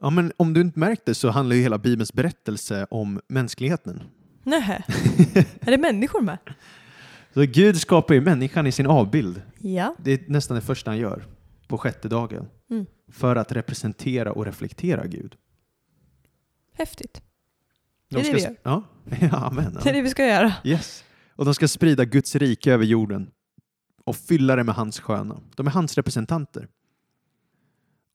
Ja, 0.00 0.10
men 0.10 0.32
om 0.36 0.52
du 0.54 0.60
inte 0.60 0.78
märkte 0.78 1.14
så 1.14 1.30
handlar 1.30 1.56
ju 1.56 1.62
hela 1.62 1.78
Bibelns 1.78 2.12
berättelse 2.12 2.86
om 2.90 3.20
mänskligheten. 3.28 4.02
Nähä. 4.44 4.82
är 5.60 5.70
det 5.70 5.78
människor 5.78 6.20
med? 6.22 6.38
Så 7.34 7.42
Gud 7.42 7.80
skapar 7.80 8.14
ju 8.14 8.20
människan 8.20 8.66
i 8.66 8.72
sin 8.72 8.86
avbild. 8.86 9.42
Ja. 9.58 9.94
Det 9.98 10.12
är 10.12 10.20
nästan 10.28 10.54
det 10.54 10.60
första 10.60 10.90
han 10.90 10.98
gör 10.98 11.24
på 11.68 11.78
sjätte 11.78 12.08
dagen. 12.08 12.48
Mm. 12.70 12.86
För 13.12 13.36
att 13.36 13.52
representera 13.52 14.32
och 14.32 14.44
reflektera 14.46 15.06
Gud. 15.06 15.34
Häftigt. 16.72 17.22
De 18.10 18.14
Det 18.14 18.20
är 18.20 18.24
ska 18.24 18.32
det 18.32 18.38
vi 18.38 18.42
gör. 18.42 18.56
Ja, 18.62 18.82
ja 19.30 19.36
amen. 19.46 19.72
Det 19.74 19.80
är 19.80 19.86
Ja. 19.86 19.92
det 19.92 20.02
vi 20.02 20.10
ska 20.10 20.26
göra. 20.26 20.52
Yes. 20.64 21.04
Och 21.36 21.44
de 21.44 21.54
ska 21.54 21.68
sprida 21.68 22.04
Guds 22.04 22.36
rike 22.36 22.72
över 22.72 22.84
jorden 22.84 23.30
och 24.04 24.16
fylla 24.16 24.56
det 24.56 24.64
med 24.64 24.74
hans 24.74 25.00
sköna. 25.00 25.40
De 25.56 25.66
är 25.66 25.70
hans 25.70 25.94
representanter. 25.94 26.68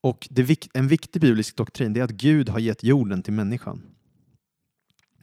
Och 0.02 0.28
det, 0.32 0.68
en 0.74 0.88
viktig 0.88 1.22
biblisk 1.22 1.56
doktrin 1.56 1.98
är 1.98 2.04
att 2.04 2.12
Gud 2.12 2.50
har 2.50 2.60
gett 2.60 2.84
jorden 2.84 3.24
till 3.24 3.34
människan. 3.34 3.82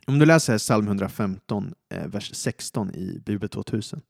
Om 0.07 0.19
du 0.19 0.27
läser 0.27 0.59
psalm 0.59 0.87
115, 0.87 1.75
eh, 1.89 2.07
vers 2.07 2.31
16 2.35 2.95
i 2.95 3.23
Bibel 3.27 3.49
2000. 3.49 4.01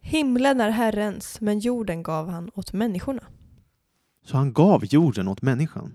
Himlen 0.00 0.60
är 0.60 0.70
Herrens, 0.70 1.40
men 1.40 1.58
jorden 1.58 2.02
gav 2.02 2.28
han 2.28 2.50
åt 2.54 2.72
människorna. 2.72 3.22
Så 4.24 4.36
han 4.36 4.52
gav 4.52 4.84
jorden 4.84 5.28
åt 5.28 5.42
människan. 5.42 5.92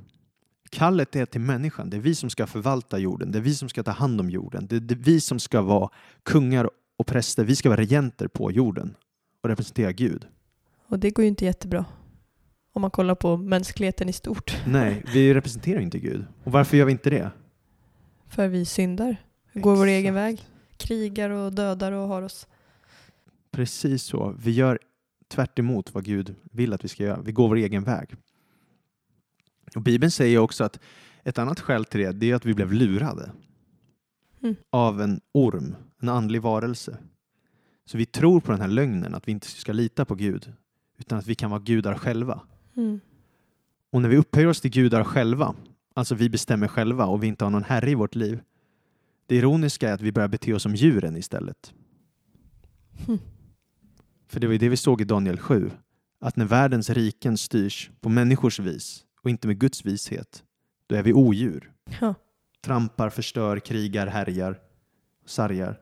Kallet 0.69 1.15
är 1.15 1.25
till 1.25 1.41
människan. 1.41 1.89
Det 1.89 1.97
är 1.97 2.01
vi 2.01 2.15
som 2.15 2.29
ska 2.29 2.47
förvalta 2.47 2.97
jorden. 2.97 3.31
Det 3.31 3.37
är 3.37 3.41
vi 3.41 3.55
som 3.55 3.69
ska 3.69 3.83
ta 3.83 3.91
hand 3.91 4.19
om 4.19 4.29
jorden. 4.29 4.67
Det 4.67 4.75
är 4.75 4.95
vi 4.95 5.21
som 5.21 5.39
ska 5.39 5.61
vara 5.61 5.89
kungar 6.23 6.69
och 6.97 7.07
präster. 7.07 7.43
Vi 7.43 7.55
ska 7.55 7.69
vara 7.69 7.81
regenter 7.81 8.27
på 8.27 8.51
jorden 8.51 8.95
och 9.43 9.49
representera 9.49 9.91
Gud. 9.91 10.27
Och 10.87 10.99
det 10.99 11.11
går 11.11 11.23
ju 11.23 11.29
inte 11.29 11.45
jättebra. 11.45 11.85
Om 12.73 12.81
man 12.81 12.91
kollar 12.91 13.15
på 13.15 13.37
mänskligheten 13.37 14.09
i 14.09 14.13
stort. 14.13 14.57
Nej, 14.67 15.03
vi 15.13 15.33
representerar 15.33 15.79
inte 15.81 15.99
Gud. 15.99 16.25
Och 16.43 16.51
varför 16.51 16.77
gör 16.77 16.85
vi 16.85 16.91
inte 16.91 17.09
det? 17.09 17.31
För 18.27 18.47
vi 18.47 18.65
syndar. 18.65 19.15
Vi 19.51 19.61
går 19.61 19.75
vår 19.75 19.85
Exakt. 19.87 19.99
egen 19.99 20.13
väg. 20.13 20.41
Krigar 20.77 21.29
och 21.29 21.53
dödar 21.53 21.91
och 21.91 22.07
har 22.07 22.21
oss. 22.21 22.47
Precis 23.51 24.03
så. 24.03 24.35
Vi 24.39 24.51
gör 24.51 24.79
tvärt 25.27 25.59
emot 25.59 25.93
vad 25.93 26.03
Gud 26.05 26.35
vill 26.51 26.73
att 26.73 26.83
vi 26.83 26.87
ska 26.87 27.03
göra. 27.03 27.21
Vi 27.21 27.31
går 27.31 27.47
vår 27.47 27.55
egen 27.55 27.83
väg. 27.83 28.15
Och 29.75 29.81
Bibeln 29.81 30.11
säger 30.11 30.37
också 30.37 30.63
att 30.63 30.79
ett 31.23 31.37
annat 31.37 31.59
skäl 31.59 31.85
till 31.85 31.99
det, 31.99 32.11
det 32.11 32.31
är 32.31 32.35
att 32.35 32.45
vi 32.45 32.53
blev 32.53 32.73
lurade 32.73 33.31
Mm. 34.43 34.55
av 34.69 35.01
en 35.01 35.21
orm, 35.31 35.75
en 36.01 36.09
andlig 36.09 36.41
varelse. 36.41 36.97
Så 37.85 37.97
vi 37.97 38.05
tror 38.05 38.39
på 38.39 38.51
den 38.51 38.61
här 38.61 38.67
lögnen 38.67 39.15
att 39.15 39.27
vi 39.27 39.31
inte 39.31 39.47
ska 39.47 39.73
lita 39.73 40.05
på 40.05 40.15
Gud, 40.15 40.53
utan 40.97 41.17
att 41.19 41.27
vi 41.27 41.35
kan 41.35 41.49
vara 41.51 41.59
gudar 41.61 41.95
själva. 41.95 42.41
Mm. 42.75 42.99
Och 43.91 44.01
när 44.01 44.09
vi 44.09 44.17
upphöjer 44.17 44.47
oss 44.47 44.61
till 44.61 44.71
gudar 44.71 45.03
själva, 45.03 45.55
alltså 45.93 46.15
vi 46.15 46.29
bestämmer 46.29 46.67
själva 46.67 47.05
och 47.05 47.23
vi 47.23 47.27
inte 47.27 47.45
har 47.45 47.49
någon 47.51 47.63
herre 47.63 47.91
i 47.91 47.95
vårt 47.95 48.15
liv, 48.15 48.41
det 49.27 49.35
ironiska 49.35 49.89
är 49.89 49.93
att 49.93 50.01
vi 50.01 50.11
börjar 50.11 50.27
bete 50.27 50.53
oss 50.53 50.63
som 50.63 50.75
djuren 50.75 51.17
istället. 51.17 51.73
Hmm. 53.05 53.19
För 54.27 54.39
det 54.39 54.47
var 54.47 54.51
ju 54.51 54.57
det 54.57 54.69
vi 54.69 54.77
såg 54.77 55.01
i 55.01 55.03
Daniel 55.03 55.37
7, 55.37 55.71
att 56.19 56.35
när 56.35 56.45
världens 56.45 56.89
riken 56.89 57.37
styrs 57.37 57.91
på 58.01 58.09
människors 58.09 58.59
vis 58.59 59.05
och 59.21 59.29
inte 59.29 59.47
med 59.47 59.59
Guds 59.59 59.85
vishet, 59.85 60.43
då 60.87 60.95
är 60.95 61.03
vi 61.03 61.13
odjur. 61.13 61.71
Ja. 62.01 62.15
Trampar, 62.61 63.09
förstör, 63.09 63.59
krigar, 63.59 64.07
härjar, 64.07 64.59
sargar. 65.25 65.79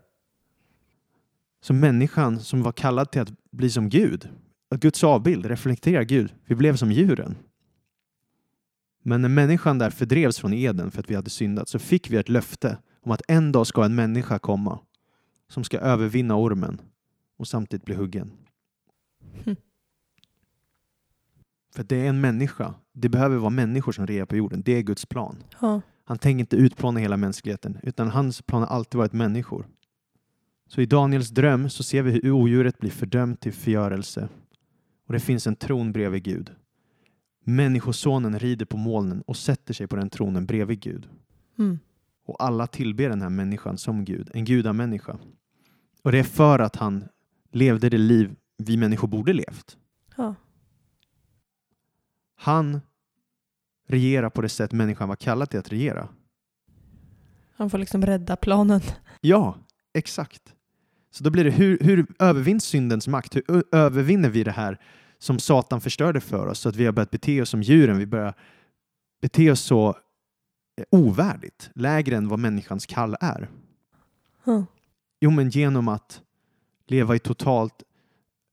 Så 1.61 1.73
människan 1.73 2.39
som 2.39 2.63
var 2.63 2.71
kallad 2.71 3.11
till 3.11 3.21
att 3.21 3.51
bli 3.51 3.69
som 3.69 3.89
Gud, 3.89 4.29
att 4.71 4.79
Guds 4.79 5.03
avbild 5.03 5.45
reflekterar 5.45 6.03
Gud, 6.03 6.33
vi 6.45 6.55
blev 6.55 6.75
som 6.75 6.91
djuren. 6.91 7.35
Men 9.03 9.21
när 9.21 9.29
människan 9.29 9.77
där 9.77 9.89
fördrevs 9.89 10.39
från 10.39 10.53
Eden 10.53 10.91
för 10.91 10.99
att 10.99 11.09
vi 11.09 11.15
hade 11.15 11.29
syndat 11.29 11.69
så 11.69 11.79
fick 11.79 12.09
vi 12.09 12.17
ett 12.17 12.29
löfte 12.29 12.77
om 13.01 13.11
att 13.11 13.21
en 13.27 13.51
dag 13.51 13.67
ska 13.67 13.85
en 13.85 13.95
människa 13.95 14.39
komma 14.39 14.79
som 15.49 15.63
ska 15.63 15.79
övervinna 15.79 16.35
ormen 16.35 16.81
och 17.37 17.47
samtidigt 17.47 17.85
bli 17.85 17.95
huggen. 17.95 18.31
Hmm. 19.43 19.55
För 21.75 21.83
det 21.83 21.95
är 21.95 22.09
en 22.09 22.21
människa. 22.21 22.73
Det 22.93 23.09
behöver 23.09 23.37
vara 23.37 23.49
människor 23.49 23.91
som 23.91 24.07
regerar 24.07 24.25
på 24.25 24.35
jorden. 24.35 24.61
Det 24.61 24.71
är 24.71 24.81
Guds 24.81 25.05
plan. 25.05 25.43
Ja. 25.61 25.81
Han 26.03 26.17
tänker 26.17 26.39
inte 26.39 26.55
utplåna 26.55 26.99
hela 26.99 27.17
mänskligheten, 27.17 27.77
utan 27.83 28.09
hans 28.09 28.41
plan 28.41 28.61
har 28.61 28.69
alltid 28.69 28.97
varit 28.97 29.13
människor. 29.13 29.67
Så 30.67 30.81
i 30.81 30.85
Daniels 30.85 31.29
dröm 31.29 31.69
så 31.69 31.83
ser 31.83 32.01
vi 32.01 32.11
hur 32.11 32.31
odjuret 32.31 32.79
blir 32.79 32.91
fördömt 32.91 33.41
till 33.41 33.53
förgörelse. 33.53 34.29
Och 35.11 35.13
det 35.13 35.19
finns 35.19 35.47
en 35.47 35.55
tron 35.55 35.91
bredvid 35.91 36.23
Gud. 36.23 36.51
Människosonen 37.43 38.39
rider 38.39 38.65
på 38.65 38.77
molnen 38.77 39.21
och 39.21 39.37
sätter 39.37 39.73
sig 39.73 39.87
på 39.87 39.95
den 39.95 40.09
tronen 40.09 40.45
bredvid 40.45 40.79
Gud. 40.79 41.09
Mm. 41.59 41.79
Och 42.25 42.43
alla 42.43 42.67
tillber 42.67 43.09
den 43.09 43.21
här 43.21 43.29
människan 43.29 43.77
som 43.77 44.05
Gud, 44.05 44.31
en 44.33 44.45
gudamänniska. 44.45 45.17
Och 46.01 46.11
det 46.11 46.19
är 46.19 46.23
för 46.23 46.59
att 46.59 46.75
han 46.75 47.03
levde 47.51 47.89
det 47.89 47.97
liv 47.97 48.35
vi 48.57 48.77
människor 48.77 49.07
borde 49.07 49.33
levt. 49.33 49.77
Ja. 50.15 50.35
Han 52.35 52.81
regerar 53.87 54.29
på 54.29 54.41
det 54.41 54.49
sätt 54.49 54.71
människan 54.71 55.09
var 55.09 55.15
kallad 55.15 55.49
till 55.49 55.59
att 55.59 55.71
regera. 55.71 56.09
Han 57.55 57.69
får 57.69 57.77
liksom 57.77 58.05
rädda 58.05 58.35
planen. 58.35 58.81
Ja, 59.21 59.57
exakt. 59.93 60.55
Så 61.09 61.23
då 61.23 61.29
blir 61.29 61.43
det 61.43 61.51
hur, 61.51 61.79
hur 61.79 62.05
övervinns 62.19 62.63
syndens 62.63 63.07
makt? 63.07 63.35
Hur 63.35 63.63
övervinner 63.71 64.29
vi 64.29 64.43
det 64.43 64.51
här 64.51 64.79
som 65.21 65.39
Satan 65.39 65.81
förstörde 65.81 66.21
för 66.21 66.47
oss 66.47 66.59
så 66.59 66.69
att 66.69 66.75
vi 66.75 66.85
har 66.85 66.91
börjat 66.91 67.11
bete 67.11 67.41
oss 67.41 67.49
som 67.49 67.61
djuren? 67.61 67.97
Vi 67.97 68.05
börjar 68.05 68.33
bete 69.21 69.51
oss 69.51 69.61
så 69.61 69.89
eh, 70.77 70.85
ovärdigt, 70.89 71.69
lägre 71.75 72.15
än 72.15 72.27
vad 72.27 72.39
människans 72.39 72.85
kall 72.85 73.15
är. 73.21 73.49
Ja. 74.43 74.65
Jo, 75.19 75.31
men 75.31 75.49
genom 75.49 75.87
att 75.87 76.21
leva 76.87 77.15
i 77.15 77.19
totalt 77.19 77.83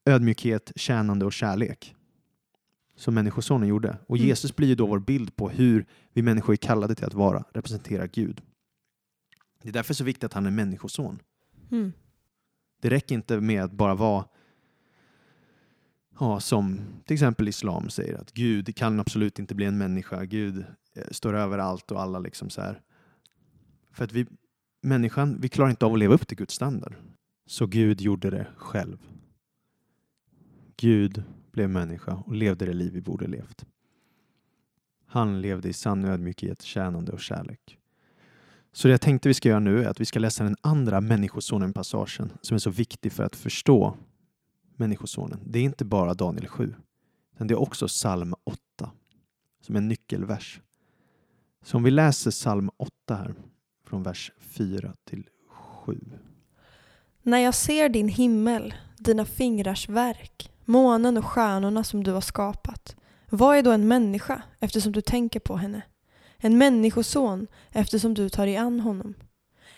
ödmjukhet, 0.05 0.71
tjänande 0.75 1.25
och 1.25 1.33
kärlek. 1.33 1.95
Som 2.95 3.13
Människosonen 3.13 3.69
gjorde. 3.69 3.97
Och 4.07 4.17
Mm. 4.17 4.27
Jesus 4.27 4.55
blir 4.55 4.67
ju 4.67 4.75
då 4.75 4.87
vår 4.87 4.99
bild 4.99 5.35
på 5.35 5.49
hur 5.49 5.85
vi 6.13 6.21
människor 6.21 6.53
är 6.53 6.57
kallade 6.57 6.95
till 6.95 7.05
att 7.05 7.13
vara, 7.13 7.43
representera 7.53 8.07
Gud. 8.07 8.41
Det 9.61 9.69
är 9.69 9.73
därför 9.73 9.93
så 9.93 10.03
viktigt 10.03 10.23
att 10.23 10.33
han 10.33 10.45
är 10.45 10.51
människoson. 10.51 11.19
Mm. 11.71 11.93
Det 12.81 12.89
räcker 12.89 13.15
inte 13.15 13.39
med 13.41 13.63
att 13.63 13.71
bara 13.71 13.95
vara 13.95 14.25
ja, 16.19 16.39
som 16.39 16.79
till 17.05 17.13
exempel 17.13 17.47
islam 17.47 17.89
säger 17.89 18.17
att 18.17 18.31
Gud 18.31 18.75
kan 18.75 18.99
absolut 18.99 19.39
inte 19.39 19.55
bli 19.55 19.65
en 19.65 19.77
människa. 19.77 20.25
Gud 20.25 20.65
eh, 20.95 21.03
står 21.11 21.33
över 21.33 21.57
allt 21.57 21.91
och 21.91 22.01
alla 22.01 22.19
liksom 22.19 22.49
så 22.49 22.61
här. 22.61 22.81
För 23.91 24.03
att 24.03 24.11
vi, 24.11 24.25
människan, 24.81 25.37
vi 25.41 25.49
klarar 25.49 25.69
inte 25.69 25.85
av 25.85 25.93
att 25.93 25.99
leva 25.99 26.13
upp 26.13 26.27
till 26.27 26.37
Guds 26.37 26.53
standard. 26.53 26.95
Så 27.45 27.65
Gud 27.65 28.01
gjorde 28.01 28.29
det 28.29 28.47
själv. 28.57 28.97
Gud 30.77 31.23
blev 31.51 31.69
människa 31.69 32.13
och 32.25 32.35
levde 32.35 32.65
det 32.65 32.73
liv 32.73 32.93
vi 32.93 33.01
borde 33.01 33.27
levt. 33.27 33.65
Han 35.05 35.41
levde 35.41 35.69
i 35.69 35.73
sann 35.73 36.05
ödmjukhet, 36.05 36.61
tjänande 36.61 37.11
och 37.11 37.19
kärlek. 37.19 37.77
Så 38.71 38.87
det 38.87 38.91
jag 38.91 39.01
tänkte 39.01 39.29
vi 39.29 39.33
ska 39.33 39.49
göra 39.49 39.59
nu 39.59 39.83
är 39.83 39.87
att 39.87 40.01
vi 40.01 40.05
ska 40.05 40.19
läsa 40.19 40.43
den 40.43 40.55
andra 40.61 41.01
Människosonen-passagen 41.01 42.29
som 42.41 42.55
är 42.55 42.59
så 42.59 42.69
viktig 42.69 43.11
för 43.11 43.23
att 43.23 43.35
förstå 43.35 43.97
Människosonen. 44.79 45.39
Det 45.45 45.59
är 45.59 45.63
inte 45.63 45.85
bara 45.85 46.13
Daniel 46.13 46.47
7, 46.47 46.75
utan 47.33 47.47
det 47.47 47.53
är 47.53 47.59
också 47.59 47.87
psalm 47.87 48.35
8 48.43 48.59
som 49.61 49.75
är 49.75 49.79
en 49.79 49.87
nyckelvers. 49.87 50.61
Så 51.63 51.77
om 51.77 51.83
vi 51.83 51.91
läser 51.91 52.31
psalm 52.31 52.69
8 52.77 52.91
här, 53.09 53.35
från 53.85 54.03
vers 54.03 54.31
4 54.39 54.93
till 55.05 55.29
7. 55.85 55.99
När 57.21 57.37
jag 57.37 57.55
ser 57.55 57.89
din 57.89 58.07
himmel, 58.07 58.73
dina 58.97 59.25
fingrars 59.25 59.89
verk, 59.89 60.51
månen 60.65 61.17
och 61.17 61.25
stjärnorna 61.25 61.83
som 61.83 62.03
du 62.03 62.11
har 62.11 62.21
skapat. 62.21 62.95
Vad 63.29 63.57
är 63.57 63.63
då 63.63 63.71
en 63.71 63.87
människa 63.87 64.41
eftersom 64.59 64.91
du 64.91 65.01
tänker 65.01 65.39
på 65.39 65.57
henne? 65.57 65.81
En 66.37 66.57
människoson 66.57 67.47
eftersom 67.71 68.13
du 68.13 68.29
tar 68.29 68.45
dig 68.45 68.57
an 68.57 68.79
honom. 68.79 69.13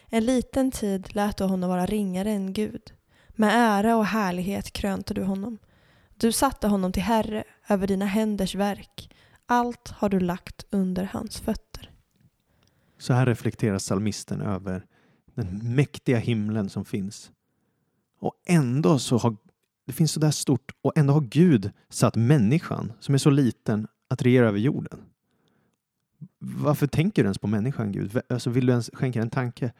En 0.10 0.26
liten 0.26 0.72
tid 0.72 1.16
lät 1.16 1.38
du 1.38 1.44
honom 1.44 1.70
vara 1.70 1.86
ringare 1.86 2.32
än 2.32 2.54
Gud. 2.54 2.94
Med 3.42 3.54
ära 3.54 3.96
och 3.96 4.06
härlighet 4.06 4.74
krönte 4.74 5.14
du 5.14 5.24
honom. 5.24 5.58
Du 6.18 6.32
satte 6.32 6.68
honom 6.68 6.92
till 6.92 7.04
herre 7.04 7.44
över 7.70 7.88
dina 7.88 8.06
händers 8.06 8.56
verk. 8.56 9.16
Allt 9.46 9.88
har 9.88 10.10
du 10.10 10.20
lagt 10.20 10.66
under 10.70 11.04
hans 11.04 11.40
fötter. 11.40 11.92
Så 12.98 13.14
här 13.14 13.26
reflekterar 13.26 13.80
psalmisten 13.80 14.42
över 14.42 14.86
den 15.36 15.76
mäktiga 15.76 16.18
himlen 16.18 16.70
som 16.70 16.86
finns. 16.86 17.32
Och 18.20 18.34
ändå 18.46 19.00
så 19.00 19.18
har 19.18 19.38
det 19.86 19.94
finns 19.94 20.12
så 20.12 20.20
där 20.20 20.32
stort 20.32 20.72
och 20.82 20.98
ändå 20.98 21.14
har 21.14 21.22
Gud 21.22 21.72
satt 21.90 22.16
människan 22.16 22.94
som 23.00 23.14
är 23.16 23.20
så 23.20 23.30
liten 23.30 23.88
att 24.08 24.22
regera 24.22 24.48
över 24.48 24.60
jorden. 24.60 25.00
Varför 26.40 26.88
tänker 26.88 27.24
du 27.24 27.26
ens 27.26 27.40
på 27.40 27.48
människan 27.48 27.92
Gud? 27.92 28.22
Alltså 28.30 28.50
vill 28.50 28.66
du 28.66 28.72
ens 28.72 28.90
skänka 28.94 29.22
en 29.22 29.30
tanke? 29.30 29.72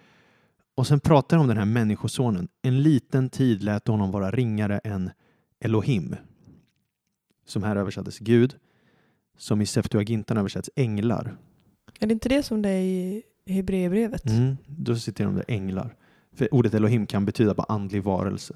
Och 0.82 0.88
sen 0.88 1.00
pratar 1.00 1.38
om 1.38 1.48
den 1.48 1.58
här 1.58 1.66
människosonen. 1.66 2.48
En 2.62 2.82
liten 2.82 3.30
tid 3.30 3.64
lät 3.64 3.88
honom 3.88 4.12
vara 4.12 4.32
ringare 4.32 4.80
än 4.80 5.12
Elohim. 5.60 6.16
Som 7.48 7.64
här 7.64 7.76
översattes 7.76 8.20
Gud. 8.20 8.56
Som 9.38 9.62
i 9.62 9.66
Septuagintan 9.66 10.38
översätts 10.38 10.70
änglar. 10.76 11.38
Är 12.00 12.08
det 12.08 12.14
inte 12.14 12.30
det 12.30 12.44
som 12.44 12.62
det 12.62 12.70
är 12.70 12.82
i 12.82 13.24
Hebreerbrevet? 13.46 14.26
Mm, 14.26 14.58
då 14.68 14.96
citerar 14.96 15.28
de 15.28 15.36
det 15.36 15.44
änglar. 15.48 15.96
För 16.34 16.54
ordet 16.54 16.74
Elohim 16.74 17.06
kan 17.08 17.26
betyda 17.26 17.54
bara 17.54 17.66
andlig 17.70 18.04
varelse. 18.04 18.56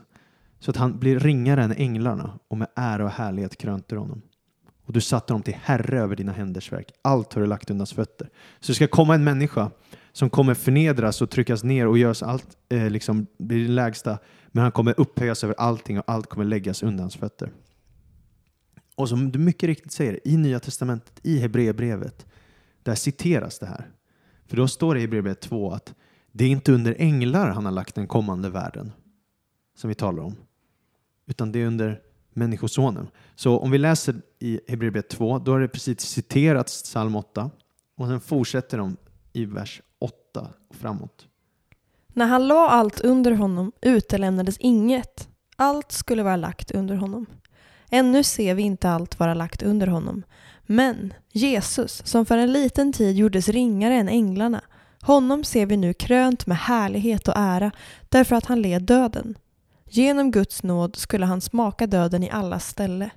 Så 0.59 0.71
att 0.71 0.77
han 0.77 0.99
blir 0.99 1.19
ringare 1.19 1.63
än 1.63 1.71
änglarna 1.71 2.39
och 2.47 2.57
med 2.57 2.67
ära 2.75 3.05
och 3.05 3.11
härlighet 3.11 3.57
krönte 3.57 3.95
honom. 3.95 4.21
Och 4.85 4.93
du 4.93 5.01
satte 5.01 5.33
honom 5.33 5.43
till 5.43 5.57
herre 5.61 5.99
över 5.99 6.15
dina 6.15 6.31
händers 6.31 6.71
verk. 6.71 6.91
Allt 7.01 7.33
har 7.33 7.41
du 7.41 7.47
lagt 7.47 7.69
under 7.69 7.79
hans 7.79 7.93
fötter. 7.93 8.29
Så 8.59 8.71
det 8.71 8.75
ska 8.75 8.87
komma 8.87 9.15
en 9.15 9.23
människa 9.23 9.71
som 10.15 10.29
kommer 10.29 10.53
förnedras 10.53 11.21
och 11.21 11.29
tryckas 11.29 11.63
ner 11.63 11.87
och 11.87 11.97
görs 11.97 12.23
allt, 12.23 12.57
eh, 12.69 12.89
liksom 12.89 13.27
blir 13.37 13.67
det 13.67 13.73
lägsta. 13.73 14.17
Men 14.47 14.63
han 14.63 14.71
kommer 14.71 14.99
upphöjas 14.99 15.43
över 15.43 15.55
allting 15.57 15.99
och 15.99 16.03
allt 16.07 16.27
kommer 16.27 16.45
läggas 16.45 16.83
under 16.83 17.03
hans 17.03 17.15
fötter. 17.15 17.51
Och 18.95 19.09
som 19.09 19.31
du 19.31 19.39
mycket 19.39 19.67
riktigt 19.67 19.91
säger, 19.91 20.27
i 20.27 20.37
Nya 20.37 20.59
Testamentet, 20.59 21.19
i 21.23 21.39
Hebreerbrevet, 21.39 22.25
där 22.83 22.95
citeras 22.95 23.59
det 23.59 23.65
här. 23.65 23.89
För 24.47 24.57
då 24.57 24.67
står 24.67 24.93
det 24.93 24.99
i 24.99 25.01
Hebreerbrevet 25.01 25.41
2 25.41 25.71
att 25.71 25.93
det 26.31 26.45
är 26.45 26.49
inte 26.49 26.71
under 26.71 26.95
änglar 26.99 27.49
han 27.49 27.65
har 27.65 27.71
lagt 27.71 27.95
den 27.95 28.07
kommande 28.07 28.49
världen 28.49 28.91
som 29.77 29.87
vi 29.87 29.95
talar 29.95 30.23
om, 30.23 30.35
utan 31.25 31.51
det 31.51 31.59
är 31.59 31.65
under 31.65 32.01
Människosonen. 32.33 33.07
Så 33.35 33.59
om 33.59 33.71
vi 33.71 33.77
läser 33.77 34.15
i 34.39 34.59
Hebreerbrevet 34.67 35.09
2, 35.09 35.39
då 35.39 35.51
har 35.51 35.59
det 35.59 35.67
precis 35.67 35.99
citerats 35.99 36.83
psalm 36.83 37.15
8 37.15 37.51
och 37.95 38.07
sen 38.07 38.19
fortsätter 38.19 38.77
de 38.77 38.97
i 39.33 39.45
vers 39.45 39.81
8 40.35 40.47
och 40.67 40.75
framåt. 40.75 41.27
När 42.13 42.25
han 42.25 42.47
la 42.47 42.69
allt 42.69 43.01
under 43.01 43.31
honom 43.31 43.71
utelämnades 43.81 44.57
inget. 44.59 45.29
Allt 45.55 45.91
skulle 45.91 46.23
vara 46.23 46.35
lagt 46.35 46.71
under 46.71 46.95
honom. 46.95 47.25
Ännu 47.89 48.23
ser 48.23 48.55
vi 48.55 48.63
inte 48.63 48.89
allt 48.89 49.19
vara 49.19 49.33
lagt 49.33 49.63
under 49.63 49.87
honom. 49.87 50.23
Men 50.63 51.13
Jesus, 51.31 52.01
som 52.05 52.25
för 52.25 52.37
en 52.37 52.53
liten 52.53 52.93
tid 52.93 53.15
gjordes 53.15 53.49
ringare 53.49 53.95
än 53.95 54.09
änglarna, 54.09 54.61
honom 55.01 55.43
ser 55.43 55.65
vi 55.65 55.77
nu 55.77 55.93
krönt 55.93 56.47
med 56.47 56.57
härlighet 56.57 57.27
och 57.27 57.37
ära 57.37 57.71
därför 58.09 58.35
att 58.35 58.45
han 58.45 58.61
led 58.61 58.83
döden. 58.83 59.37
Genom 59.89 60.31
Guds 60.31 60.63
nåd 60.63 60.95
skulle 60.95 61.25
han 61.25 61.41
smaka 61.41 61.87
döden 61.87 62.23
i 62.23 62.29
allas 62.29 62.67
ställe. 62.67 63.09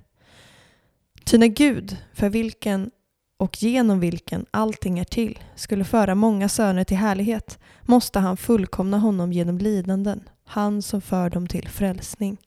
Ty 1.23 1.37
när 1.37 1.47
Gud, 1.47 1.97
för 2.13 2.29
vilken 2.29 2.91
och 3.39 3.63
genom 3.63 3.99
vilken 3.99 4.45
allting 4.51 4.99
är 4.99 5.03
till, 5.03 5.39
skulle 5.55 5.83
föra 5.83 6.15
många 6.15 6.49
söner 6.49 6.83
till 6.83 6.97
härlighet, 6.97 7.59
måste 7.85 8.19
han 8.19 8.37
fullkomna 8.37 8.97
honom 8.97 9.33
genom 9.33 9.57
lidanden, 9.57 10.23
han 10.43 10.81
som 10.81 11.01
för 11.01 11.29
dem 11.29 11.47
till 11.47 11.67
frälsning. 11.67 12.37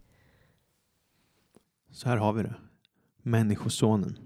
Så 1.91 2.09
här 2.09 2.17
har 2.17 2.33
vi 2.33 2.43
det. 2.43 2.55
Människosonen. 3.23 4.19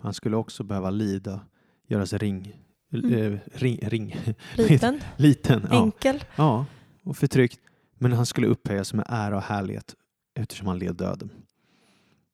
Han 0.00 0.14
skulle 0.14 0.36
också 0.36 0.62
behöva 0.64 0.90
lida, 0.90 1.40
göras 1.88 2.12
ring, 2.12 2.56
Mm. 2.92 3.12
eh, 3.14 3.38
ring, 3.54 3.78
ring. 3.82 4.16
Liten, 4.56 5.00
liten, 5.16 5.66
ja. 5.70 5.82
enkel. 5.82 6.24
ja, 6.36 6.66
och 7.04 7.16
förtryckt. 7.16 7.60
Men 7.98 8.12
han 8.12 8.26
skulle 8.26 8.46
upphöjas 8.46 8.94
med 8.94 9.04
ära 9.08 9.36
och 9.36 9.42
härlighet 9.42 9.94
eftersom 10.34 10.66
han 10.66 10.78
led 10.78 10.96
döden. 10.96 11.30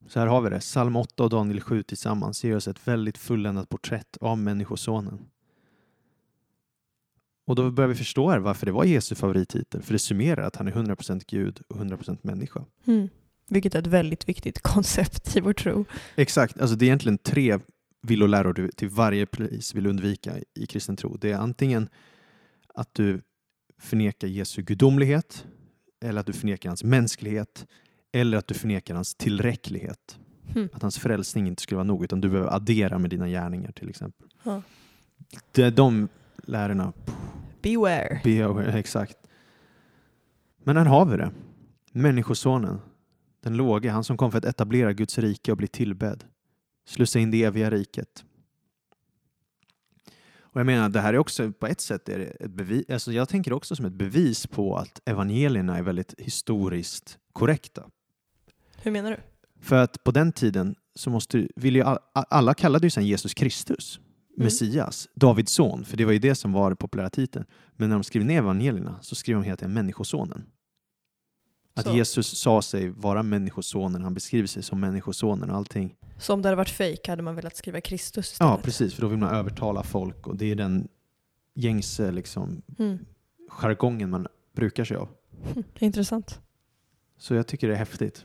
Så 0.08 0.20
här 0.20 0.26
har 0.26 0.40
vi 0.40 0.50
det. 0.50 0.60
Psalm 0.60 0.96
8 0.96 1.24
och 1.24 1.30
Daniel 1.30 1.60
7 1.60 1.82
tillsammans 1.82 2.44
ger 2.44 2.56
oss 2.56 2.68
ett 2.68 2.88
väldigt 2.88 3.18
fulländat 3.18 3.68
porträtt 3.68 4.16
av 4.20 4.38
Människosonen. 4.38 5.18
Och 7.46 7.54
då 7.56 7.70
börjar 7.70 7.88
vi 7.88 7.94
förstå 7.94 8.30
här 8.30 8.38
varför 8.38 8.66
det 8.66 8.72
var 8.72 8.84
Jesu 8.84 9.14
favorittitel. 9.14 9.82
För 9.82 9.92
det 9.92 9.98
summerar 9.98 10.42
att 10.42 10.56
han 10.56 10.68
är 10.68 10.72
100% 10.72 11.22
Gud 11.26 11.62
och 11.68 11.76
100% 11.76 12.18
människa. 12.22 12.64
Mm. 12.86 13.08
Vilket 13.48 13.74
är 13.74 13.78
ett 13.78 13.86
väldigt 13.86 14.28
viktigt 14.28 14.62
koncept 14.62 15.36
i 15.36 15.40
vår 15.40 15.52
tro. 15.52 15.84
Exakt, 16.16 16.60
alltså 16.60 16.76
det 16.76 16.84
är 16.84 16.86
egentligen 16.86 17.18
tre 17.18 17.58
villoläror 18.02 18.52
du 18.52 18.68
till 18.68 18.88
varje 18.88 19.26
pris 19.26 19.74
vill 19.74 19.86
undvika 19.86 20.32
i 20.54 20.66
kristen 20.66 20.96
tro. 20.96 21.16
Det 21.16 21.30
är 21.30 21.36
antingen 21.36 21.88
att 22.74 22.94
du 22.94 23.22
förnekar 23.78 24.28
Jesu 24.28 24.62
gudomlighet, 24.62 25.46
eller 26.04 26.20
att 26.20 26.26
du 26.26 26.32
förnekar 26.32 26.70
hans 26.70 26.84
mänsklighet, 26.84 27.66
eller 28.12 28.38
att 28.38 28.46
du 28.46 28.54
förnekar 28.54 28.94
hans 28.94 29.14
tillräcklighet. 29.14 30.18
Mm. 30.54 30.68
Att 30.72 30.82
hans 30.82 30.98
frälsning 30.98 31.46
inte 31.46 31.62
skulle 31.62 31.76
vara 31.76 31.84
nog, 31.84 32.04
utan 32.04 32.20
du 32.20 32.28
behöver 32.28 32.54
addera 32.54 32.98
med 32.98 33.10
dina 33.10 33.28
gärningar 33.28 33.72
till 33.72 33.88
exempel. 33.88 34.28
Ja. 34.42 34.62
Det 35.52 35.62
är 35.62 35.70
de 35.70 36.08
lärorna. 36.36 36.92
Beware. 37.62 38.20
Be 38.24 38.44
aware, 38.44 38.78
exakt. 38.78 39.16
Men 40.64 40.76
här 40.76 40.84
har 40.84 41.06
vi 41.06 41.16
det. 41.16 41.30
Människosonen, 41.92 42.78
den 43.40 43.56
låge, 43.56 43.90
han 43.90 44.04
som 44.04 44.16
kom 44.16 44.30
för 44.30 44.38
att 44.38 44.44
etablera 44.44 44.92
Guds 44.92 45.18
rike 45.18 45.50
och 45.50 45.56
bli 45.58 45.68
tillbedd. 45.68 46.24
Slussa 46.86 47.18
in 47.18 47.30
det 47.30 47.44
eviga 47.44 47.70
riket. 47.70 48.24
Och 50.56 50.60
jag 50.60 50.66
menar, 50.66 50.88
det 50.88 51.00
här 51.00 51.14
är 51.14 51.18
också 51.18 51.52
på 51.52 51.66
ett 51.66 51.80
sätt 51.80 52.08
är 52.08 52.36
ett 52.40 52.50
bevis, 52.50 52.84
alltså 52.90 53.12
jag 53.12 53.28
tänker 53.28 53.52
också 53.52 53.76
som 53.76 53.86
ett 53.86 53.92
bevis 53.92 54.46
på 54.46 54.76
att 54.76 55.00
evangelierna 55.04 55.78
är 55.78 55.82
väldigt 55.82 56.14
historiskt 56.18 57.18
korrekta. 57.32 57.90
Hur 58.86 58.92
menar 58.92 59.10
du? 59.10 59.16
För 59.60 59.76
att 59.76 60.04
på 60.04 60.10
den 60.10 60.32
tiden 60.32 60.74
så 60.94 61.10
måste, 61.10 61.48
vill 61.56 61.76
ju 61.76 61.82
all, 61.82 61.98
alla 62.12 62.54
kallade 62.54 62.86
ju 62.86 62.90
sen 62.90 63.06
Jesus 63.06 63.34
Kristus, 63.34 64.00
Mm. 64.36 64.44
Messias, 64.44 65.08
Davids 65.14 65.52
son, 65.52 65.84
för 65.84 65.96
det 65.96 66.04
var 66.04 66.12
ju 66.12 66.18
det 66.18 66.34
som 66.34 66.52
var 66.52 66.70
den 66.70 66.76
populära 66.76 67.10
titeln. 67.10 67.44
Men 67.76 67.88
när 67.88 67.96
de 67.96 68.04
skrev 68.04 68.24
ner 68.24 68.38
evangelierna 68.38 68.98
så 69.02 69.14
skrev 69.14 69.36
de 69.36 69.44
helt 69.44 69.62
enkelt 69.62 69.74
Människosonen. 69.74 70.46
Att 71.74 71.84
Så. 71.86 71.96
Jesus 71.96 72.38
sa 72.38 72.62
sig 72.62 72.88
vara 72.88 73.22
Människosonen, 73.22 74.02
han 74.04 74.14
beskriver 74.14 74.46
sig 74.48 74.62
som 74.62 74.80
Människosonen 74.80 75.50
och 75.50 75.56
allting. 75.56 75.94
Så 76.18 76.34
om 76.34 76.42
det 76.42 76.48
hade 76.48 76.56
varit 76.56 76.68
fejk 76.70 77.08
hade 77.08 77.22
man 77.22 77.36
velat 77.36 77.56
skriva 77.56 77.80
Kristus 77.80 78.32
istället? 78.32 78.50
Ja, 78.50 78.60
precis, 78.62 78.94
för 78.94 79.02
då 79.02 79.08
vill 79.08 79.18
man 79.18 79.34
övertala 79.34 79.82
folk 79.82 80.26
och 80.26 80.36
det 80.36 80.46
är 80.50 80.54
den 80.54 80.88
gängse 81.54 82.12
liksom, 82.12 82.62
Mm. 82.78 82.98
jargongen 83.48 84.10
man 84.10 84.26
brukar 84.54 84.84
sig 84.84 84.96
av. 84.96 85.08
Hm, 85.54 85.64
Intressant. 85.78 86.40
Så 87.18 87.34
jag 87.34 87.46
tycker 87.46 87.68
det 87.68 87.74
är 87.74 87.78
häftigt. 87.78 88.24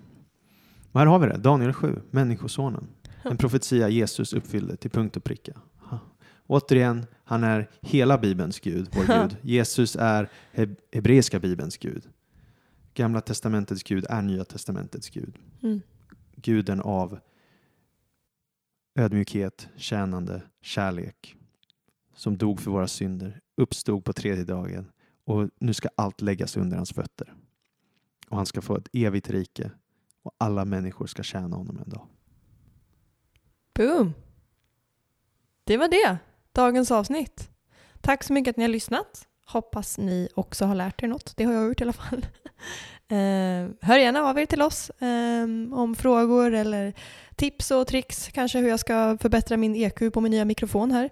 Och 0.91 0.99
här 0.99 1.07
har 1.07 1.19
vi 1.19 1.27
det, 1.27 1.37
Daniel 1.37 1.73
7, 1.73 2.01
Människosonen. 2.11 2.87
En 3.23 3.37
profetia 3.37 3.89
Jesus 3.89 4.33
uppfyllde 4.33 4.75
till 4.75 4.91
punkt 4.91 5.17
och 5.17 5.23
pricka. 5.23 5.53
Ha. 5.77 5.99
Återigen, 6.47 7.05
han 7.23 7.43
är 7.43 7.69
hela 7.81 8.17
Bibelns 8.17 8.59
Gud, 8.59 8.89
vår 8.95 9.21
Gud. 9.21 9.37
Jesus 9.41 9.95
är 9.95 10.29
he- 10.53 10.75
hebreiska 10.91 11.39
Bibelns 11.39 11.77
Gud. 11.77 12.09
Gamla 12.93 13.21
testamentets 13.21 13.83
Gud 13.83 14.05
är 14.09 14.21
Nya 14.21 14.43
testamentets 14.45 15.09
Gud. 15.09 15.37
Mm. 15.63 15.81
Guden 16.35 16.81
av 16.81 17.19
ödmjukhet, 18.95 19.69
tjänande, 19.75 20.41
kärlek. 20.61 21.35
Som 22.15 22.37
dog 22.37 22.59
för 22.59 22.71
våra 22.71 22.87
synder, 22.87 23.39
uppstod 23.57 24.05
på 24.05 24.13
tredje 24.13 24.43
dagen 24.43 24.91
och 25.25 25.49
nu 25.59 25.73
ska 25.73 25.89
allt 25.95 26.21
läggas 26.21 26.57
under 26.57 26.77
hans 26.77 26.93
fötter. 26.93 27.33
Och 28.27 28.37
han 28.37 28.45
ska 28.45 28.61
få 28.61 28.77
ett 28.77 28.89
evigt 28.93 29.29
rike 29.29 29.71
och 30.23 30.35
alla 30.37 30.65
människor 30.65 31.07
ska 31.07 31.23
tjäna 31.23 31.55
honom 31.55 31.77
en 31.77 31.89
dag. 31.89 32.07
Boom! 33.73 34.13
Det 35.63 35.77
var 35.77 35.87
det. 35.87 36.17
Dagens 36.51 36.91
avsnitt. 36.91 37.49
Tack 38.01 38.23
så 38.23 38.33
mycket 38.33 38.49
att 38.49 38.57
ni 38.57 38.63
har 38.63 38.69
lyssnat. 38.69 39.27
Hoppas 39.45 39.97
ni 39.97 40.29
också 40.35 40.65
har 40.65 40.75
lärt 40.75 41.03
er 41.03 41.07
något. 41.07 41.37
Det 41.37 41.43
har 41.43 41.53
jag 41.53 41.67
gjort 41.67 41.81
i 41.81 41.83
alla 41.83 41.93
fall. 41.93 42.25
Eh, 43.11 43.69
hör 43.81 43.97
gärna 43.97 44.23
av 44.23 44.39
er 44.39 44.45
till 44.45 44.61
oss 44.61 44.89
eh, 44.89 45.43
om 45.71 45.95
frågor 45.95 46.53
eller 46.53 46.93
tips 47.35 47.71
och 47.71 47.87
tricks. 47.87 48.29
Kanske 48.33 48.59
hur 48.59 48.69
jag 48.69 48.79
ska 48.79 49.17
förbättra 49.21 49.57
min 49.57 49.75
EQ 49.75 50.13
på 50.13 50.21
min 50.21 50.31
nya 50.31 50.45
mikrofon 50.45 50.91
här. 50.91 51.09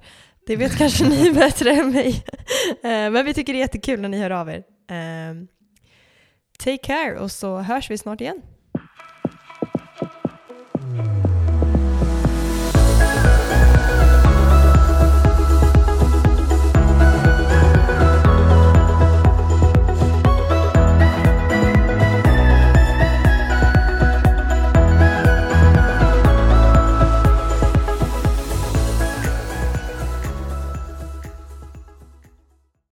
Det 0.47 0.55
vet 0.55 0.75
kanske 0.77 1.09
ni 1.09 1.31
bättre 1.31 1.71
än 1.71 1.91
mig. 1.91 2.25
Eh, 2.83 3.11
men 3.11 3.25
vi 3.25 3.33
tycker 3.33 3.53
det 3.53 3.59
är 3.59 3.61
jättekul 3.61 4.01
när 4.01 4.09
ni 4.09 4.19
hör 4.19 4.29
av 4.29 4.49
er. 4.49 4.63
Eh, 4.89 5.35
take 6.57 6.77
care 6.77 7.19
och 7.19 7.31
så 7.31 7.57
hörs 7.57 7.91
vi 7.91 7.97
snart 7.97 8.21
igen. 8.21 8.41